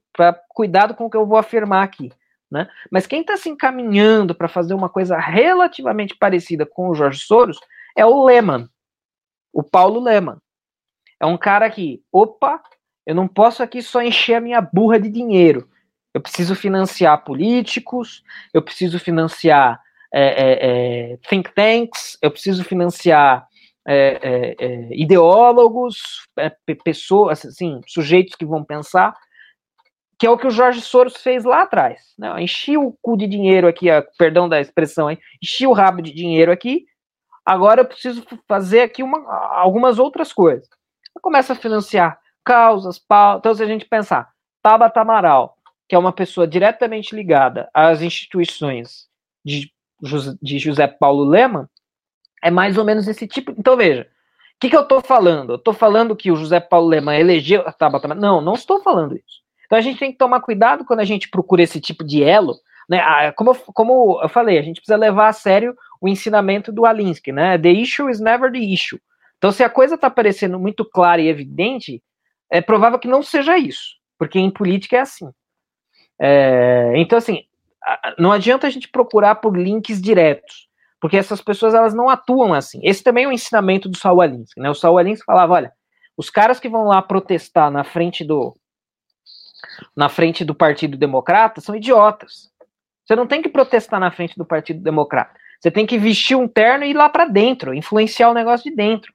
cuidado 0.50 0.96
com 0.96 1.06
o 1.06 1.10
que 1.10 1.18
eu 1.18 1.26
vou 1.26 1.38
afirmar 1.38 1.84
aqui. 1.84 2.12
Né? 2.50 2.68
Mas 2.90 3.06
quem 3.06 3.22
está 3.22 3.38
se 3.38 3.50
encaminhando 3.50 4.34
para 4.34 4.48
fazer 4.48 4.74
uma 4.74 4.90
coisa 4.90 5.20
relativamente 5.20 6.16
parecida 6.16 6.66
com 6.66 6.90
o 6.90 6.96
Jorge 6.96 7.20
Soros 7.20 7.60
é 7.96 8.04
o 8.06 8.24
Lehman, 8.24 8.68
o 9.54 9.62
Paulo 9.62 10.00
Lehman. 10.00 10.38
É 11.20 11.26
um 11.26 11.38
cara 11.38 11.70
que, 11.70 12.02
opa, 12.12 12.62
eu 13.06 13.16
não 13.16 13.28
posso 13.28 13.64
aqui 13.64 13.82
só 13.82 14.02
encher 14.02 14.36
a 14.36 14.42
minha 14.42 14.62
burra 14.62 15.00
de 15.00 15.10
dinheiro. 15.10 15.70
Eu 16.14 16.22
preciso 16.22 16.56
financiar 16.56 17.24
políticos, 17.24 18.24
eu 18.54 18.62
preciso 18.62 19.00
financiar 19.00 19.82
é, 20.12 20.24
é, 20.24 21.14
é, 21.14 21.18
think 21.30 21.54
tanks, 21.54 22.18
eu 22.22 22.32
preciso 22.32 22.64
financiar 22.64 23.48
é, 23.88 24.20
é, 24.22 24.56
é, 24.60 24.90
ideólogos, 24.92 26.28
pessoas, 26.84 27.46
assim, 27.46 27.82
sujeitos 27.88 28.36
que 28.36 28.46
vão 28.46 28.64
pensar, 28.64 29.16
que 30.18 30.26
é 30.26 30.30
o 30.30 30.38
que 30.38 30.48
o 30.48 30.52
Jorge 30.52 30.82
Soros 30.82 31.18
fez 31.18 31.44
lá 31.44 31.62
atrás. 31.64 32.14
Né? 32.18 32.42
Enchi 32.42 32.78
o 32.78 32.96
cu 33.02 33.16
de 33.16 33.28
dinheiro 33.28 33.68
aqui, 33.68 33.88
perdão 34.18 34.50
da 34.50 34.60
expressão, 34.60 35.10
enchi 35.42 35.66
o 35.66 35.74
rabo 35.74 36.02
de 36.02 36.14
dinheiro 36.14 36.52
aqui, 36.52 36.86
agora 37.46 37.82
eu 37.82 37.86
preciso 37.86 38.26
fazer 38.48 38.82
aqui 38.82 39.02
uma, 39.02 39.20
algumas 39.56 39.98
outras 39.98 40.34
coisas. 40.34 40.68
Eu 41.20 41.22
começo 41.22 41.52
a 41.52 41.56
financiar 41.56 42.18
causas. 42.46 42.98
Então, 43.38 43.54
se 43.54 43.62
a 43.62 43.66
gente 43.66 43.86
pensar, 43.86 44.30
Tabata 44.64 45.02
Amaral, 45.02 45.58
que 45.86 45.94
é 45.94 46.00
uma 46.00 46.14
pessoa 46.14 46.48
diretamente 46.48 47.14
ligada 47.14 47.70
às 47.74 48.02
instituições 48.02 49.10
de, 49.44 49.70
de 50.42 50.58
José 50.58 50.88
Paulo 50.88 51.26
Leman, 51.26 51.68
é 52.42 52.50
mais 52.50 52.78
ou 52.78 52.86
menos 52.86 53.06
esse 53.06 53.28
tipo. 53.28 53.54
Então, 53.58 53.76
veja, 53.76 54.04
o 54.56 54.60
que, 54.62 54.70
que 54.70 54.78
eu 54.78 54.84
estou 54.84 55.02
falando? 55.02 55.52
Eu 55.52 55.56
estou 55.58 55.74
falando 55.74 56.16
que 56.16 56.32
o 56.32 56.38
José 56.38 56.62
Paulo 56.62 56.88
Leman 56.88 57.20
elegeu 57.20 57.64
a 57.68 57.74
Tabata 57.74 58.08
Amaral? 58.08 58.22
Não, 58.22 58.40
não 58.40 58.54
estou 58.54 58.82
falando 58.82 59.18
isso. 59.18 59.42
Então, 59.66 59.78
a 59.78 59.82
gente 59.82 60.00
tem 60.00 60.14
que 60.14 60.18
tomar 60.18 60.40
cuidado 60.40 60.86
quando 60.86 61.02
a 61.02 61.06
gente 61.06 61.30
procura 61.30 61.64
esse 61.64 61.82
tipo 61.82 62.02
de 62.02 62.24
elo. 62.24 62.56
Né? 62.88 63.04
Como, 63.34 63.54
como 63.74 64.22
eu 64.24 64.30
falei, 64.30 64.58
a 64.58 64.62
gente 64.62 64.78
precisa 64.78 64.98
levar 64.98 65.28
a 65.28 65.34
sério 65.34 65.76
o 66.00 66.08
ensinamento 66.08 66.72
do 66.72 66.86
Alinsky, 66.86 67.34
né? 67.34 67.58
The 67.58 67.72
issue 67.72 68.10
is 68.10 68.22
never 68.22 68.50
the 68.50 68.58
issue. 68.58 69.00
Então, 69.40 69.52
se 69.52 69.64
a 69.64 69.70
coisa 69.70 69.96
está 69.96 70.10
parecendo 70.10 70.60
muito 70.60 70.86
clara 70.86 71.22
e 71.22 71.28
evidente, 71.28 72.04
é 72.52 72.62
provável 72.62 73.00
que 73.00 73.08
não 73.08 73.24
seja 73.24 73.58
isso, 73.58 73.96
porque 74.18 74.38
em 74.38 74.52
política 74.52 74.98
é 74.98 75.00
assim. 75.00 75.30
É, 76.22 76.92
então, 76.98 77.18
assim, 77.18 77.46
não 78.18 78.34
adianta 78.34 78.68
a 78.68 78.70
gente 78.70 78.90
procurar 78.90 79.36
por 79.36 79.58
links 79.58 80.02
diretos, 80.02 80.68
porque 81.00 81.16
essas 81.16 81.42
pessoas 81.42 81.74
elas 81.74 81.94
não 81.94 82.10
atuam 82.10 82.54
assim. 82.54 82.82
Esse 82.84 83.02
também 83.02 83.24
é 83.24 83.28
o 83.28 83.30
um 83.30 83.34
ensinamento 83.34 83.88
do 83.88 83.98
Saul 83.98 84.22
Alinsky, 84.22 84.60
né? 84.60 84.70
O 84.70 84.76
Saul 84.76 84.98
Alinsky 84.98 85.26
falava, 85.26 85.54
olha, 85.54 85.74
os 86.18 86.30
caras 86.30 86.60
que 86.60 86.68
vão 86.68 86.84
lá 86.84 87.02
protestar 87.02 87.72
na 87.72 87.86
frente 87.86 88.26
do 88.26 88.54
na 89.96 90.10
frente 90.10 90.44
do 90.44 90.54
Partido 90.54 90.98
Democrata 90.98 91.62
são 91.62 91.76
idiotas. 91.76 92.50
Você 93.06 93.16
não 93.16 93.26
tem 93.26 93.42
que 93.42 93.50
protestar 93.50 94.00
na 94.00 94.12
frente 94.12 94.38
do 94.38 94.46
Partido 94.46 94.82
Democrata. 94.82 95.34
Você 95.60 95.72
tem 95.72 95.86
que 95.86 95.98
vestir 95.98 96.36
um 96.36 96.48
terno 96.48 96.84
e 96.84 96.92
ir 96.92 96.94
lá 96.94 97.10
para 97.10 97.26
dentro, 97.26 97.74
influenciar 97.74 98.30
o 98.30 98.34
negócio 98.34 98.70
de 98.70 98.76
dentro. 98.76 99.14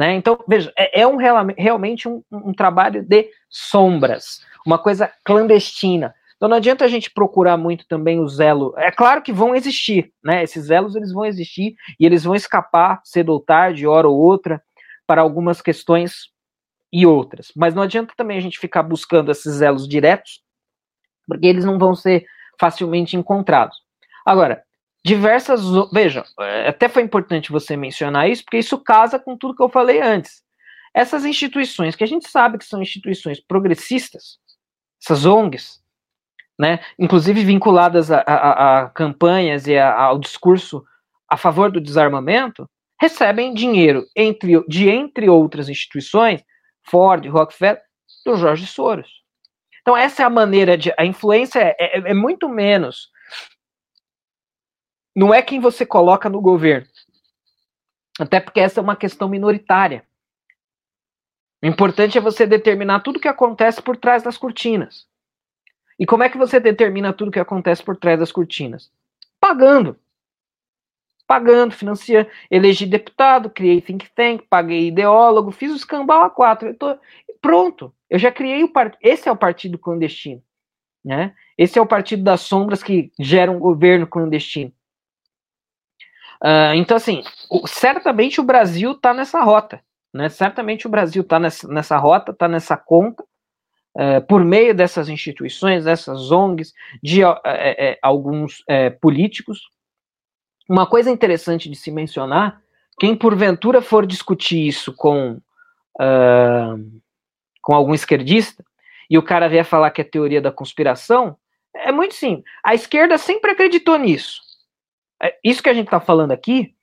Né? 0.00 0.14
Então, 0.14 0.42
veja, 0.48 0.72
é, 0.78 1.02
é 1.02 1.06
um, 1.06 1.16
realmente 1.58 2.08
um, 2.08 2.22
um 2.32 2.54
trabalho 2.54 3.02
de 3.02 3.28
sombras, 3.50 4.42
uma 4.64 4.78
coisa 4.78 5.12
clandestina. 5.22 6.14
Então 6.36 6.48
não 6.48 6.56
adianta 6.56 6.86
a 6.86 6.88
gente 6.88 7.10
procurar 7.10 7.58
muito 7.58 7.86
também 7.86 8.18
o 8.18 8.26
zelo. 8.26 8.72
É 8.78 8.90
claro 8.90 9.20
que 9.20 9.30
vão 9.30 9.54
existir, 9.54 10.10
né? 10.24 10.42
Esses 10.42 10.70
elos 10.70 10.96
eles 10.96 11.12
vão 11.12 11.26
existir 11.26 11.74
e 12.00 12.06
eles 12.06 12.24
vão 12.24 12.34
escapar 12.34 13.02
cedo 13.04 13.28
ou 13.28 13.40
tarde, 13.40 13.86
hora 13.86 14.08
ou 14.08 14.18
outra, 14.18 14.62
para 15.06 15.20
algumas 15.20 15.60
questões 15.60 16.30
e 16.90 17.04
outras. 17.04 17.52
Mas 17.54 17.74
não 17.74 17.82
adianta 17.82 18.14
também 18.16 18.38
a 18.38 18.40
gente 18.40 18.58
ficar 18.58 18.82
buscando 18.82 19.30
esses 19.30 19.60
elos 19.60 19.86
diretos, 19.86 20.40
porque 21.28 21.46
eles 21.46 21.66
não 21.66 21.78
vão 21.78 21.94
ser 21.94 22.24
facilmente 22.58 23.18
encontrados. 23.18 23.76
Agora, 24.24 24.62
diversas. 25.04 25.62
Veja, 25.92 26.24
é, 26.40 26.68
até 26.68 26.88
foi 26.88 27.02
importante 27.02 27.52
você 27.52 27.76
mencionar 27.76 28.28
isso, 28.28 28.44
porque 28.44 28.58
isso 28.58 28.78
casa 28.78 29.18
com 29.18 29.36
tudo 29.36 29.54
que 29.54 29.62
eu 29.62 29.68
falei 29.68 30.00
antes. 30.00 30.42
Essas 30.94 31.24
instituições, 31.24 31.94
que 31.94 32.04
a 32.04 32.06
gente 32.06 32.28
sabe 32.28 32.58
que 32.58 32.64
são 32.64 32.82
instituições 32.82 33.40
progressistas, 33.40 34.38
essas 35.02 35.24
ONGs, 35.24 35.80
né, 36.58 36.80
inclusive 36.98 37.44
vinculadas 37.44 38.10
a, 38.10 38.20
a, 38.26 38.80
a 38.80 38.90
campanhas 38.90 39.66
e 39.66 39.78
a, 39.78 39.94
ao 39.94 40.18
discurso 40.18 40.84
a 41.28 41.36
favor 41.36 41.70
do 41.70 41.80
desarmamento, 41.80 42.68
recebem 43.00 43.54
dinheiro 43.54 44.04
entre, 44.14 44.62
de 44.68 44.90
entre 44.90 45.28
outras 45.28 45.68
instituições, 45.68 46.42
Ford, 46.90 47.24
Rockefeller, 47.26 47.80
do 48.26 48.36
Jorge 48.36 48.66
Soros. 48.66 49.08
Então 49.80 49.96
essa 49.96 50.22
é 50.22 50.26
a 50.26 50.30
maneira 50.30 50.76
de 50.76 50.92
a 50.98 51.06
influência 51.06 51.60
é, 51.60 51.74
é, 51.78 52.10
é 52.10 52.14
muito 52.14 52.48
menos 52.48 53.08
não 55.14 55.32
é 55.34 55.42
quem 55.42 55.60
você 55.60 55.84
coloca 55.84 56.28
no 56.28 56.40
governo, 56.40 56.86
até 58.18 58.40
porque 58.40 58.60
essa 58.60 58.80
é 58.80 58.82
uma 58.82 58.96
questão 58.96 59.28
minoritária. 59.28 60.04
O 61.62 61.66
importante 61.66 62.16
é 62.16 62.20
você 62.20 62.46
determinar 62.46 63.00
tudo 63.00 63.16
o 63.16 63.20
que 63.20 63.28
acontece 63.28 63.82
por 63.82 63.96
trás 63.96 64.22
das 64.22 64.38
cortinas. 64.38 65.06
E 65.98 66.06
como 66.06 66.22
é 66.22 66.30
que 66.30 66.38
você 66.38 66.58
determina 66.58 67.12
tudo 67.12 67.28
o 67.28 67.30
que 67.30 67.38
acontece 67.38 67.82
por 67.82 67.94
trás 67.94 68.18
das 68.18 68.32
cortinas? 68.32 68.90
Pagando. 69.38 69.98
Pagando, 71.26 71.74
financiando. 71.74 72.30
Elegi 72.50 72.86
deputado, 72.86 73.50
criei 73.50 73.82
think 73.82 74.10
tank, 74.14 74.44
paguei 74.48 74.88
ideólogo, 74.88 75.50
fiz 75.50 75.70
o 75.70 75.76
escambau 75.76 76.22
a 76.22 76.30
quatro. 76.30 76.72
Tô... 76.74 76.98
Pronto. 77.42 77.94
Eu 78.08 78.18
já 78.18 78.32
criei 78.32 78.64
o 78.64 78.72
partido. 78.72 78.98
Esse 79.02 79.28
é 79.28 79.32
o 79.32 79.36
partido 79.36 79.78
clandestino. 79.78 80.42
Né? 81.04 81.34
Esse 81.56 81.78
é 81.78 81.82
o 81.82 81.86
partido 81.86 82.22
das 82.22 82.40
sombras 82.40 82.82
que 82.82 83.12
gera 83.18 83.52
um 83.52 83.58
governo 83.58 84.06
clandestino. 84.06 84.72
Uh, 86.42 86.74
então, 86.74 86.96
assim, 86.96 87.22
o, 87.50 87.66
certamente 87.66 88.40
o 88.40 88.44
Brasil 88.44 88.92
está 88.92 89.12
nessa 89.12 89.42
rota. 89.42 89.80
Né? 90.12 90.28
Certamente 90.28 90.86
o 90.86 90.90
Brasil 90.90 91.22
está 91.22 91.38
nessa, 91.38 91.68
nessa 91.68 91.96
rota, 91.96 92.32
está 92.32 92.48
nessa 92.48 92.76
conta, 92.76 93.24
é, 93.96 94.20
por 94.20 94.44
meio 94.44 94.72
dessas 94.72 95.08
instituições, 95.08 95.84
dessas 95.84 96.30
ONGs, 96.30 96.72
de 97.02 97.22
é, 97.44 97.98
alguns 98.00 98.64
políticos. 99.00 99.68
Uma 100.68 100.86
coisa 100.86 101.10
interessante 101.10 101.68
de 101.68 101.74
se 101.74 101.90
mencionar, 101.90 102.62
quem 103.00 103.16
porventura 103.16 103.80
for 103.80 104.06
discutir 104.06 104.68
isso 104.68 104.94
com, 104.94 105.40
uh, 105.98 107.00
com 107.62 107.74
algum 107.74 107.94
esquerdista, 107.94 108.62
e 109.08 109.16
o 109.16 109.22
cara 109.22 109.48
vier 109.48 109.64
falar 109.64 109.90
que 109.90 110.02
é 110.02 110.04
teoria 110.04 110.40
da 110.40 110.52
conspiração, 110.52 111.34
é 111.74 111.90
muito 111.90 112.14
simples. 112.14 112.44
A 112.62 112.74
esquerda 112.74 113.16
sempre 113.16 113.52
acreditou 113.52 113.96
nisso. 113.96 114.42
Isso 115.44 115.62
que 115.62 115.68
a 115.68 115.74
gente 115.74 115.86
está 115.86 116.00
falando 116.00 116.32
aqui 116.32 116.74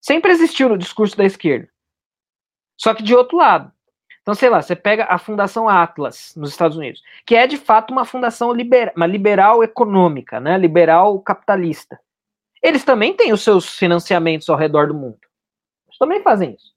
sempre 0.00 0.30
existiu 0.30 0.68
no 0.68 0.78
discurso 0.78 1.16
da 1.16 1.24
esquerda. 1.24 1.68
Só 2.76 2.94
que 2.94 3.02
de 3.02 3.14
outro 3.14 3.38
lado. 3.38 3.72
Então, 4.22 4.34
sei 4.34 4.48
lá, 4.48 4.60
você 4.60 4.76
pega 4.76 5.06
a 5.08 5.18
Fundação 5.18 5.68
Atlas 5.68 6.34
nos 6.36 6.50
Estados 6.50 6.76
Unidos, 6.76 7.02
que 7.26 7.34
é 7.34 7.46
de 7.46 7.56
fato 7.56 7.90
uma 7.90 8.04
fundação 8.04 8.52
liberal, 8.52 8.92
uma 8.96 9.06
liberal 9.06 9.64
econômica, 9.64 10.38
né, 10.38 10.58
liberal 10.58 11.18
capitalista. 11.20 11.98
Eles 12.62 12.84
também 12.84 13.14
têm 13.14 13.32
os 13.32 13.42
seus 13.42 13.76
financiamentos 13.76 14.48
ao 14.48 14.56
redor 14.56 14.88
do 14.88 14.94
mundo. 14.94 15.18
Eles 15.88 15.98
também 15.98 16.22
fazem 16.22 16.54
isso. 16.54 16.72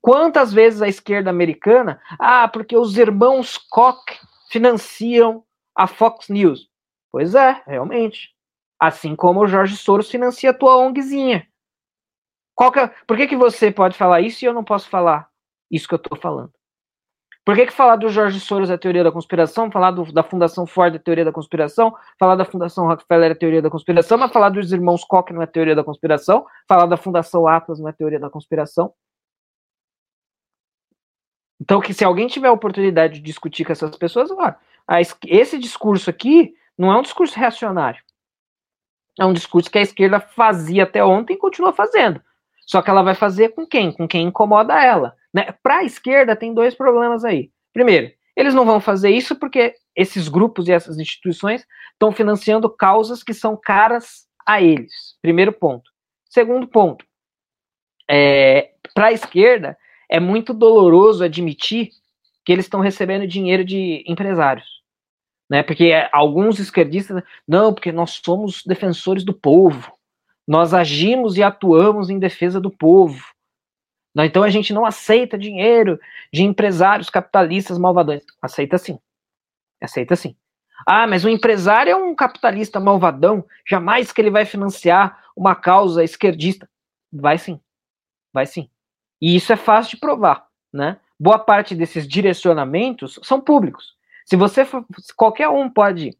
Quantas 0.00 0.52
vezes 0.52 0.82
a 0.82 0.88
esquerda 0.88 1.30
americana, 1.30 2.00
ah, 2.18 2.48
porque 2.48 2.76
os 2.76 2.96
irmãos 2.96 3.56
Koch 3.56 4.02
financiam 4.50 5.44
a 5.76 5.86
Fox 5.86 6.28
News. 6.28 6.68
Pois 7.12 7.34
é, 7.34 7.62
realmente. 7.66 8.34
Assim 8.82 9.14
como 9.14 9.38
o 9.38 9.46
Jorge 9.46 9.76
Soros 9.76 10.10
financia 10.10 10.50
a 10.50 10.52
tua 10.52 10.76
ONGzinha. 10.76 11.46
Qual 12.52 12.72
que 12.72 12.80
é, 12.80 12.88
por 13.06 13.16
que, 13.16 13.28
que 13.28 13.36
você 13.36 13.70
pode 13.70 13.96
falar 13.96 14.20
isso 14.20 14.44
e 14.44 14.48
eu 14.48 14.52
não 14.52 14.64
posso 14.64 14.88
falar 14.88 15.28
isso 15.70 15.86
que 15.86 15.94
eu 15.94 15.98
estou 15.98 16.18
falando? 16.18 16.50
Por 17.44 17.54
que, 17.54 17.66
que 17.66 17.72
falar 17.72 17.94
do 17.94 18.08
Jorge 18.08 18.40
Soros 18.40 18.70
é 18.70 18.74
a 18.74 18.78
teoria 18.78 19.04
da 19.04 19.12
conspiração? 19.12 19.70
Falar 19.70 19.92
do, 19.92 20.12
da 20.12 20.24
Fundação 20.24 20.66
Ford 20.66 20.92
é 20.92 20.96
a 20.96 21.00
teoria 21.00 21.24
da 21.24 21.30
conspiração? 21.30 21.94
Falar 22.18 22.34
da 22.34 22.44
Fundação 22.44 22.88
Rockefeller 22.88 23.30
é 23.30 23.32
a 23.32 23.36
teoria 23.36 23.62
da 23.62 23.70
conspiração? 23.70 24.18
Mas 24.18 24.32
falar 24.32 24.48
dos 24.48 24.72
irmãos 24.72 25.04
Koch 25.04 25.32
não 25.32 25.42
é 25.42 25.46
teoria 25.46 25.76
da 25.76 25.84
conspiração? 25.84 26.44
Falar 26.66 26.86
da 26.86 26.96
Fundação 26.96 27.46
Atlas 27.46 27.78
não 27.78 27.88
é 27.88 27.92
teoria 27.92 28.18
da 28.18 28.30
conspiração? 28.30 28.92
Então, 31.60 31.80
que 31.80 31.94
se 31.94 32.04
alguém 32.04 32.26
tiver 32.26 32.48
a 32.48 32.52
oportunidade 32.52 33.14
de 33.14 33.20
discutir 33.20 33.64
com 33.64 33.70
essas 33.70 33.96
pessoas, 33.96 34.30
esse 35.24 35.56
discurso 35.56 36.10
aqui 36.10 36.52
não 36.76 36.92
é 36.92 36.98
um 36.98 37.02
discurso 37.02 37.38
reacionário. 37.38 38.02
É 39.18 39.24
um 39.24 39.32
discurso 39.32 39.70
que 39.70 39.78
a 39.78 39.82
esquerda 39.82 40.20
fazia 40.20 40.84
até 40.84 41.04
ontem 41.04 41.34
e 41.34 41.38
continua 41.38 41.72
fazendo. 41.72 42.20
Só 42.66 42.80
que 42.80 42.90
ela 42.90 43.02
vai 43.02 43.14
fazer 43.14 43.50
com 43.50 43.66
quem? 43.66 43.92
Com 43.92 44.08
quem 44.08 44.28
incomoda 44.28 44.82
ela. 44.82 45.14
Né? 45.34 45.52
Para 45.62 45.78
a 45.78 45.84
esquerda, 45.84 46.36
tem 46.36 46.54
dois 46.54 46.74
problemas 46.74 47.24
aí. 47.24 47.50
Primeiro, 47.72 48.12
eles 48.36 48.54
não 48.54 48.64
vão 48.64 48.80
fazer 48.80 49.10
isso 49.10 49.36
porque 49.36 49.74
esses 49.94 50.28
grupos 50.28 50.68
e 50.68 50.72
essas 50.72 50.98
instituições 50.98 51.66
estão 51.92 52.12
financiando 52.12 52.68
causas 52.70 53.22
que 53.22 53.34
são 53.34 53.58
caras 53.62 54.26
a 54.46 54.60
eles. 54.60 55.16
Primeiro 55.20 55.52
ponto. 55.52 55.90
Segundo 56.30 56.66
ponto, 56.66 57.04
é, 58.10 58.70
para 58.94 59.06
a 59.06 59.12
esquerda, 59.12 59.76
é 60.10 60.18
muito 60.18 60.54
doloroso 60.54 61.24
admitir 61.24 61.90
que 62.44 62.52
eles 62.52 62.64
estão 62.64 62.80
recebendo 62.80 63.26
dinheiro 63.26 63.64
de 63.64 64.02
empresários. 64.06 64.81
Né? 65.52 65.62
Porque 65.62 65.92
alguns 66.10 66.58
esquerdistas, 66.58 67.22
não, 67.46 67.74
porque 67.74 67.92
nós 67.92 68.22
somos 68.24 68.62
defensores 68.64 69.22
do 69.22 69.34
povo, 69.34 69.92
nós 70.48 70.72
agimos 70.72 71.36
e 71.36 71.42
atuamos 71.42 72.08
em 72.08 72.18
defesa 72.18 72.58
do 72.58 72.70
povo. 72.70 73.22
Né? 74.14 74.24
Então 74.24 74.42
a 74.42 74.48
gente 74.48 74.72
não 74.72 74.86
aceita 74.86 75.36
dinheiro 75.36 76.00
de 76.32 76.42
empresários 76.42 77.10
capitalistas 77.10 77.76
malvadões. 77.76 78.22
Aceita 78.40 78.78
sim. 78.78 78.98
Aceita 79.78 80.16
sim. 80.16 80.34
Ah, 80.86 81.06
mas 81.06 81.22
o 81.22 81.28
empresário 81.28 81.90
é 81.90 81.96
um 81.96 82.14
capitalista 82.14 82.80
malvadão, 82.80 83.44
jamais 83.68 84.10
que 84.10 84.22
ele 84.22 84.30
vai 84.30 84.46
financiar 84.46 85.22
uma 85.36 85.54
causa 85.54 86.02
esquerdista. 86.02 86.66
Vai 87.12 87.36
sim. 87.36 87.60
Vai 88.32 88.46
sim. 88.46 88.70
E 89.20 89.36
isso 89.36 89.52
é 89.52 89.56
fácil 89.56 89.96
de 89.96 90.00
provar, 90.00 90.46
né? 90.72 90.98
Boa 91.20 91.38
parte 91.38 91.74
desses 91.74 92.08
direcionamentos 92.08 93.20
são 93.22 93.38
públicos. 93.38 94.00
Se 94.24 94.36
você 94.36 94.64
for, 94.64 94.84
qualquer 95.16 95.48
um 95.48 95.68
pode 95.68 96.16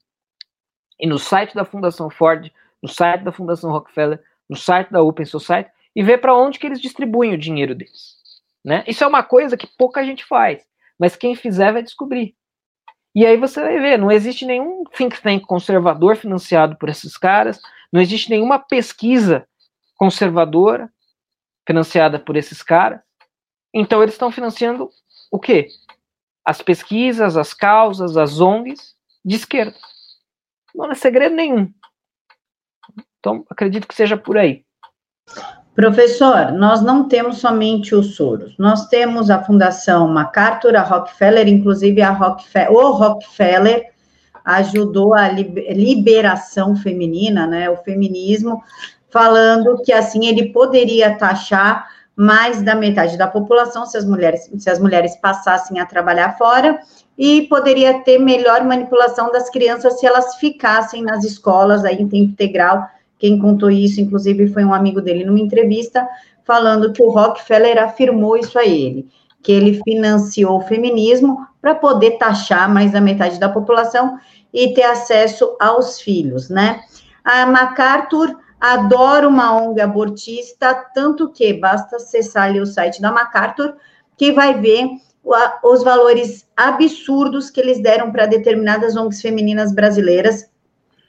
ir 0.99 1.07
no 1.07 1.19
site 1.19 1.55
da 1.55 1.65
Fundação 1.65 2.11
Ford, 2.11 2.51
no 2.83 2.89
site 2.89 3.23
da 3.23 3.33
Fundação 3.33 3.71
Rockefeller, 3.71 4.23
no 4.49 4.57
site 4.57 4.91
da 4.91 5.03
Open 5.03 5.25
Society 5.25 5.71
e 5.95 6.03
ver 6.03 6.19
para 6.19 6.37
onde 6.37 6.59
que 6.59 6.67
eles 6.67 6.81
distribuem 6.81 7.35
o 7.35 7.39
dinheiro 7.39 7.75
deles. 7.75 8.17
Né? 8.65 8.85
Isso 8.87 9.03
é 9.03 9.07
uma 9.07 9.23
coisa 9.23 9.57
que 9.57 9.67
pouca 9.67 10.05
gente 10.05 10.25
faz, 10.25 10.65
mas 10.99 11.17
quem 11.17 11.35
fizer 11.35 11.73
vai 11.73 11.83
descobrir. 11.83 12.35
E 13.15 13.27
aí 13.27 13.37
você 13.37 13.61
vai 13.61 13.79
ver, 13.79 13.99
não 13.99 14.11
existe 14.11 14.47
nenhum 14.47 14.85
think 14.85 15.21
tank 15.21 15.45
conservador 15.45 16.17
financiado 16.17 16.77
por 16.77 16.89
esses 16.89 17.17
caras, 17.17 17.61
não 17.93 18.01
existe 18.01 18.31
nenhuma 18.31 18.59
pesquisa 18.59 19.47
conservadora 19.97 20.91
financiada 21.67 22.19
por 22.19 22.37
esses 22.37 22.63
caras. 22.63 23.01
Então 23.75 24.03
eles 24.03 24.15
estão 24.15 24.31
financiando 24.31 24.91
o 25.31 25.39
quê? 25.39 25.69
As 26.45 26.61
pesquisas, 26.61 27.37
as 27.37 27.55
causas, 27.55 28.17
as 28.17 28.41
ONGs 28.41 28.95
de 29.25 29.37
esquerda. 29.37 29.77
Não 30.75 30.91
é 30.91 30.95
segredo 30.95 31.35
nenhum. 31.35 31.73
Então, 33.19 33.45
acredito 33.49 33.87
que 33.87 33.95
seja 33.95 34.17
por 34.17 34.37
aí. 34.37 34.65
Professor, 35.75 36.53
nós 36.53 36.83
não 36.83 37.09
temos 37.09 37.39
somente 37.39 37.95
o 37.95 38.03
Soros, 38.03 38.55
nós 38.59 38.89
temos 38.89 39.31
a 39.31 39.43
Fundação 39.43 40.07
MacArthur, 40.07 40.77
a 40.77 40.83
Rockefeller, 40.83 41.49
inclusive 41.49 42.03
a 42.03 42.11
Rockefeller, 42.11 42.73
o 42.73 42.91
Rockefeller 42.91 43.91
ajudou 44.45 45.15
a 45.15 45.29
liberação 45.29 46.77
feminina, 46.77 47.47
né, 47.47 47.71
o 47.71 47.77
feminismo, 47.79 48.63
falando 49.09 49.81
que 49.83 49.93
assim 49.93 50.27
ele 50.27 50.53
poderia 50.53 51.17
taxar 51.17 51.89
mais 52.17 52.63
da 52.63 52.75
metade 52.75 53.17
da 53.17 53.27
população 53.27 53.87
se 53.87 53.97
as 53.97 54.05
mulheres, 54.05 54.51
se 54.59 54.69
as 54.69 54.79
mulheres 54.79 55.17
passassem 55.17 55.81
a 55.81 55.87
trabalhar 55.87 56.37
fora 56.37 56.79
e 57.17 57.43
poderia 57.43 58.01
ter 58.01 58.19
melhor 58.19 58.65
manipulação 58.65 59.31
das 59.33 59.49
crianças 59.51 59.99
se 59.99 60.07
elas 60.07 60.37
ficassem 60.37 61.03
nas 61.03 61.25
escolas 61.25 61.85
aí 61.85 61.97
em 61.97 62.09
tempo 62.09 62.33
integral 62.33 62.87
Quem 63.19 63.39
contou 63.39 63.71
isso, 63.71 64.01
inclusive, 64.01 64.49
foi 64.49 64.65
um 64.65 64.75
amigo 64.75 65.01
dele 65.01 65.25
numa 65.25 65.39
entrevista, 65.39 66.07
falando 66.45 66.93
que 66.93 67.03
o 67.03 67.09
Rockefeller 67.09 67.81
afirmou 67.83 68.37
isso 68.37 68.59
a 68.59 68.65
ele, 68.65 69.09
que 69.41 69.53
ele 69.53 69.81
financiou 69.85 70.59
o 70.59 70.63
feminismo 70.63 71.47
para 71.61 71.75
poder 71.75 72.19
taxar 72.19 72.69
mais 72.69 72.91
da 72.91 73.01
metade 73.01 73.39
da 73.39 73.49
população 73.49 74.19
e 74.53 74.75
ter 74.75 74.83
acesso 74.83 75.57
aos 75.61 76.01
filhos, 76.01 76.51
né? 76.51 76.81
A 77.25 77.47
MacArthur 77.47 78.37
adora 78.63 79.27
uma 79.27 79.61
ONG 79.61 79.81
abortista, 79.81 80.73
tanto 80.95 81.33
que 81.33 81.53
basta 81.53 81.97
acessar 81.97 82.45
ali 82.45 82.61
o 82.61 82.67
site 82.67 83.03
da 83.03 83.11
MacArthur, 83.11 83.75
que 84.17 84.31
vai 84.31 84.55
ver 84.55 84.89
os 85.65 85.83
valores 85.83 86.47
absurdos 86.57 87.51
que 87.51 87.61
eles 87.61 87.83
deram 87.83 88.13
para 88.13 88.27
determinadas 88.27 88.97
ONGs 88.97 89.21
femininas 89.21 89.75
brasileiras, 89.75 90.49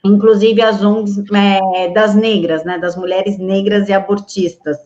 inclusive 0.04 0.60
as 0.62 0.82
ONGs 0.82 1.22
é, 1.32 1.92
das 1.92 2.16
negras, 2.16 2.64
né, 2.64 2.76
das 2.76 2.96
mulheres 2.96 3.38
negras 3.38 3.88
e 3.88 3.92
abortistas. 3.92 4.76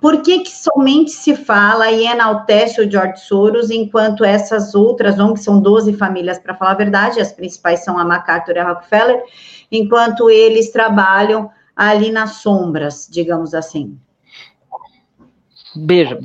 Por 0.00 0.22
que, 0.22 0.38
que 0.40 0.50
somente 0.52 1.10
se 1.10 1.34
fala 1.34 1.90
e 1.90 2.06
enaltece 2.06 2.80
o 2.80 2.88
George 2.88 3.22
Soros, 3.22 3.70
enquanto 3.70 4.24
essas 4.24 4.72
outras 4.72 5.18
ONGs, 5.18 5.42
são 5.42 5.60
12 5.60 5.94
famílias, 5.94 6.38
para 6.38 6.54
falar 6.54 6.72
a 6.72 6.76
verdade, 6.76 7.20
as 7.20 7.32
principais 7.32 7.82
são 7.82 7.98
a 7.98 8.04
MacArthur 8.04 8.54
e 8.54 8.58
a 8.60 8.68
Rockefeller, 8.68 9.20
enquanto 9.72 10.30
eles 10.30 10.70
trabalham 10.70 11.50
ali 11.76 12.10
nas 12.10 12.36
sombras, 12.36 13.08
digamos 13.10 13.54
assim? 13.54 13.98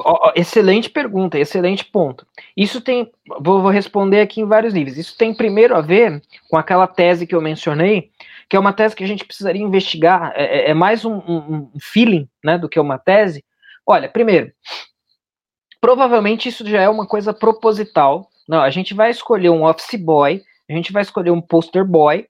Ó, 0.02 0.32
excelente 0.36 0.90
pergunta, 0.90 1.40
excelente 1.40 1.84
ponto. 1.84 2.26
Isso 2.56 2.82
tem, 2.82 3.12
vou, 3.42 3.62
vou, 3.62 3.72
responder 3.72 4.22
aqui 4.22 4.42
em 4.42 4.46
vários 4.46 4.74
níveis. 4.74 4.98
Isso 4.98 5.18
tem 5.18 5.34
primeiro 5.34 5.76
a 5.76 5.82
ver 5.82 6.22
com 6.50 6.58
aquela 6.58 6.86
tese 6.86 7.26
que 7.26 7.34
eu 7.34 7.42
mencionei, 7.42 8.12
que 8.48 8.56
é 8.56 8.60
uma 8.60 8.74
tese 8.74 8.96
que 8.96 9.04
a 9.04 9.08
gente 9.08 9.26
precisaria 9.26 9.62
investigar, 9.62 10.34
é, 10.36 10.44
é, 10.44 10.70
é 10.70 10.74
mais 10.74 11.04
um, 11.04 11.16
um, 11.16 11.38
um, 11.38 11.80
feeling, 11.82 12.30
né, 12.44 12.58
do 12.58 12.70
que 12.70 12.80
uma 12.80 13.00
tese. 13.00 13.44
Olha, 13.86 14.08
primeiro, 14.08 14.52
provavelmente 15.82 16.48
isso 16.48 16.68
já 16.68 16.82
é 16.82 16.90
uma 16.90 17.08
coisa 17.08 17.34
proposital. 17.34 18.30
Não, 18.48 18.62
a 18.62 18.70
gente 18.70 18.94
vai 18.94 19.10
escolher 19.10 19.50
um 19.50 19.66
office 19.66 20.00
boy, 20.00 20.44
a 20.70 20.74
gente 20.74 20.92
vai 20.92 21.02
escolher 21.02 21.32
um 21.32 21.42
poster 21.42 21.84
boy, 21.84 22.28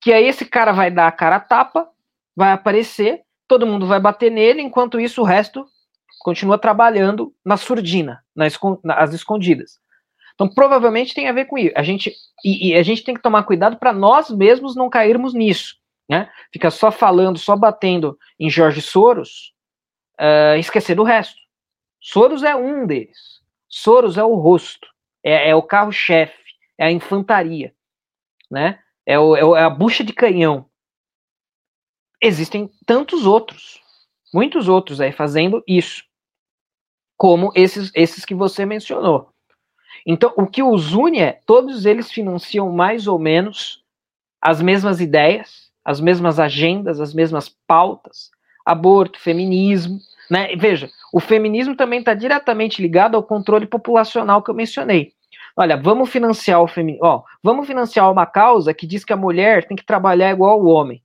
que 0.00 0.12
aí 0.12 0.26
esse 0.26 0.44
cara 0.44 0.72
vai 0.72 0.90
dar 0.90 1.08
a 1.08 1.12
cara 1.12 1.36
a 1.36 1.40
tapa, 1.40 1.88
vai 2.38 2.52
aparecer, 2.52 3.22
todo 3.48 3.66
mundo 3.66 3.84
vai 3.84 3.98
bater 3.98 4.30
nele, 4.30 4.62
enquanto 4.62 5.00
isso 5.00 5.22
o 5.22 5.24
resto 5.24 5.66
continua 6.20 6.56
trabalhando 6.56 7.34
na 7.44 7.56
surdina, 7.56 8.24
nas, 8.34 8.56
nas 8.84 9.12
escondidas. 9.12 9.80
Então, 10.34 10.48
provavelmente 10.48 11.12
tem 11.14 11.28
a 11.28 11.32
ver 11.32 11.46
com 11.46 11.58
isso. 11.58 11.72
A 11.74 11.82
gente, 11.82 12.14
e, 12.44 12.68
e 12.68 12.74
a 12.76 12.82
gente 12.84 13.02
tem 13.02 13.12
que 13.12 13.20
tomar 13.20 13.42
cuidado 13.42 13.76
para 13.76 13.92
nós 13.92 14.30
mesmos 14.30 14.76
não 14.76 14.88
cairmos 14.88 15.34
nisso. 15.34 15.74
Né? 16.08 16.30
Fica 16.52 16.70
só 16.70 16.92
falando, 16.92 17.40
só 17.40 17.56
batendo 17.56 18.16
em 18.38 18.48
Jorge 18.48 18.80
Soros, 18.80 19.52
uh, 20.20 20.56
esquecer 20.56 20.94
do 20.94 21.02
resto. 21.02 21.40
Soros 22.00 22.44
é 22.44 22.54
um 22.54 22.86
deles. 22.86 23.40
Soros 23.68 24.16
é 24.16 24.22
o 24.22 24.36
rosto, 24.36 24.86
é, 25.24 25.50
é 25.50 25.56
o 25.56 25.62
carro-chefe, 25.62 26.38
é 26.78 26.86
a 26.86 26.92
infantaria, 26.92 27.74
né? 28.48 28.78
É, 29.04 29.18
o, 29.18 29.56
é 29.56 29.64
a 29.64 29.70
bucha 29.70 30.04
de 30.04 30.12
canhão. 30.12 30.66
Existem 32.20 32.70
tantos 32.84 33.26
outros, 33.26 33.80
muitos 34.32 34.68
outros 34.68 35.00
aí 35.00 35.12
fazendo 35.12 35.62
isso 35.66 36.02
como 37.16 37.50
esses, 37.54 37.90
esses 37.94 38.24
que 38.24 38.34
você 38.34 38.64
mencionou. 38.64 39.30
Então, 40.06 40.32
o 40.36 40.46
que 40.46 40.62
os 40.62 40.92
une 40.94 41.20
é, 41.20 41.40
todos 41.44 41.84
eles 41.84 42.10
financiam 42.10 42.72
mais 42.72 43.06
ou 43.06 43.18
menos 43.18 43.82
as 44.40 44.62
mesmas 44.62 45.00
ideias, 45.00 45.70
as 45.84 46.00
mesmas 46.00 46.38
agendas, 46.38 47.00
as 47.00 47.12
mesmas 47.12 47.48
pautas, 47.66 48.30
aborto, 48.64 49.18
feminismo, 49.18 49.98
né? 50.30 50.54
Veja, 50.56 50.90
o 51.12 51.20
feminismo 51.20 51.74
também 51.74 52.00
está 52.00 52.14
diretamente 52.14 52.80
ligado 52.80 53.16
ao 53.16 53.22
controle 53.22 53.66
populacional 53.66 54.42
que 54.42 54.50
eu 54.50 54.54
mencionei. 54.54 55.12
Olha, 55.56 55.76
vamos 55.76 56.10
financiar 56.10 56.62
o 56.62 56.68
feminismo, 56.68 57.24
vamos 57.42 57.66
financiar 57.66 58.10
uma 58.12 58.26
causa 58.26 58.72
que 58.72 58.86
diz 58.86 59.04
que 59.04 59.12
a 59.12 59.16
mulher 59.16 59.66
tem 59.66 59.76
que 59.76 59.84
trabalhar 59.84 60.30
igual 60.30 60.52
ao 60.52 60.66
homem. 60.66 61.02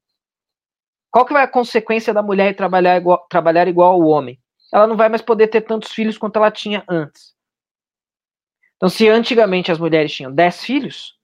Qual 1.13 1.25
que 1.25 1.33
vai 1.33 1.43
a 1.43 1.47
consequência 1.47 2.13
da 2.13 2.23
mulher 2.23 2.55
trabalhar 2.55 2.97
igual, 2.97 3.25
trabalhar 3.29 3.67
igual 3.67 3.93
ao 3.93 4.01
homem? 4.01 4.39
ela 4.73 4.87
não 4.87 4.97
vai 4.97 5.07
mais 5.07 5.21
poder 5.21 5.49
ter 5.49 5.61
tantos 5.61 5.91
filhos 5.91 6.17
quanto 6.17 6.37
ela 6.37 6.49
tinha 6.49 6.83
antes. 6.89 7.35
Então, 8.75 8.89
se 8.89 9.07
antigamente 9.07 9.71
as 9.71 9.77
mulheres 9.77 10.11
tinham 10.11 10.33
10 10.33 10.63
filhos, 10.63 11.15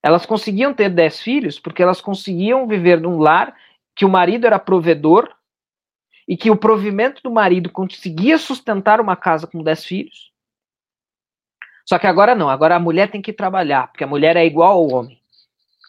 elas 0.00 0.24
conseguiam 0.24 0.72
ter 0.72 0.88
10 0.88 1.20
filhos 1.20 1.58
porque 1.58 1.82
elas 1.82 2.00
conseguiam 2.00 2.68
viver 2.68 3.00
num 3.00 3.18
lar 3.18 3.56
que 3.96 4.04
o 4.04 4.08
marido 4.08 4.46
era 4.46 4.56
provedor 4.56 5.34
e 6.28 6.36
que 6.36 6.48
o 6.48 6.56
provimento 6.56 7.20
do 7.24 7.30
marido 7.30 7.68
conseguia 7.72 8.38
sustentar 8.38 9.00
uma 9.00 9.16
casa 9.16 9.48
com 9.48 9.64
10 9.64 9.84
filhos. 9.84 10.32
Só 11.84 11.98
que 11.98 12.06
agora 12.06 12.36
não, 12.36 12.48
agora 12.48 12.76
a 12.76 12.80
mulher 12.80 13.10
tem 13.10 13.20
que 13.20 13.32
trabalhar, 13.32 13.88
porque 13.88 14.04
a 14.04 14.06
mulher 14.06 14.36
é 14.36 14.46
igual 14.46 14.74
ao 14.74 14.88
homem. 14.90 15.20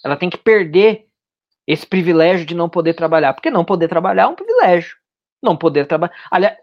Ela 0.04 0.18
tem 0.18 0.32
que 0.32 0.38
perder 0.38 1.11
esse 1.72 1.86
privilégio 1.86 2.46
de 2.46 2.56
não 2.56 2.70
poder 2.70 2.94
trabalhar, 2.94 3.34
porque 3.34 3.50
não 3.50 3.66
poder 3.66 3.88
trabalhar 3.88 4.24
é 4.24 4.28
um 4.28 4.36
privilégio 4.36 5.02
não 5.42 5.58
poder 5.58 5.88
trabalhar. 5.88 6.14
Aliás, 6.30 6.58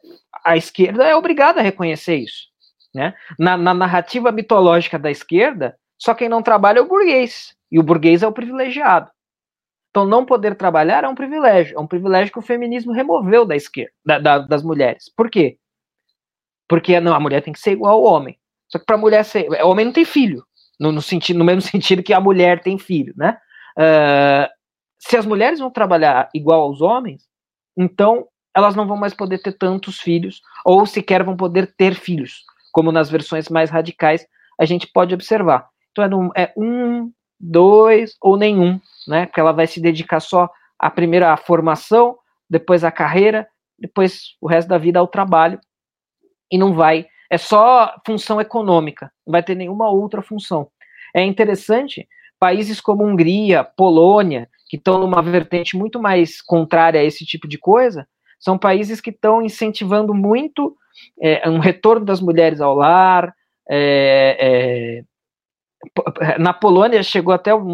a 0.44 0.56
esquerda 0.56 1.04
é 1.04 1.14
obrigada 1.14 1.60
a 1.60 1.62
reconhecer 1.62 2.16
isso. 2.16 2.48
Né? 2.94 3.14
Na, 3.38 3.56
na, 3.56 3.74
narrativa 3.74 4.30
mitológica 4.32 4.98
da 4.98 5.10
esquerda, 5.10 5.76
só 5.98 6.14
quem 6.14 6.28
não 6.28 6.42
trabalha 6.42 6.78
é 6.78 6.82
o 6.82 6.88
burguês. 6.88 7.54
E 7.70 7.78
o 7.78 7.82
burguês 7.82 8.22
é 8.22 8.28
o 8.28 8.32
privilegiado. 8.32 9.10
Então, 9.90 10.06
não 10.06 10.24
poder 10.24 10.54
trabalhar 10.54 11.04
é 11.04 11.08
um 11.08 11.14
privilégio. 11.14 11.76
É 11.76 11.80
um 11.80 11.86
privilégio 11.86 12.32
que 12.32 12.38
o 12.38 12.42
feminismo 12.42 12.92
removeu 12.92 13.44
da 13.44 13.56
esquerda, 13.56 13.92
da, 14.04 14.18
da, 14.18 14.38
das 14.38 14.62
mulheres. 14.62 15.10
Por 15.14 15.30
quê? 15.30 15.58
Porque 16.68 17.00
não, 17.00 17.14
a 17.14 17.20
mulher 17.20 17.42
tem 17.42 17.52
que 17.52 17.58
ser 17.58 17.72
igual 17.72 17.94
ao 17.94 18.02
homem. 18.02 18.38
Só 18.68 18.78
que 18.78 18.84
para 18.84 18.96
a 18.96 18.98
mulher 18.98 19.24
ser. 19.24 19.48
O 19.50 19.68
homem 19.68 19.86
não 19.86 19.92
tem 19.92 20.04
filho. 20.04 20.44
No, 20.78 20.92
no, 20.92 21.02
sentido, 21.02 21.38
no 21.38 21.44
mesmo 21.44 21.62
sentido 21.68 22.02
que 22.02 22.12
a 22.12 22.20
mulher 22.20 22.60
tem 22.60 22.78
filho. 22.78 23.12
Né? 23.16 23.36
Uh, 23.76 24.48
se 24.98 25.16
as 25.16 25.26
mulheres 25.26 25.58
vão 25.58 25.70
trabalhar 25.70 26.28
igual 26.34 26.62
aos 26.62 26.80
homens, 26.80 27.28
então 27.76 28.26
elas 28.54 28.74
não 28.74 28.86
vão 28.86 28.96
mais 28.96 29.14
poder 29.14 29.38
ter 29.38 29.52
tantos 29.52 30.00
filhos, 30.00 30.42
ou 30.64 30.84
sequer 30.84 31.22
vão 31.22 31.36
poder 31.36 31.72
ter 31.76 31.94
filhos, 31.94 32.42
como 32.72 32.90
nas 32.90 33.08
versões 33.08 33.48
mais 33.48 33.70
radicais 33.70 34.26
a 34.60 34.64
gente 34.64 34.86
pode 34.86 35.14
observar. 35.14 35.68
Então 35.92 36.04
é, 36.04 36.08
no, 36.08 36.32
é 36.36 36.52
um, 36.56 37.12
dois 37.38 38.16
ou 38.20 38.36
nenhum, 38.36 38.80
né? 39.06 39.26
Porque 39.26 39.40
ela 39.40 39.52
vai 39.52 39.66
se 39.66 39.80
dedicar 39.80 40.20
só 40.20 40.50
a 40.78 40.90
primeira 40.90 41.32
à 41.32 41.36
formação, 41.36 42.18
depois 42.50 42.82
à 42.82 42.90
carreira, 42.90 43.48
depois 43.78 44.36
o 44.40 44.48
resto 44.48 44.68
da 44.68 44.78
vida 44.78 44.98
ao 44.98 45.06
trabalho, 45.06 45.60
e 46.50 46.58
não 46.58 46.74
vai. 46.74 47.06
É 47.30 47.38
só 47.38 47.94
função 48.06 48.40
econômica, 48.40 49.12
não 49.26 49.32
vai 49.32 49.42
ter 49.42 49.54
nenhuma 49.54 49.90
outra 49.90 50.22
função. 50.22 50.68
É 51.14 51.22
interessante, 51.22 52.08
países 52.38 52.80
como 52.80 53.04
Hungria, 53.04 53.64
Polônia, 53.64 54.48
que 54.68 54.76
estão 54.76 54.98
numa 54.98 55.22
vertente 55.22 55.76
muito 55.76 56.00
mais 56.00 56.40
contrária 56.40 57.00
a 57.00 57.04
esse 57.04 57.24
tipo 57.24 57.48
de 57.48 57.58
coisa, 57.58 58.06
são 58.38 58.58
países 58.58 59.00
que 59.00 59.10
estão 59.10 59.42
incentivando 59.42 60.14
muito 60.14 60.76
é, 61.20 61.48
um 61.48 61.58
retorno 61.58 62.04
das 62.04 62.20
mulheres 62.20 62.60
ao 62.60 62.74
lar. 62.74 63.34
É, 63.68 65.04
é, 65.04 66.38
na 66.38 66.52
Polônia 66.52 67.02
chegou 67.02 67.32
até 67.32 67.54
um, 67.54 67.72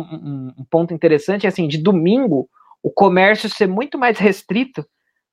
um, 0.59 0.65
ponto 0.71 0.95
interessante, 0.95 1.47
assim, 1.47 1.69
de 1.69 1.79
domingo 1.79 2.49
o 2.83 2.91
comércio 2.91 3.49
ser 3.49 3.67
muito 3.67 3.99
mais 3.99 4.19
restrito, 4.19 4.87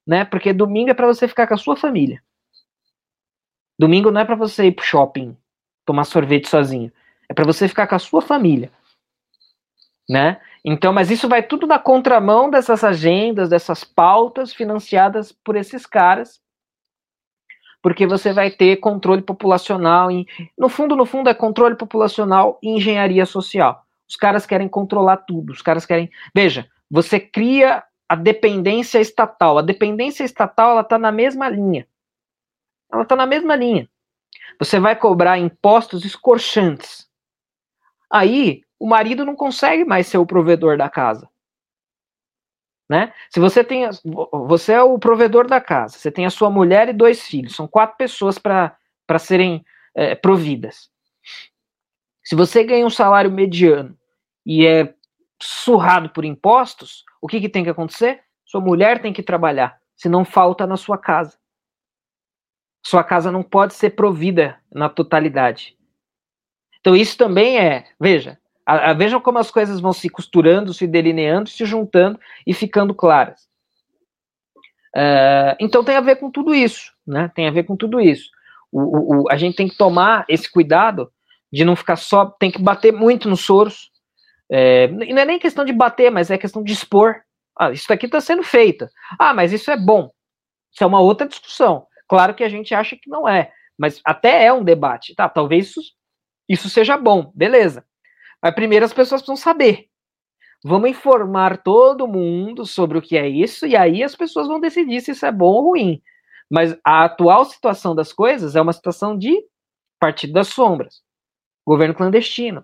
né? 0.07 0.23
Porque 0.23 0.53
domingo 0.53 0.89
é 0.89 0.93
para 0.93 1.07
você 1.07 1.27
ficar 1.27 1.47
com 1.47 1.53
a 1.53 1.57
sua 1.57 1.75
família. 1.75 2.21
Domingo 3.77 4.11
não 4.11 4.21
é 4.21 4.25
para 4.25 4.35
você 4.35 4.67
ir 4.67 4.71
pro 4.71 4.85
shopping 4.85 5.35
tomar 5.85 6.05
sorvete 6.05 6.47
sozinho, 6.47 6.91
é 7.27 7.33
para 7.33 7.43
você 7.43 7.67
ficar 7.67 7.87
com 7.87 7.95
a 7.95 7.99
sua 7.99 8.21
família, 8.21 8.71
né? 10.11 10.41
Então, 10.61 10.91
mas 10.91 11.09
isso 11.09 11.29
vai 11.29 11.41
tudo 11.41 11.65
na 11.65 11.79
contramão 11.79 12.49
dessas 12.49 12.83
agendas, 12.83 13.47
dessas 13.47 13.85
pautas 13.85 14.53
financiadas 14.53 15.31
por 15.31 15.55
esses 15.55 15.85
caras, 15.85 16.41
porque 17.81 18.05
você 18.05 18.33
vai 18.33 18.51
ter 18.51 18.75
controle 18.75 19.21
populacional 19.21 20.11
em, 20.11 20.27
no 20.57 20.67
fundo, 20.67 20.97
no 20.97 21.05
fundo 21.05 21.29
é 21.29 21.33
controle 21.33 21.75
populacional 21.77 22.59
e 22.61 22.71
engenharia 22.71 23.25
social. 23.25 23.85
Os 24.05 24.17
caras 24.17 24.45
querem 24.45 24.67
controlar 24.67 25.15
tudo, 25.15 25.53
os 25.53 25.61
caras 25.61 25.85
querem, 25.85 26.11
veja, 26.35 26.67
você 26.89 27.17
cria 27.17 27.81
a 28.09 28.15
dependência 28.15 28.99
estatal. 28.99 29.59
A 29.59 29.61
dependência 29.61 30.25
estatal 30.25 30.71
ela 30.71 30.81
está 30.81 30.99
na 30.99 31.13
mesma 31.13 31.47
linha. 31.47 31.87
Ela 32.91 33.03
está 33.03 33.15
na 33.15 33.25
mesma 33.25 33.55
linha. 33.55 33.89
Você 34.59 34.77
vai 34.77 34.93
cobrar 34.93 35.37
impostos 35.37 36.03
escorchantes. 36.03 37.09
Aí 38.11 38.63
o 38.81 38.87
marido 38.87 39.23
não 39.23 39.35
consegue 39.35 39.85
mais 39.85 40.07
ser 40.07 40.17
o 40.17 40.25
provedor 40.25 40.75
da 40.75 40.89
casa. 40.89 41.29
Né? 42.89 43.13
Se 43.29 43.39
você 43.39 43.63
tem, 43.63 43.87
você 44.47 44.73
é 44.73 44.81
o 44.81 44.97
provedor 44.97 45.47
da 45.47 45.61
casa, 45.61 45.99
você 45.99 46.11
tem 46.11 46.25
a 46.25 46.31
sua 46.31 46.49
mulher 46.49 46.89
e 46.89 46.93
dois 46.93 47.21
filhos, 47.21 47.55
são 47.55 47.67
quatro 47.67 47.95
pessoas 47.95 48.39
para 48.39 48.75
serem 49.19 49.63
é, 49.93 50.15
providas. 50.15 50.89
Se 52.23 52.35
você 52.35 52.63
ganha 52.63 52.83
um 52.83 52.89
salário 52.89 53.31
mediano 53.31 53.95
e 54.43 54.65
é 54.65 54.95
surrado 55.39 56.09
por 56.09 56.25
impostos, 56.25 57.05
o 57.21 57.27
que, 57.27 57.39
que 57.39 57.49
tem 57.49 57.63
que 57.63 57.69
acontecer? 57.69 58.23
Sua 58.43 58.59
mulher 58.59 58.99
tem 58.99 59.13
que 59.13 59.21
trabalhar, 59.21 59.79
senão 59.95 60.25
falta 60.25 60.65
na 60.65 60.75
sua 60.75 60.97
casa. 60.97 61.37
Sua 62.83 63.03
casa 63.03 63.31
não 63.31 63.43
pode 63.43 63.75
ser 63.75 63.91
provida 63.91 64.59
na 64.73 64.89
totalidade. 64.89 65.77
Então 66.79 66.95
isso 66.95 67.15
também 67.15 67.59
é, 67.59 67.87
veja, 67.99 68.41
a, 68.65 68.91
a, 68.91 68.93
vejam 68.93 69.19
como 69.19 69.37
as 69.37 69.51
coisas 69.51 69.79
vão 69.79 69.93
se 69.93 70.09
costurando, 70.09 70.73
se 70.73 70.87
delineando, 70.87 71.49
se 71.49 71.65
juntando 71.65 72.19
e 72.45 72.53
ficando 72.53 72.93
claras. 72.93 73.49
Uh, 74.95 75.55
então 75.59 75.83
tem 75.83 75.95
a 75.95 76.01
ver 76.01 76.17
com 76.17 76.29
tudo 76.29 76.53
isso, 76.53 76.91
né? 77.07 77.31
Tem 77.33 77.47
a 77.47 77.51
ver 77.51 77.63
com 77.63 77.75
tudo 77.75 77.99
isso. 77.99 78.29
O, 78.71 78.81
o, 78.81 79.21
o, 79.23 79.31
a 79.31 79.37
gente 79.37 79.55
tem 79.55 79.67
que 79.67 79.77
tomar 79.77 80.25
esse 80.27 80.49
cuidado 80.51 81.11
de 81.51 81.65
não 81.65 81.75
ficar 81.75 81.95
só, 81.95 82.25
tem 82.25 82.51
que 82.51 82.61
bater 82.61 82.93
muito 82.93 83.27
nos 83.27 83.41
soros. 83.41 83.89
É, 84.49 84.87
não 84.87 85.21
é 85.21 85.25
nem 85.25 85.39
questão 85.39 85.65
de 85.65 85.73
bater, 85.73 86.11
mas 86.11 86.29
é 86.29 86.37
questão 86.37 86.63
de 86.63 86.73
expor. 86.73 87.21
Ah, 87.57 87.71
isso 87.71 87.91
aqui 87.91 88.05
está 88.05 88.21
sendo 88.21 88.43
feito. 88.43 88.87
Ah, 89.19 89.33
mas 89.33 89.51
isso 89.51 89.69
é 89.71 89.77
bom. 89.77 90.09
Isso 90.73 90.83
é 90.83 90.87
uma 90.87 91.01
outra 91.01 91.27
discussão. 91.27 91.85
Claro 92.07 92.33
que 92.33 92.43
a 92.43 92.49
gente 92.49 92.73
acha 92.73 92.95
que 92.95 93.09
não 93.09 93.27
é, 93.27 93.51
mas 93.77 94.01
até 94.03 94.45
é 94.45 94.53
um 94.53 94.63
debate. 94.63 95.15
Tá, 95.15 95.29
talvez 95.29 95.69
isso, 95.69 95.81
isso 96.47 96.69
seja 96.69 96.97
bom, 96.97 97.31
beleza. 97.33 97.85
Mas 98.41 98.55
primeiro 98.55 98.85
as 98.85 98.93
pessoas 98.93 99.21
precisam 99.21 99.35
saber. 99.35 99.87
Vamos 100.63 100.89
informar 100.89 101.63
todo 101.63 102.07
mundo 102.07 102.65
sobre 102.65 102.97
o 102.97 103.01
que 103.01 103.17
é 103.17 103.27
isso, 103.27 103.65
e 103.65 103.75
aí 103.75 104.03
as 104.03 104.15
pessoas 104.15 104.47
vão 104.47 104.59
decidir 104.59 105.01
se 105.01 105.11
isso 105.11 105.25
é 105.25 105.31
bom 105.31 105.51
ou 105.53 105.69
ruim. 105.69 106.01
Mas 106.49 106.77
a 106.83 107.05
atual 107.05 107.45
situação 107.45 107.95
das 107.95 108.13
coisas 108.13 108.55
é 108.55 108.61
uma 108.61 108.73
situação 108.73 109.17
de 109.17 109.35
partido 109.99 110.33
das 110.33 110.49
sombras, 110.49 111.01
governo 111.65 111.95
clandestino. 111.95 112.63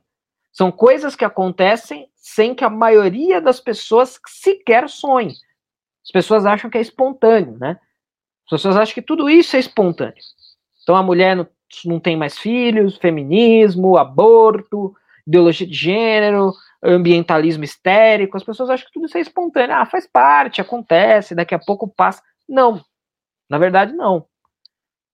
São 0.52 0.72
coisas 0.72 1.16
que 1.16 1.24
acontecem 1.24 2.10
sem 2.16 2.54
que 2.54 2.64
a 2.64 2.70
maioria 2.70 3.40
das 3.40 3.60
pessoas 3.60 4.20
sequer 4.28 4.90
sonhe. 4.90 5.34
As 6.04 6.12
pessoas 6.12 6.46
acham 6.46 6.70
que 6.70 6.78
é 6.78 6.82
espontâneo, 6.82 7.58
né? 7.58 7.80
As 8.46 8.50
pessoas 8.52 8.78
acham 8.78 8.94
que 8.94 9.02
tudo 9.02 9.30
isso 9.30 9.56
é 9.56 9.60
espontâneo. 9.60 10.16
Então 10.82 10.96
a 10.96 11.04
mulher 11.04 11.36
não, 11.36 11.48
não 11.86 12.00
tem 12.00 12.16
mais 12.16 12.38
filhos, 12.38 12.98
feminismo, 12.98 13.98
aborto, 13.98 14.96
ideologia 15.28 15.68
de 15.68 15.74
gênero, 15.74 16.54
ambientalismo 16.82 17.64
histérico. 17.64 18.38
As 18.38 18.44
pessoas 18.44 18.70
acham 18.70 18.88
que 18.88 18.94
tudo 18.94 19.06
isso 19.06 19.18
é 19.18 19.22
espontâneo. 19.22 19.76
Ah, 19.76 19.86
faz 19.86 20.08
parte, 20.08 20.62
acontece, 20.62 21.36
daqui 21.36 21.54
a 21.54 21.60
pouco 21.60 21.88
passa. 21.88 22.22
Não, 22.48 22.82
na 23.50 23.58
verdade, 23.58 23.94
não. 23.94 24.26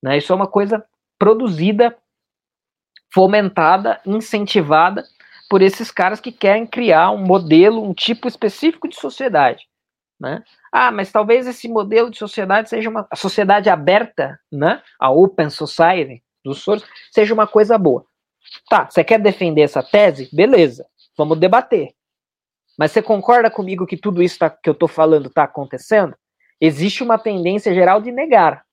Né? 0.02 0.18
Isso 0.18 0.32
é 0.32 0.36
uma 0.36 0.48
coisa 0.48 0.86
produzida, 1.18 1.98
fomentada, 3.14 4.02
incentivada 4.06 5.04
por 5.50 5.62
esses 5.62 5.92
caras 5.92 6.20
que 6.20 6.32
querem 6.32 6.66
criar 6.66 7.12
um 7.12 7.26
modelo, 7.26 7.84
um 7.84 7.94
tipo 7.94 8.28
específico 8.28 8.88
de 8.88 8.96
sociedade. 8.96 9.68
Né? 10.20 10.44
Ah, 10.72 10.92
mas 10.92 11.12
talvez 11.12 11.48
esse 11.48 11.68
modelo 11.68 12.10
de 12.10 12.18
sociedade 12.18 12.70
seja 12.70 12.90
uma 12.90 13.08
sociedade 13.16 13.70
aberta, 13.70 14.40
né? 14.52 14.82
A 15.00 15.12
open 15.12 15.50
society 15.50 16.24
dos 16.44 16.64
Soros 16.64 16.84
seja 17.12 17.34
uma 17.34 17.46
coisa 17.46 17.78
boa. 17.78 18.06
Tá, 18.70 18.90
você 18.90 19.04
quer 19.04 19.20
defender 19.20 19.62
essa 19.62 19.82
tese? 19.82 20.30
Beleza, 20.34 20.86
vamos 21.18 21.40
debater. 21.40 21.94
Mas 22.78 22.92
você 22.92 23.02
concorda 23.02 23.52
comigo 23.52 23.86
que 23.86 23.98
tudo 23.98 24.22
isso 24.22 24.40
tá, 24.40 24.50
que 24.50 24.70
eu 24.70 24.74
estou 24.74 24.88
falando 24.88 25.28
está 25.28 25.44
acontecendo? 25.44 26.16
existe 26.64 27.04
uma 27.04 27.20
tendência 27.20 27.74
geral 27.74 28.00
de 28.00 28.10
negar, 28.10 28.64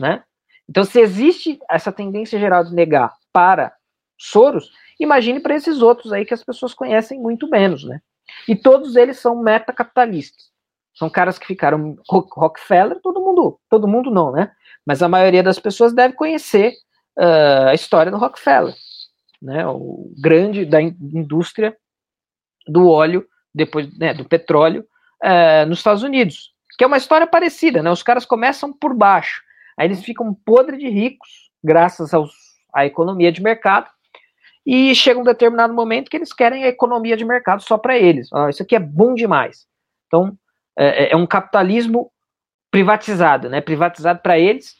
né? 0.00 0.24
Então, 0.68 0.82
se 0.82 0.98
existe 0.98 1.60
essa 1.70 1.92
tendência 1.92 2.40
geral 2.40 2.64
de 2.64 2.74
negar 2.74 3.14
para 3.32 3.72
Soros, 4.18 4.72
imagine 4.98 5.38
para 5.38 5.54
esses 5.54 5.80
outros 5.80 6.12
aí 6.12 6.24
que 6.24 6.34
as 6.34 6.42
pessoas 6.42 6.74
conhecem 6.74 7.20
muito 7.20 7.48
menos, 7.48 7.84
né? 7.84 8.00
E 8.48 8.56
todos 8.56 8.96
eles 8.96 9.20
são 9.20 9.40
metacapitalistas. 9.40 10.50
São 10.92 11.08
caras 11.08 11.38
que 11.38 11.46
ficaram 11.46 11.96
Rockefeller, 12.08 13.00
todo 13.00 13.20
mundo, 13.20 13.60
todo 13.70 13.86
mundo 13.86 14.10
não, 14.10 14.32
né? 14.32 14.50
Mas 14.84 15.00
a 15.00 15.08
maioria 15.08 15.42
das 15.42 15.60
pessoas 15.60 15.92
deve 15.92 16.14
conhecer 16.14 16.72
uh, 17.16 17.68
a 17.68 17.74
história 17.74 18.10
do 18.10 18.18
Rockefeller, 18.18 18.74
né? 19.40 19.66
O 19.66 20.12
grande 20.20 20.64
da 20.64 20.80
indústria 20.80 21.76
do 22.66 22.88
óleo, 22.88 23.26
depois 23.54 23.96
né, 23.98 24.12
do 24.12 24.24
petróleo, 24.24 24.86
uh, 25.24 25.66
nos 25.66 25.78
Estados 25.78 26.02
Unidos 26.02 26.56
que 26.76 26.84
é 26.84 26.86
uma 26.86 26.96
história 26.96 27.26
parecida, 27.26 27.82
né? 27.82 27.90
Os 27.90 28.02
caras 28.02 28.26
começam 28.26 28.72
por 28.72 28.94
baixo, 28.94 29.42
aí 29.78 29.86
eles 29.86 30.04
ficam 30.04 30.34
podre 30.34 30.76
de 30.76 30.88
ricos, 30.88 31.50
graças 31.64 32.12
aos, 32.12 32.32
à 32.72 32.84
economia 32.84 33.32
de 33.32 33.42
mercado, 33.42 33.88
e 34.64 34.94
chega 34.94 35.18
um 35.18 35.24
determinado 35.24 35.72
momento 35.72 36.10
que 36.10 36.16
eles 36.16 36.32
querem 36.32 36.64
a 36.64 36.68
economia 36.68 37.16
de 37.16 37.24
mercado 37.24 37.62
só 37.62 37.78
para 37.78 37.96
eles. 37.96 38.28
Ah, 38.32 38.50
isso 38.50 38.62
aqui 38.62 38.74
é 38.74 38.80
bom 38.80 39.14
demais. 39.14 39.66
Então, 40.06 40.36
é, 40.76 41.04
é, 41.04 41.12
é 41.12 41.16
um 41.16 41.26
capitalismo 41.26 42.10
privatizado, 42.70 43.48
né? 43.48 43.60
Privatizado 43.60 44.20
para 44.20 44.38
eles 44.38 44.74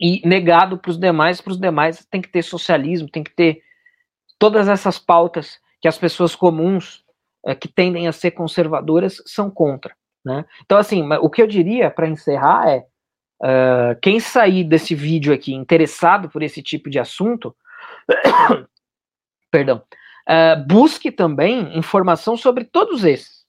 e 0.00 0.26
negado 0.26 0.78
para 0.78 0.90
os 0.90 0.98
demais. 0.98 1.40
Para 1.40 1.52
os 1.52 1.58
demais 1.58 2.04
tem 2.10 2.20
que 2.20 2.28
ter 2.28 2.42
socialismo, 2.42 3.08
tem 3.08 3.22
que 3.22 3.34
ter 3.34 3.62
todas 4.38 4.68
essas 4.68 4.98
pautas 4.98 5.58
que 5.80 5.88
as 5.88 5.98
pessoas 5.98 6.34
comuns 6.34 7.04
é, 7.46 7.54
que 7.54 7.68
tendem 7.68 8.08
a 8.08 8.12
ser 8.12 8.32
conservadoras 8.32 9.22
são 9.26 9.50
contra. 9.50 9.94
Né? 10.24 10.44
Então, 10.64 10.78
assim, 10.78 11.06
o 11.20 11.28
que 11.28 11.42
eu 11.42 11.46
diria 11.46 11.90
para 11.90 12.08
encerrar 12.08 12.68
é: 12.68 12.86
uh, 13.42 14.00
quem 14.00 14.18
sair 14.18 14.64
desse 14.64 14.94
vídeo 14.94 15.34
aqui 15.34 15.52
interessado 15.52 16.30
por 16.30 16.42
esse 16.42 16.62
tipo 16.62 16.88
de 16.88 16.98
assunto, 16.98 17.54
perdão, 19.50 19.82
uh, 20.28 20.66
busque 20.66 21.12
também 21.12 21.76
informação 21.76 22.36
sobre 22.36 22.64
todos 22.64 23.04
esses. 23.04 23.44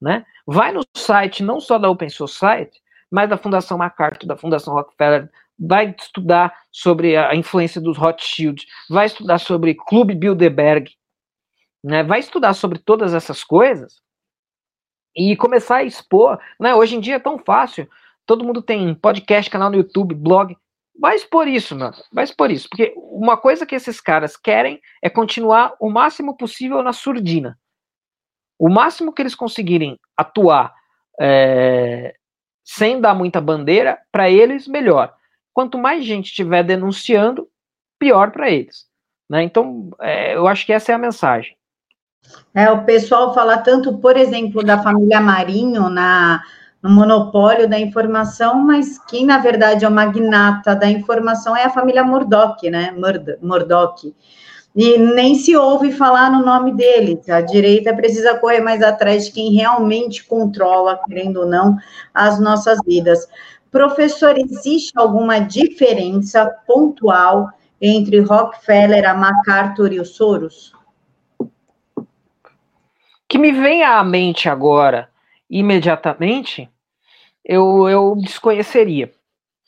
Né? 0.00 0.24
Vai 0.46 0.72
no 0.72 0.80
site 0.96 1.42
não 1.42 1.60
só 1.60 1.78
da 1.78 1.90
Open 1.90 2.08
Society, 2.08 2.80
mas 3.10 3.28
da 3.28 3.36
Fundação 3.36 3.76
MacArthur, 3.76 4.26
da 4.26 4.36
Fundação 4.36 4.74
Rockefeller, 4.74 5.30
vai 5.58 5.94
estudar 5.98 6.56
sobre 6.70 7.16
a 7.16 7.34
influência 7.34 7.80
dos 7.80 7.98
Rothschild, 7.98 8.64
vai 8.88 9.06
estudar 9.06 9.38
sobre 9.38 9.74
Clube 9.74 10.14
Bilderberg, 10.14 10.90
né? 11.84 12.02
vai 12.02 12.20
estudar 12.20 12.54
sobre 12.54 12.78
todas 12.78 13.12
essas 13.12 13.44
coisas 13.44 14.00
e 15.14 15.36
começar 15.36 15.76
a 15.76 15.84
expor, 15.84 16.38
né? 16.58 16.74
Hoje 16.74 16.96
em 16.96 17.00
dia 17.00 17.16
é 17.16 17.18
tão 17.18 17.38
fácil, 17.38 17.88
todo 18.24 18.44
mundo 18.44 18.62
tem 18.62 18.94
podcast, 18.94 19.50
canal 19.50 19.70
no 19.70 19.76
YouTube, 19.76 20.14
blog, 20.14 20.56
vai 20.98 21.16
expor 21.16 21.48
isso, 21.48 21.76
mano, 21.76 21.96
vai 22.12 22.24
expor 22.24 22.50
isso, 22.50 22.68
porque 22.68 22.94
uma 22.96 23.36
coisa 23.36 23.66
que 23.66 23.74
esses 23.74 24.00
caras 24.00 24.36
querem 24.36 24.80
é 25.02 25.10
continuar 25.10 25.74
o 25.80 25.90
máximo 25.90 26.36
possível 26.36 26.82
na 26.82 26.92
surdina. 26.92 27.58
O 28.58 28.68
máximo 28.68 29.12
que 29.12 29.22
eles 29.22 29.34
conseguirem 29.34 29.98
atuar 30.16 30.72
é, 31.20 32.14
sem 32.72 33.00
dar 33.00 33.14
muita 33.14 33.40
bandeira, 33.40 33.98
para 34.12 34.30
eles, 34.30 34.68
melhor. 34.68 35.12
Quanto 35.52 35.76
mais 35.76 36.04
gente 36.04 36.26
estiver 36.26 36.62
denunciando, 36.62 37.48
pior 37.98 38.30
para 38.30 38.48
eles. 38.48 38.86
Né? 39.28 39.42
Então, 39.42 39.90
é, 40.00 40.36
eu 40.36 40.46
acho 40.46 40.64
que 40.64 40.72
essa 40.72 40.92
é 40.92 40.94
a 40.94 40.98
mensagem. 40.98 41.56
É, 42.54 42.70
o 42.70 42.84
pessoal 42.84 43.34
fala 43.34 43.58
tanto, 43.58 43.98
por 43.98 44.16
exemplo, 44.16 44.62
da 44.62 44.80
família 44.80 45.20
Marinho 45.20 45.88
na, 45.88 46.44
no 46.80 46.90
monopólio 46.90 47.68
da 47.68 47.78
informação, 47.78 48.60
mas 48.60 49.04
quem, 49.04 49.26
na 49.26 49.38
verdade, 49.38 49.84
é 49.84 49.88
o 49.88 49.90
magnata 49.90 50.76
da 50.76 50.88
informação 50.88 51.56
é 51.56 51.64
a 51.64 51.70
família 51.70 52.04
Murdoch, 52.04 52.70
né? 52.70 52.94
Murdoch. 53.42 54.14
E 54.74 54.98
nem 54.98 55.34
se 55.34 55.56
ouve 55.56 55.92
falar 55.92 56.30
no 56.30 56.44
nome 56.44 56.72
deles. 56.74 57.28
A 57.28 57.40
direita 57.40 57.94
precisa 57.94 58.38
correr 58.38 58.60
mais 58.60 58.82
atrás 58.82 59.26
de 59.26 59.32
quem 59.32 59.52
realmente 59.52 60.24
controla, 60.24 61.00
querendo 61.06 61.40
ou 61.40 61.46
não, 61.46 61.76
as 62.14 62.40
nossas 62.40 62.78
vidas. 62.86 63.28
Professor, 63.70 64.38
existe 64.38 64.92
alguma 64.96 65.40
diferença 65.40 66.46
pontual 66.66 67.48
entre 67.80 68.20
Rockefeller, 68.20 69.08
a 69.08 69.14
MacArthur 69.14 69.92
e 69.92 70.00
os 70.00 70.10
Soros? 70.10 70.72
que 73.30 73.38
me 73.38 73.52
vem 73.52 73.84
à 73.84 74.02
mente 74.02 74.48
agora, 74.48 75.08
imediatamente, 75.48 76.68
eu, 77.44 77.88
eu 77.88 78.16
desconheceria. 78.16 79.12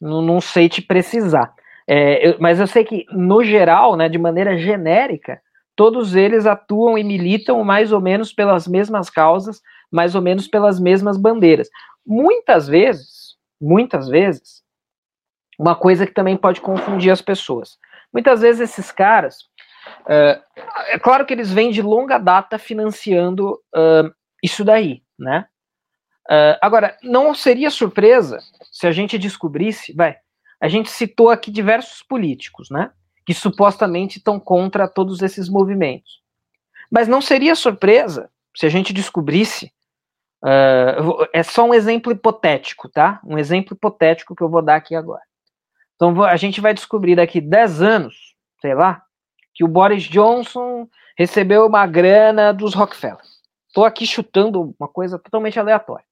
Não, 0.00 0.20
não 0.20 0.40
sei 0.40 0.68
te 0.68 0.82
precisar. 0.82 1.55
É, 1.95 2.26
eu, 2.26 2.36
mas 2.40 2.59
eu 2.59 2.66
sei 2.66 2.84
que, 2.84 3.05
no 3.11 3.45
geral, 3.45 3.97
né, 3.97 4.09
de 4.09 4.16
maneira 4.16 4.57
genérica, 4.57 5.43
todos 5.76 6.16
eles 6.16 6.47
atuam 6.47 6.97
e 6.97 7.05
militam 7.05 7.62
mais 7.62 7.93
ou 7.93 8.01
menos 8.01 8.32
pelas 8.32 8.66
mesmas 8.66 9.11
causas, 9.11 9.61
mais 9.90 10.14
ou 10.14 10.22
menos 10.22 10.49
pelas 10.49 10.80
mesmas 10.80 11.18
bandeiras. 11.18 11.68
Muitas 12.07 12.66
vezes, 12.66 13.36
muitas 13.61 14.09
vezes, 14.09 14.62
uma 15.59 15.76
coisa 15.76 16.07
que 16.07 16.14
também 16.14 16.34
pode 16.34 16.62
confundir 16.62 17.12
as 17.12 17.20
pessoas. 17.20 17.76
Muitas 18.11 18.40
vezes 18.40 18.70
esses 18.70 18.90
caras, 18.90 19.40
é, 20.09 20.40
é 20.93 20.99
claro 20.99 21.26
que 21.26 21.34
eles 21.34 21.53
vêm 21.53 21.70
de 21.70 21.82
longa 21.82 22.16
data 22.16 22.57
financiando 22.59 23.53
uh, 23.76 24.11
isso 24.43 24.64
daí, 24.64 25.03
né? 25.18 25.45
Uh, 26.30 26.57
agora, 26.62 26.97
não 27.03 27.34
seria 27.34 27.70
surpresa 27.70 28.38
se 28.70 28.86
a 28.86 28.93
gente 28.93 29.18
descobrisse, 29.18 29.93
vai, 29.93 30.16
a 30.63 30.69
gente 30.69 30.91
citou 30.91 31.29
aqui 31.29 31.51
diversos 31.51 32.03
políticos, 32.03 32.71
né? 32.71 32.93
Que 33.27 33.35
supostamente 33.35 34.19
estão 34.19 34.39
contra 34.39 34.89
todos 34.89 35.21
esses 35.21 35.49
movimentos. 35.49 36.23
Mas 36.91 37.09
não 37.09 37.21
seria 37.21 37.55
surpresa 37.55 38.31
se 38.57 38.65
a 38.65 38.69
gente 38.69 38.93
descobrisse 38.93 39.73
Uh, 40.45 41.25
é 41.33 41.45
só 41.45 41.65
um 41.65 41.73
exemplo 41.73 42.13
hipotético, 42.13 42.89
tá? 42.89 43.21
Um 43.25 43.39
exemplo 43.39 43.77
hipotético 43.77 44.35
que 44.35 44.43
eu 44.43 44.49
vou 44.49 44.61
dar 44.61 44.75
aqui 44.75 44.97
agora. 44.97 45.23
Então 45.95 46.21
a 46.25 46.37
gente 46.37 46.61
vai 46.61 46.75
descobrir 46.75 47.15
daqui 47.15 47.41
10 47.41 47.81
anos, 47.81 48.35
sei 48.61 48.75
lá, 48.75 49.05
que 49.55 49.63
o 49.63 49.69
Boris 49.69 50.03
Johnson 50.03 50.89
recebeu 51.17 51.65
uma 51.65 51.87
grana 51.87 52.53
dos 52.53 52.75
Rockefeller. 52.75 53.21
Estou 53.69 53.85
aqui 53.85 54.05
chutando 54.05 54.75
uma 54.79 54.89
coisa 54.89 55.17
totalmente 55.17 55.61
aleatória. 55.61 56.05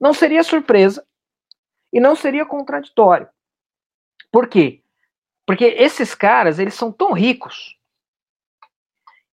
Não 0.00 0.14
seria 0.14 0.44
surpresa 0.44 1.04
e 1.92 1.98
não 1.98 2.14
seria 2.14 2.46
contraditório. 2.46 3.28
Por 4.36 4.48
quê? 4.48 4.82
Porque 5.46 5.64
esses 5.64 6.14
caras, 6.14 6.58
eles 6.58 6.74
são 6.74 6.92
tão 6.92 7.12
ricos 7.12 7.74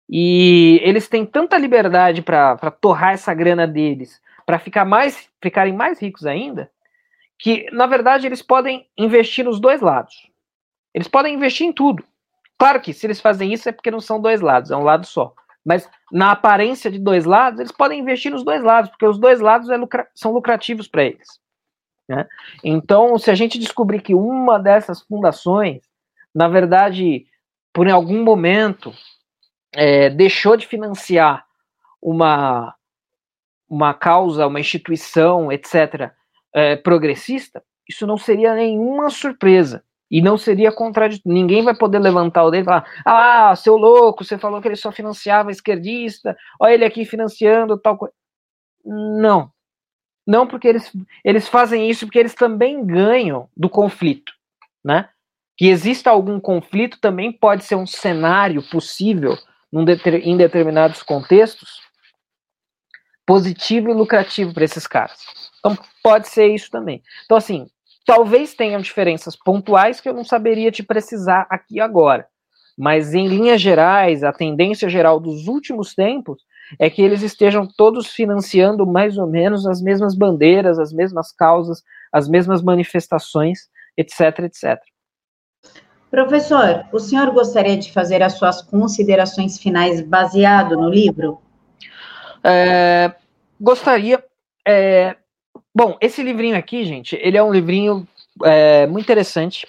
e 0.08 0.80
eles 0.82 1.08
têm 1.08 1.26
tanta 1.26 1.58
liberdade 1.58 2.22
para 2.22 2.70
torrar 2.70 3.12
essa 3.12 3.34
grana 3.34 3.66
deles 3.66 4.18
para 4.46 4.58
ficar 4.58 4.86
mais, 4.86 5.28
ficarem 5.42 5.74
mais 5.74 6.00
ricos 6.00 6.24
ainda, 6.24 6.70
que 7.38 7.70
na 7.70 7.86
verdade 7.86 8.26
eles 8.26 8.40
podem 8.40 8.88
investir 8.96 9.44
nos 9.44 9.60
dois 9.60 9.82
lados. 9.82 10.30
Eles 10.94 11.06
podem 11.06 11.34
investir 11.34 11.66
em 11.66 11.72
tudo. 11.74 12.02
Claro 12.56 12.80
que 12.80 12.94
se 12.94 13.06
eles 13.06 13.20
fazem 13.20 13.52
isso 13.52 13.68
é 13.68 13.72
porque 13.72 13.90
não 13.90 14.00
são 14.00 14.18
dois 14.18 14.40
lados, 14.40 14.70
é 14.70 14.76
um 14.76 14.84
lado 14.84 15.04
só. 15.04 15.34
Mas 15.62 15.86
na 16.10 16.32
aparência 16.32 16.90
de 16.90 16.98
dois 16.98 17.26
lados, 17.26 17.60
eles 17.60 17.72
podem 17.72 18.00
investir 18.00 18.32
nos 18.32 18.42
dois 18.42 18.62
lados, 18.62 18.88
porque 18.88 19.04
os 19.04 19.18
dois 19.18 19.38
lados 19.38 19.68
é 19.68 19.76
lucra 19.76 20.08
são 20.14 20.32
lucrativos 20.32 20.88
para 20.88 21.04
eles. 21.04 21.43
Né? 22.08 22.26
Então, 22.62 23.18
se 23.18 23.30
a 23.30 23.34
gente 23.34 23.58
descobrir 23.58 24.00
que 24.00 24.14
uma 24.14 24.58
dessas 24.58 25.00
fundações, 25.00 25.82
na 26.34 26.48
verdade, 26.48 27.26
por 27.72 27.88
algum 27.88 28.22
momento, 28.22 28.92
é, 29.72 30.10
deixou 30.10 30.56
de 30.56 30.66
financiar 30.66 31.44
uma 32.00 32.74
uma 33.68 33.94
causa, 33.94 34.46
uma 34.46 34.60
instituição, 34.60 35.50
etc., 35.50 36.12
é, 36.52 36.76
progressista, 36.76 37.62
isso 37.88 38.06
não 38.06 38.16
seria 38.16 38.54
nenhuma 38.54 39.10
surpresa. 39.10 39.82
E 40.10 40.22
não 40.22 40.38
seria 40.38 40.70
contraditório. 40.70 41.34
Ninguém 41.34 41.64
vai 41.64 41.74
poder 41.74 41.98
levantar 41.98 42.44
o 42.44 42.50
dedo 42.50 42.62
e 42.62 42.64
falar: 42.66 42.86
ah, 43.04 43.56
seu 43.56 43.76
louco, 43.76 44.22
você 44.22 44.38
falou 44.38 44.60
que 44.60 44.68
ele 44.68 44.76
só 44.76 44.92
financiava 44.92 45.50
esquerdista, 45.50 46.36
olha 46.60 46.74
ele 46.74 46.84
aqui 46.84 47.04
financiando 47.04 47.78
tal 47.78 47.96
coisa. 47.96 48.14
Não. 48.84 49.50
Não, 50.26 50.46
porque 50.46 50.68
eles, 50.68 50.90
eles 51.24 51.48
fazem 51.48 51.88
isso 51.88 52.06
porque 52.06 52.18
eles 52.18 52.34
também 52.34 52.84
ganham 52.84 53.48
do 53.56 53.68
conflito. 53.68 54.32
Né? 54.84 55.08
Que 55.56 55.68
exista 55.68 56.10
algum 56.10 56.40
conflito 56.40 56.98
também 57.00 57.32
pode 57.32 57.64
ser 57.64 57.74
um 57.74 57.86
cenário 57.86 58.62
possível 58.70 59.36
num 59.72 59.84
em 60.22 60.36
determinados 60.36 61.02
contextos 61.02 61.84
positivo 63.26 63.90
e 63.90 63.94
lucrativo 63.94 64.52
para 64.52 64.64
esses 64.64 64.86
caras. 64.86 65.18
Então 65.58 65.76
pode 66.02 66.28
ser 66.28 66.46
isso 66.48 66.70
também. 66.70 67.02
Então, 67.24 67.36
assim, 67.36 67.66
talvez 68.04 68.54
tenham 68.54 68.80
diferenças 68.80 69.34
pontuais 69.34 70.00
que 70.00 70.08
eu 70.08 70.14
não 70.14 70.24
saberia 70.24 70.70
te 70.70 70.82
precisar 70.82 71.46
aqui 71.50 71.80
agora. 71.80 72.26
Mas 72.76 73.14
em 73.14 73.28
linhas 73.28 73.60
gerais, 73.60 74.24
a 74.24 74.32
tendência 74.32 74.88
geral 74.88 75.18
dos 75.20 75.46
últimos 75.46 75.94
tempos 75.94 76.42
é 76.78 76.88
que 76.88 77.02
eles 77.02 77.22
estejam 77.22 77.66
todos 77.66 78.08
financiando 78.08 78.86
mais 78.86 79.18
ou 79.18 79.26
menos 79.26 79.66
as 79.66 79.80
mesmas 79.80 80.14
bandeiras, 80.14 80.78
as 80.78 80.92
mesmas 80.92 81.32
causas, 81.32 81.82
as 82.12 82.28
mesmas 82.28 82.62
manifestações, 82.62 83.68
etc, 83.96 84.40
etc. 84.40 84.80
Professor, 86.10 86.86
o 86.92 87.00
senhor 87.00 87.32
gostaria 87.32 87.76
de 87.76 87.90
fazer 87.90 88.22
as 88.22 88.34
suas 88.34 88.62
considerações 88.62 89.58
finais 89.58 90.00
baseado 90.00 90.76
no 90.76 90.88
livro? 90.88 91.40
É, 92.42 93.12
gostaria. 93.60 94.22
É, 94.66 95.16
bom, 95.74 95.96
esse 96.00 96.22
livrinho 96.22 96.56
aqui, 96.56 96.84
gente, 96.84 97.18
ele 97.20 97.36
é 97.36 97.42
um 97.42 97.52
livrinho 97.52 98.06
é, 98.44 98.86
muito 98.86 99.04
interessante. 99.04 99.66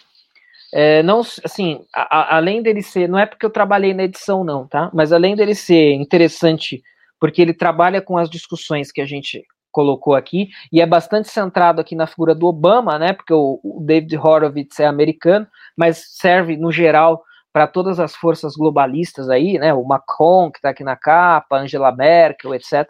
É, 0.78 1.02
não, 1.04 1.22
assim, 1.22 1.86
a, 1.96 2.18
a, 2.18 2.36
além 2.36 2.62
dele 2.62 2.82
ser, 2.82 3.08
não 3.08 3.18
é 3.18 3.26
porque 3.26 3.46
eu 3.46 3.50
trabalhei 3.50 3.94
na 3.94 4.04
edição, 4.04 4.44
não, 4.44 4.68
tá? 4.68 4.92
Mas 4.94 5.14
além 5.14 5.34
dele 5.34 5.56
ser 5.56 5.94
interessante, 5.94 6.84
porque 7.18 7.42
ele 7.42 7.54
trabalha 7.54 8.02
com 8.02 8.18
as 8.18 8.30
discussões 8.30 8.92
que 8.92 9.00
a 9.00 9.06
gente 9.06 9.42
colocou 9.72 10.16
aqui, 10.16 10.50
e 10.74 10.82
é 10.82 10.86
bastante 10.86 11.30
centrado 11.30 11.80
aqui 11.80 11.96
na 11.96 12.06
figura 12.06 12.36
do 12.36 12.46
Obama, 12.46 13.00
né? 13.00 13.14
Porque 13.14 13.34
o, 13.34 13.58
o 13.64 13.82
David 13.86 14.18
Horowitz 14.18 14.78
é 14.82 14.86
americano, 14.86 15.48
mas 15.78 16.08
serve 16.18 16.58
no 16.58 16.74
geral 16.74 17.24
para 17.54 17.68
todas 17.68 17.98
as 17.98 18.14
forças 18.14 18.54
globalistas 18.58 19.30
aí, 19.30 19.58
né? 19.58 19.74
O 19.74 19.86
Macron, 19.86 20.52
que 20.52 20.58
está 20.58 20.72
aqui 20.72 20.84
na 20.84 20.98
capa, 20.98 21.58
Angela 21.58 21.96
Merkel, 21.96 22.54
etc. 22.54 22.86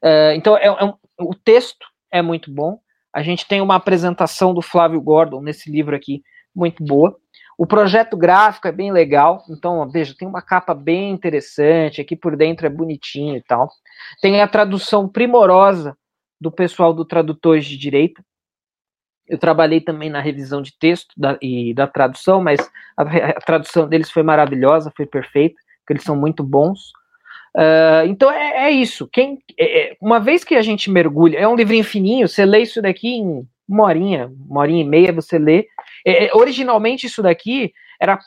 Uh, 0.00 0.30
então, 0.36 0.56
é, 0.56 0.66
é 0.66 0.84
um, 0.84 0.94
o 1.18 1.34
texto 1.34 1.84
é 2.12 2.22
muito 2.22 2.54
bom. 2.54 2.78
A 3.12 3.20
gente 3.20 3.48
tem 3.48 3.60
uma 3.60 3.74
apresentação 3.74 4.54
do 4.54 4.62
Flávio 4.62 5.00
Gordon 5.00 5.42
nesse 5.42 5.68
livro 5.68 5.96
aqui, 5.96 6.22
muito 6.54 6.84
boa. 6.84 7.16
O 7.56 7.66
projeto 7.66 8.16
gráfico 8.16 8.66
é 8.68 8.72
bem 8.72 8.90
legal, 8.90 9.44
então, 9.50 9.88
veja, 9.90 10.14
tem 10.18 10.26
uma 10.26 10.40
capa 10.40 10.74
bem 10.74 11.10
interessante, 11.10 12.00
aqui 12.00 12.16
por 12.16 12.36
dentro 12.36 12.66
é 12.66 12.70
bonitinho 12.70 13.36
e 13.36 13.42
tal. 13.42 13.70
Tem 14.20 14.40
a 14.40 14.48
tradução 14.48 15.08
primorosa 15.08 15.96
do 16.40 16.50
pessoal 16.50 16.94
do 16.94 17.04
Tradutores 17.04 17.66
de 17.66 17.76
Direita, 17.76 18.24
eu 19.30 19.38
trabalhei 19.38 19.80
também 19.80 20.10
na 20.10 20.20
revisão 20.20 20.60
de 20.60 20.76
texto 20.76 21.14
da, 21.16 21.38
e 21.40 21.72
da 21.72 21.86
tradução, 21.86 22.42
mas 22.42 22.58
a, 22.96 23.02
a, 23.02 23.40
tradução 23.40 23.88
deles 23.88 24.10
foi 24.10 24.24
maravilhosa, 24.24 24.92
foi 24.96 25.06
perfeita, 25.06 25.54
porque 25.78 25.92
eles 25.92 26.02
são 26.02 26.16
muito 26.16 26.42
bons. 26.42 26.90
Uh, 27.56 28.06
então 28.08 28.28
é, 28.28 28.66
é, 28.66 28.70
isso. 28.72 29.08
Quem, 29.12 29.38
é, 29.56 29.92
é, 29.92 29.96
uma 30.00 30.18
vez 30.18 30.42
que 30.42 30.56
a 30.56 30.62
gente 30.62 30.90
mergulha, 30.90 31.38
é 31.38 31.46
um 31.46 31.54
livrinho 31.54 31.84
fininho, 31.84 32.26
você 32.26 32.44
lê 32.44 32.62
isso 32.62 32.82
daqui 32.82 33.08
em 33.08 33.46
uma 33.70 33.84
horinha, 33.84 34.32
uma 34.48 34.60
horinha 34.60 34.82
e 34.82 34.86
meia, 34.86 35.12
você 35.12 35.38
lê. 35.38 35.68
É, 36.04 36.26
é, 36.26 36.30
originalmente 36.34 37.06
isso 37.06 37.22
daqui 37.22 37.72
era 38.00 38.18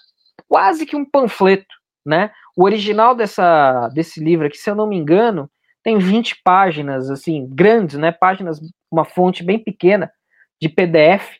quase 0.47 0.85
que 0.85 0.95
um 0.95 1.03
panfleto, 1.03 1.75
né? 2.05 2.31
O 2.55 2.63
original 2.63 3.13
dessa, 3.13 3.89
desse 3.89 4.23
livro 4.23 4.47
aqui, 4.47 4.57
se 4.57 4.69
eu 4.69 4.75
não 4.75 4.87
me 4.87 4.95
engano, 4.95 5.49
tem 5.83 5.97
20 5.97 6.41
páginas, 6.43 7.09
assim, 7.09 7.45
grandes, 7.49 7.97
né? 7.97 8.11
Páginas, 8.11 8.61
uma 8.89 9.03
fonte 9.03 9.43
bem 9.43 9.59
pequena 9.59 10.09
de 10.61 10.69
PDF, 10.69 11.39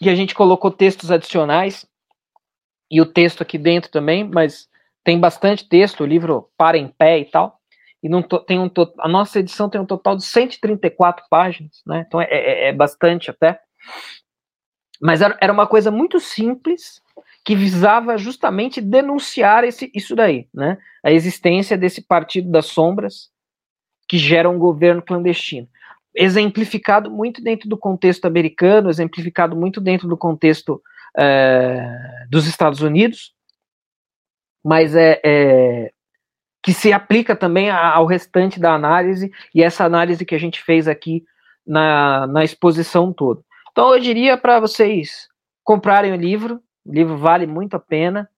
e 0.00 0.08
a 0.08 0.14
gente 0.14 0.34
colocou 0.34 0.70
textos 0.70 1.10
adicionais, 1.10 1.84
e 2.88 3.00
o 3.00 3.06
texto 3.06 3.42
aqui 3.42 3.58
dentro 3.58 3.90
também, 3.90 4.22
mas 4.22 4.68
tem 5.02 5.18
bastante 5.18 5.68
texto, 5.68 6.02
o 6.02 6.06
livro 6.06 6.48
para 6.56 6.78
em 6.78 6.86
pé 6.86 7.18
e 7.18 7.24
tal, 7.24 7.55
e 8.06 8.08
não 8.08 8.22
tem 8.22 8.58
um 8.58 8.70
a 8.98 9.08
nossa 9.08 9.40
edição 9.40 9.68
tem 9.68 9.80
um 9.80 9.86
total 9.86 10.16
de 10.16 10.24
134 10.24 11.26
páginas, 11.28 11.82
né? 11.86 12.04
Então 12.06 12.20
é, 12.20 12.28
é, 12.30 12.68
é 12.68 12.72
bastante 12.72 13.30
até. 13.30 13.60
Mas 15.00 15.20
era, 15.20 15.36
era 15.40 15.52
uma 15.52 15.66
coisa 15.66 15.90
muito 15.90 16.20
simples 16.20 17.02
que 17.44 17.54
visava 17.54 18.16
justamente 18.16 18.80
denunciar 18.80 19.64
esse, 19.64 19.90
isso 19.94 20.14
daí, 20.14 20.48
né? 20.54 20.78
A 21.04 21.10
existência 21.10 21.76
desse 21.76 22.00
partido 22.00 22.50
das 22.50 22.66
sombras 22.66 23.30
que 24.08 24.18
gera 24.18 24.48
um 24.48 24.58
governo 24.58 25.02
clandestino 25.02 25.68
exemplificado 26.16 27.10
muito 27.10 27.42
dentro 27.42 27.68
do 27.68 27.76
contexto 27.76 28.24
americano, 28.24 28.88
exemplificado 28.88 29.54
muito 29.54 29.80
dentro 29.80 30.08
do 30.08 30.16
contexto 30.16 30.80
é, 31.16 32.26
dos 32.30 32.46
Estados 32.46 32.80
Unidos, 32.80 33.34
mas 34.64 34.96
é, 34.96 35.20
é, 35.22 35.92
que 36.66 36.74
se 36.74 36.92
aplica 36.92 37.36
também 37.36 37.70
ao 37.70 38.06
restante 38.06 38.58
da 38.58 38.74
análise 38.74 39.30
e 39.54 39.62
essa 39.62 39.84
análise 39.84 40.24
que 40.24 40.34
a 40.34 40.38
gente 40.38 40.60
fez 40.60 40.88
aqui 40.88 41.24
na, 41.64 42.26
na 42.26 42.42
exposição 42.42 43.12
toda. 43.12 43.40
Então 43.70 43.94
eu 43.94 44.00
diria 44.00 44.36
para 44.36 44.58
vocês 44.58 45.28
comprarem 45.62 46.12
o 46.12 46.16
livro, 46.16 46.60
o 46.84 46.92
livro 46.92 47.16
vale 47.18 47.46
muito 47.46 47.76
a 47.76 47.78
pena, 47.78 48.28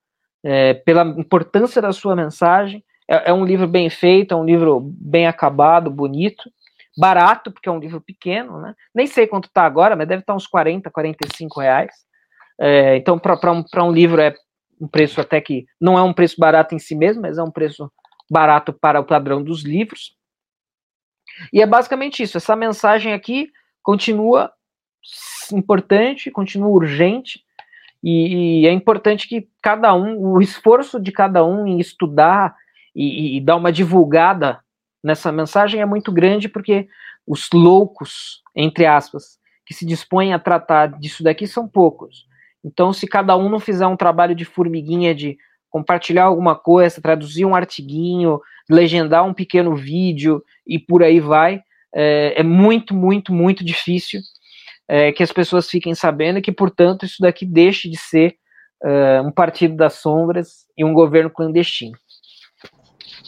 é, 0.44 0.74
pela 0.74 1.04
importância 1.04 1.80
da 1.80 1.90
sua 1.90 2.14
mensagem. 2.14 2.84
É, 3.08 3.30
é, 3.30 3.32
um 3.32 3.46
livro 3.46 3.66
bem 3.66 3.88
feito, 3.88 4.34
é 4.34 4.36
um 4.36 4.44
livro 4.44 4.78
bem 4.78 5.26
acabado, 5.26 5.90
bonito, 5.90 6.50
barato, 6.98 7.50
porque 7.50 7.70
é 7.70 7.72
um 7.72 7.80
livro 7.80 7.98
pequeno, 7.98 8.60
né? 8.60 8.74
Nem 8.94 9.06
sei 9.06 9.26
quanto 9.26 9.48
está 9.48 9.62
agora, 9.62 9.96
mas 9.96 10.06
deve 10.06 10.20
estar 10.20 10.34
tá 10.34 10.36
uns 10.36 10.46
40, 10.46 10.90
45 10.90 11.60
reais. 11.62 11.94
É, 12.60 12.94
então, 12.98 13.18
para 13.18 13.52
um, 13.52 13.64
um 13.86 13.92
livro 13.92 14.20
é 14.20 14.34
um 14.78 14.86
preço 14.86 15.18
até 15.18 15.40
que 15.40 15.64
não 15.80 15.98
é 15.98 16.02
um 16.02 16.12
preço 16.12 16.36
barato 16.38 16.74
em 16.74 16.78
si 16.78 16.94
mesmo, 16.94 17.22
mas 17.22 17.38
é 17.38 17.42
um 17.42 17.50
preço 17.50 17.90
barato 18.30 18.72
para 18.72 19.00
o 19.00 19.04
padrão 19.04 19.42
dos 19.42 19.62
livros. 19.62 20.16
E 21.52 21.62
é 21.62 21.66
basicamente 21.66 22.22
isso. 22.22 22.36
Essa 22.36 22.56
mensagem 22.56 23.12
aqui 23.12 23.50
continua 23.82 24.52
importante, 25.52 26.30
continua 26.30 26.68
urgente, 26.68 27.42
e, 28.02 28.62
e 28.62 28.66
é 28.66 28.72
importante 28.72 29.28
que 29.28 29.48
cada 29.62 29.94
um, 29.94 30.18
o 30.20 30.40
esforço 30.40 31.00
de 31.00 31.10
cada 31.10 31.44
um 31.44 31.66
em 31.66 31.80
estudar 31.80 32.54
e, 32.94 33.36
e 33.36 33.40
dar 33.40 33.56
uma 33.56 33.72
divulgada 33.72 34.60
nessa 35.02 35.32
mensagem 35.32 35.80
é 35.80 35.86
muito 35.86 36.12
grande 36.12 36.48
porque 36.48 36.88
os 37.26 37.48
loucos, 37.52 38.42
entre 38.54 38.86
aspas, 38.86 39.38
que 39.66 39.74
se 39.74 39.84
dispõem 39.84 40.32
a 40.32 40.38
tratar 40.38 40.98
disso 40.98 41.22
daqui 41.22 41.46
são 41.46 41.68
poucos. 41.68 42.26
Então, 42.64 42.92
se 42.92 43.06
cada 43.06 43.36
um 43.36 43.48
não 43.48 43.60
fizer 43.60 43.86
um 43.86 43.96
trabalho 43.96 44.34
de 44.34 44.44
formiguinha 44.44 45.14
de 45.14 45.38
compartilhar 45.70 46.24
alguma 46.24 46.54
coisa, 46.54 47.00
traduzir 47.00 47.44
um 47.44 47.54
artiguinho, 47.54 48.40
legendar 48.68 49.24
um 49.24 49.34
pequeno 49.34 49.74
vídeo 49.74 50.42
e 50.66 50.78
por 50.78 51.02
aí 51.02 51.20
vai. 51.20 51.60
É, 51.94 52.40
é 52.40 52.42
muito, 52.42 52.94
muito, 52.94 53.32
muito 53.32 53.64
difícil 53.64 54.20
é, 54.88 55.12
que 55.12 55.22
as 55.22 55.32
pessoas 55.32 55.68
fiquem 55.68 55.94
sabendo 55.94 56.38
e 56.38 56.42
que, 56.42 56.52
portanto, 56.52 57.04
isso 57.04 57.16
daqui 57.20 57.44
deixe 57.44 57.88
de 57.90 57.98
ser 57.98 58.36
uh, 58.82 59.26
um 59.26 59.30
partido 59.30 59.76
das 59.76 59.94
sombras 59.94 60.66
e 60.76 60.84
um 60.84 60.94
governo 60.94 61.30
clandestino. 61.30 61.96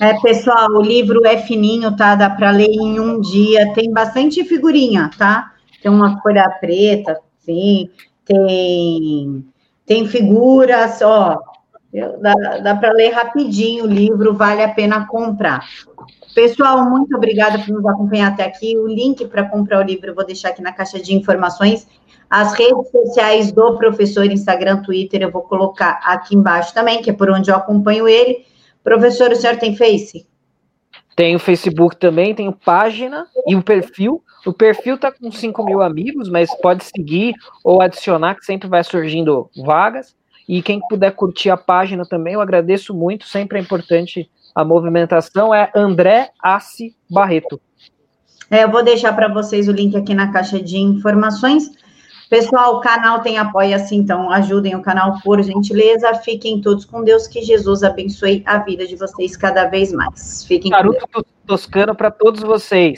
É, 0.01 0.19
pessoal, 0.21 0.69
o 0.71 0.81
livro 0.81 1.27
é 1.27 1.37
fininho, 1.39 1.95
tá? 1.95 2.15
Dá 2.15 2.31
para 2.31 2.51
ler 2.51 2.71
em 2.71 2.99
um 2.99 3.21
dia. 3.21 3.73
Tem 3.75 3.93
bastante 3.93 4.43
figurinha, 4.45 5.11
tá? 5.19 5.53
Tem 5.83 5.91
uma 5.91 6.19
folha 6.23 6.49
preta, 6.59 7.19
sim. 7.39 7.91
Tem, 8.25 9.45
tem 9.85 10.07
figuras, 10.07 11.03
ó. 11.03 11.39
Dá, 11.93 12.35
dá 12.63 12.77
para 12.77 12.93
ler 12.93 13.11
rapidinho 13.11 13.85
o 13.85 13.89
livro, 13.89 14.33
vale 14.33 14.63
a 14.63 14.69
pena 14.69 15.07
comprar. 15.09 15.67
Pessoal, 16.35 16.89
muito 16.89 17.17
obrigada 17.17 17.59
por 17.59 17.69
nos 17.73 17.85
acompanhar 17.85 18.33
até 18.33 18.45
aqui. 18.45 18.79
O 18.79 18.87
link 18.87 19.27
para 19.27 19.45
comprar 19.45 19.81
o 19.81 19.83
livro 19.83 20.11
eu 20.11 20.15
vou 20.15 20.25
deixar 20.25 20.51
aqui 20.51 20.63
na 20.63 20.73
caixa 20.73 21.01
de 21.01 21.13
informações. 21.13 21.89
As 22.29 22.53
redes 22.53 22.89
sociais 22.93 23.51
do 23.51 23.77
professor, 23.77 24.25
Instagram, 24.27 24.83
Twitter, 24.83 25.21
eu 25.23 25.33
vou 25.33 25.43
colocar 25.43 26.01
aqui 26.05 26.37
embaixo 26.37 26.73
também, 26.73 27.03
que 27.03 27.11
é 27.11 27.13
por 27.13 27.29
onde 27.29 27.51
eu 27.51 27.57
acompanho 27.57 28.07
ele. 28.07 28.47
Professor, 28.85 29.33
o 29.33 29.37
senhor 29.37 29.57
tem 29.57 29.77
Face? 29.77 30.25
Tenho 31.17 31.41
Facebook 31.41 31.97
também, 31.97 32.35
tenho 32.35 32.53
página 32.53 33.27
e 33.47 33.57
o 33.57 33.63
perfil. 33.63 34.23
O 34.47 34.53
perfil 34.53 34.97
tá 34.97 35.11
com 35.11 35.31
5 35.31 35.65
mil 35.65 35.83
amigos, 35.83 36.31
mas 36.31 36.49
pode 36.61 36.85
seguir 36.85 37.35
ou 37.65 37.83
adicionar, 37.83 38.37
que 38.37 38.45
sempre 38.45 38.69
vai 38.69 38.85
surgindo 38.85 39.51
vagas. 39.57 40.17
E 40.51 40.61
quem 40.63 40.81
puder 40.81 41.13
curtir 41.13 41.49
a 41.49 41.57
página 41.57 42.05
também, 42.05 42.35
eu 42.35 42.41
agradeço 42.41 42.93
muito. 42.93 43.25
Sempre 43.25 43.61
é 43.61 43.63
importante 43.63 44.29
a 44.53 44.65
movimentação. 44.65 45.55
É 45.55 45.71
André 45.77 46.31
Assi 46.43 46.97
Barreto. 47.09 47.61
É, 48.51 48.65
eu 48.65 48.69
vou 48.69 48.83
deixar 48.83 49.13
para 49.13 49.33
vocês 49.33 49.69
o 49.69 49.73
link 49.73 49.97
aqui 49.97 50.13
na 50.13 50.33
caixa 50.33 50.61
de 50.61 50.77
informações. 50.77 51.71
Pessoal, 52.29 52.75
o 52.75 52.81
canal 52.81 53.21
tem 53.21 53.39
apoia-se, 53.39 53.95
então 53.95 54.29
ajudem 54.29 54.75
o 54.75 54.83
canal 54.83 55.21
por 55.23 55.41
gentileza. 55.41 56.15
Fiquem 56.15 56.61
todos 56.61 56.85
com 56.85 57.05
Deus, 57.05 57.29
que 57.29 57.43
Jesus 57.43 57.85
abençoe 57.85 58.43
a 58.45 58.59
vida 58.59 58.85
de 58.85 58.97
vocês 58.97 59.37
cada 59.37 59.67
vez 59.67 59.93
mais. 59.93 60.45
Fiquem 60.45 60.73
Naruto 60.73 61.07
Toscano 61.47 61.95
para 61.95 62.11
todos 62.11 62.41
vocês. 62.41 62.89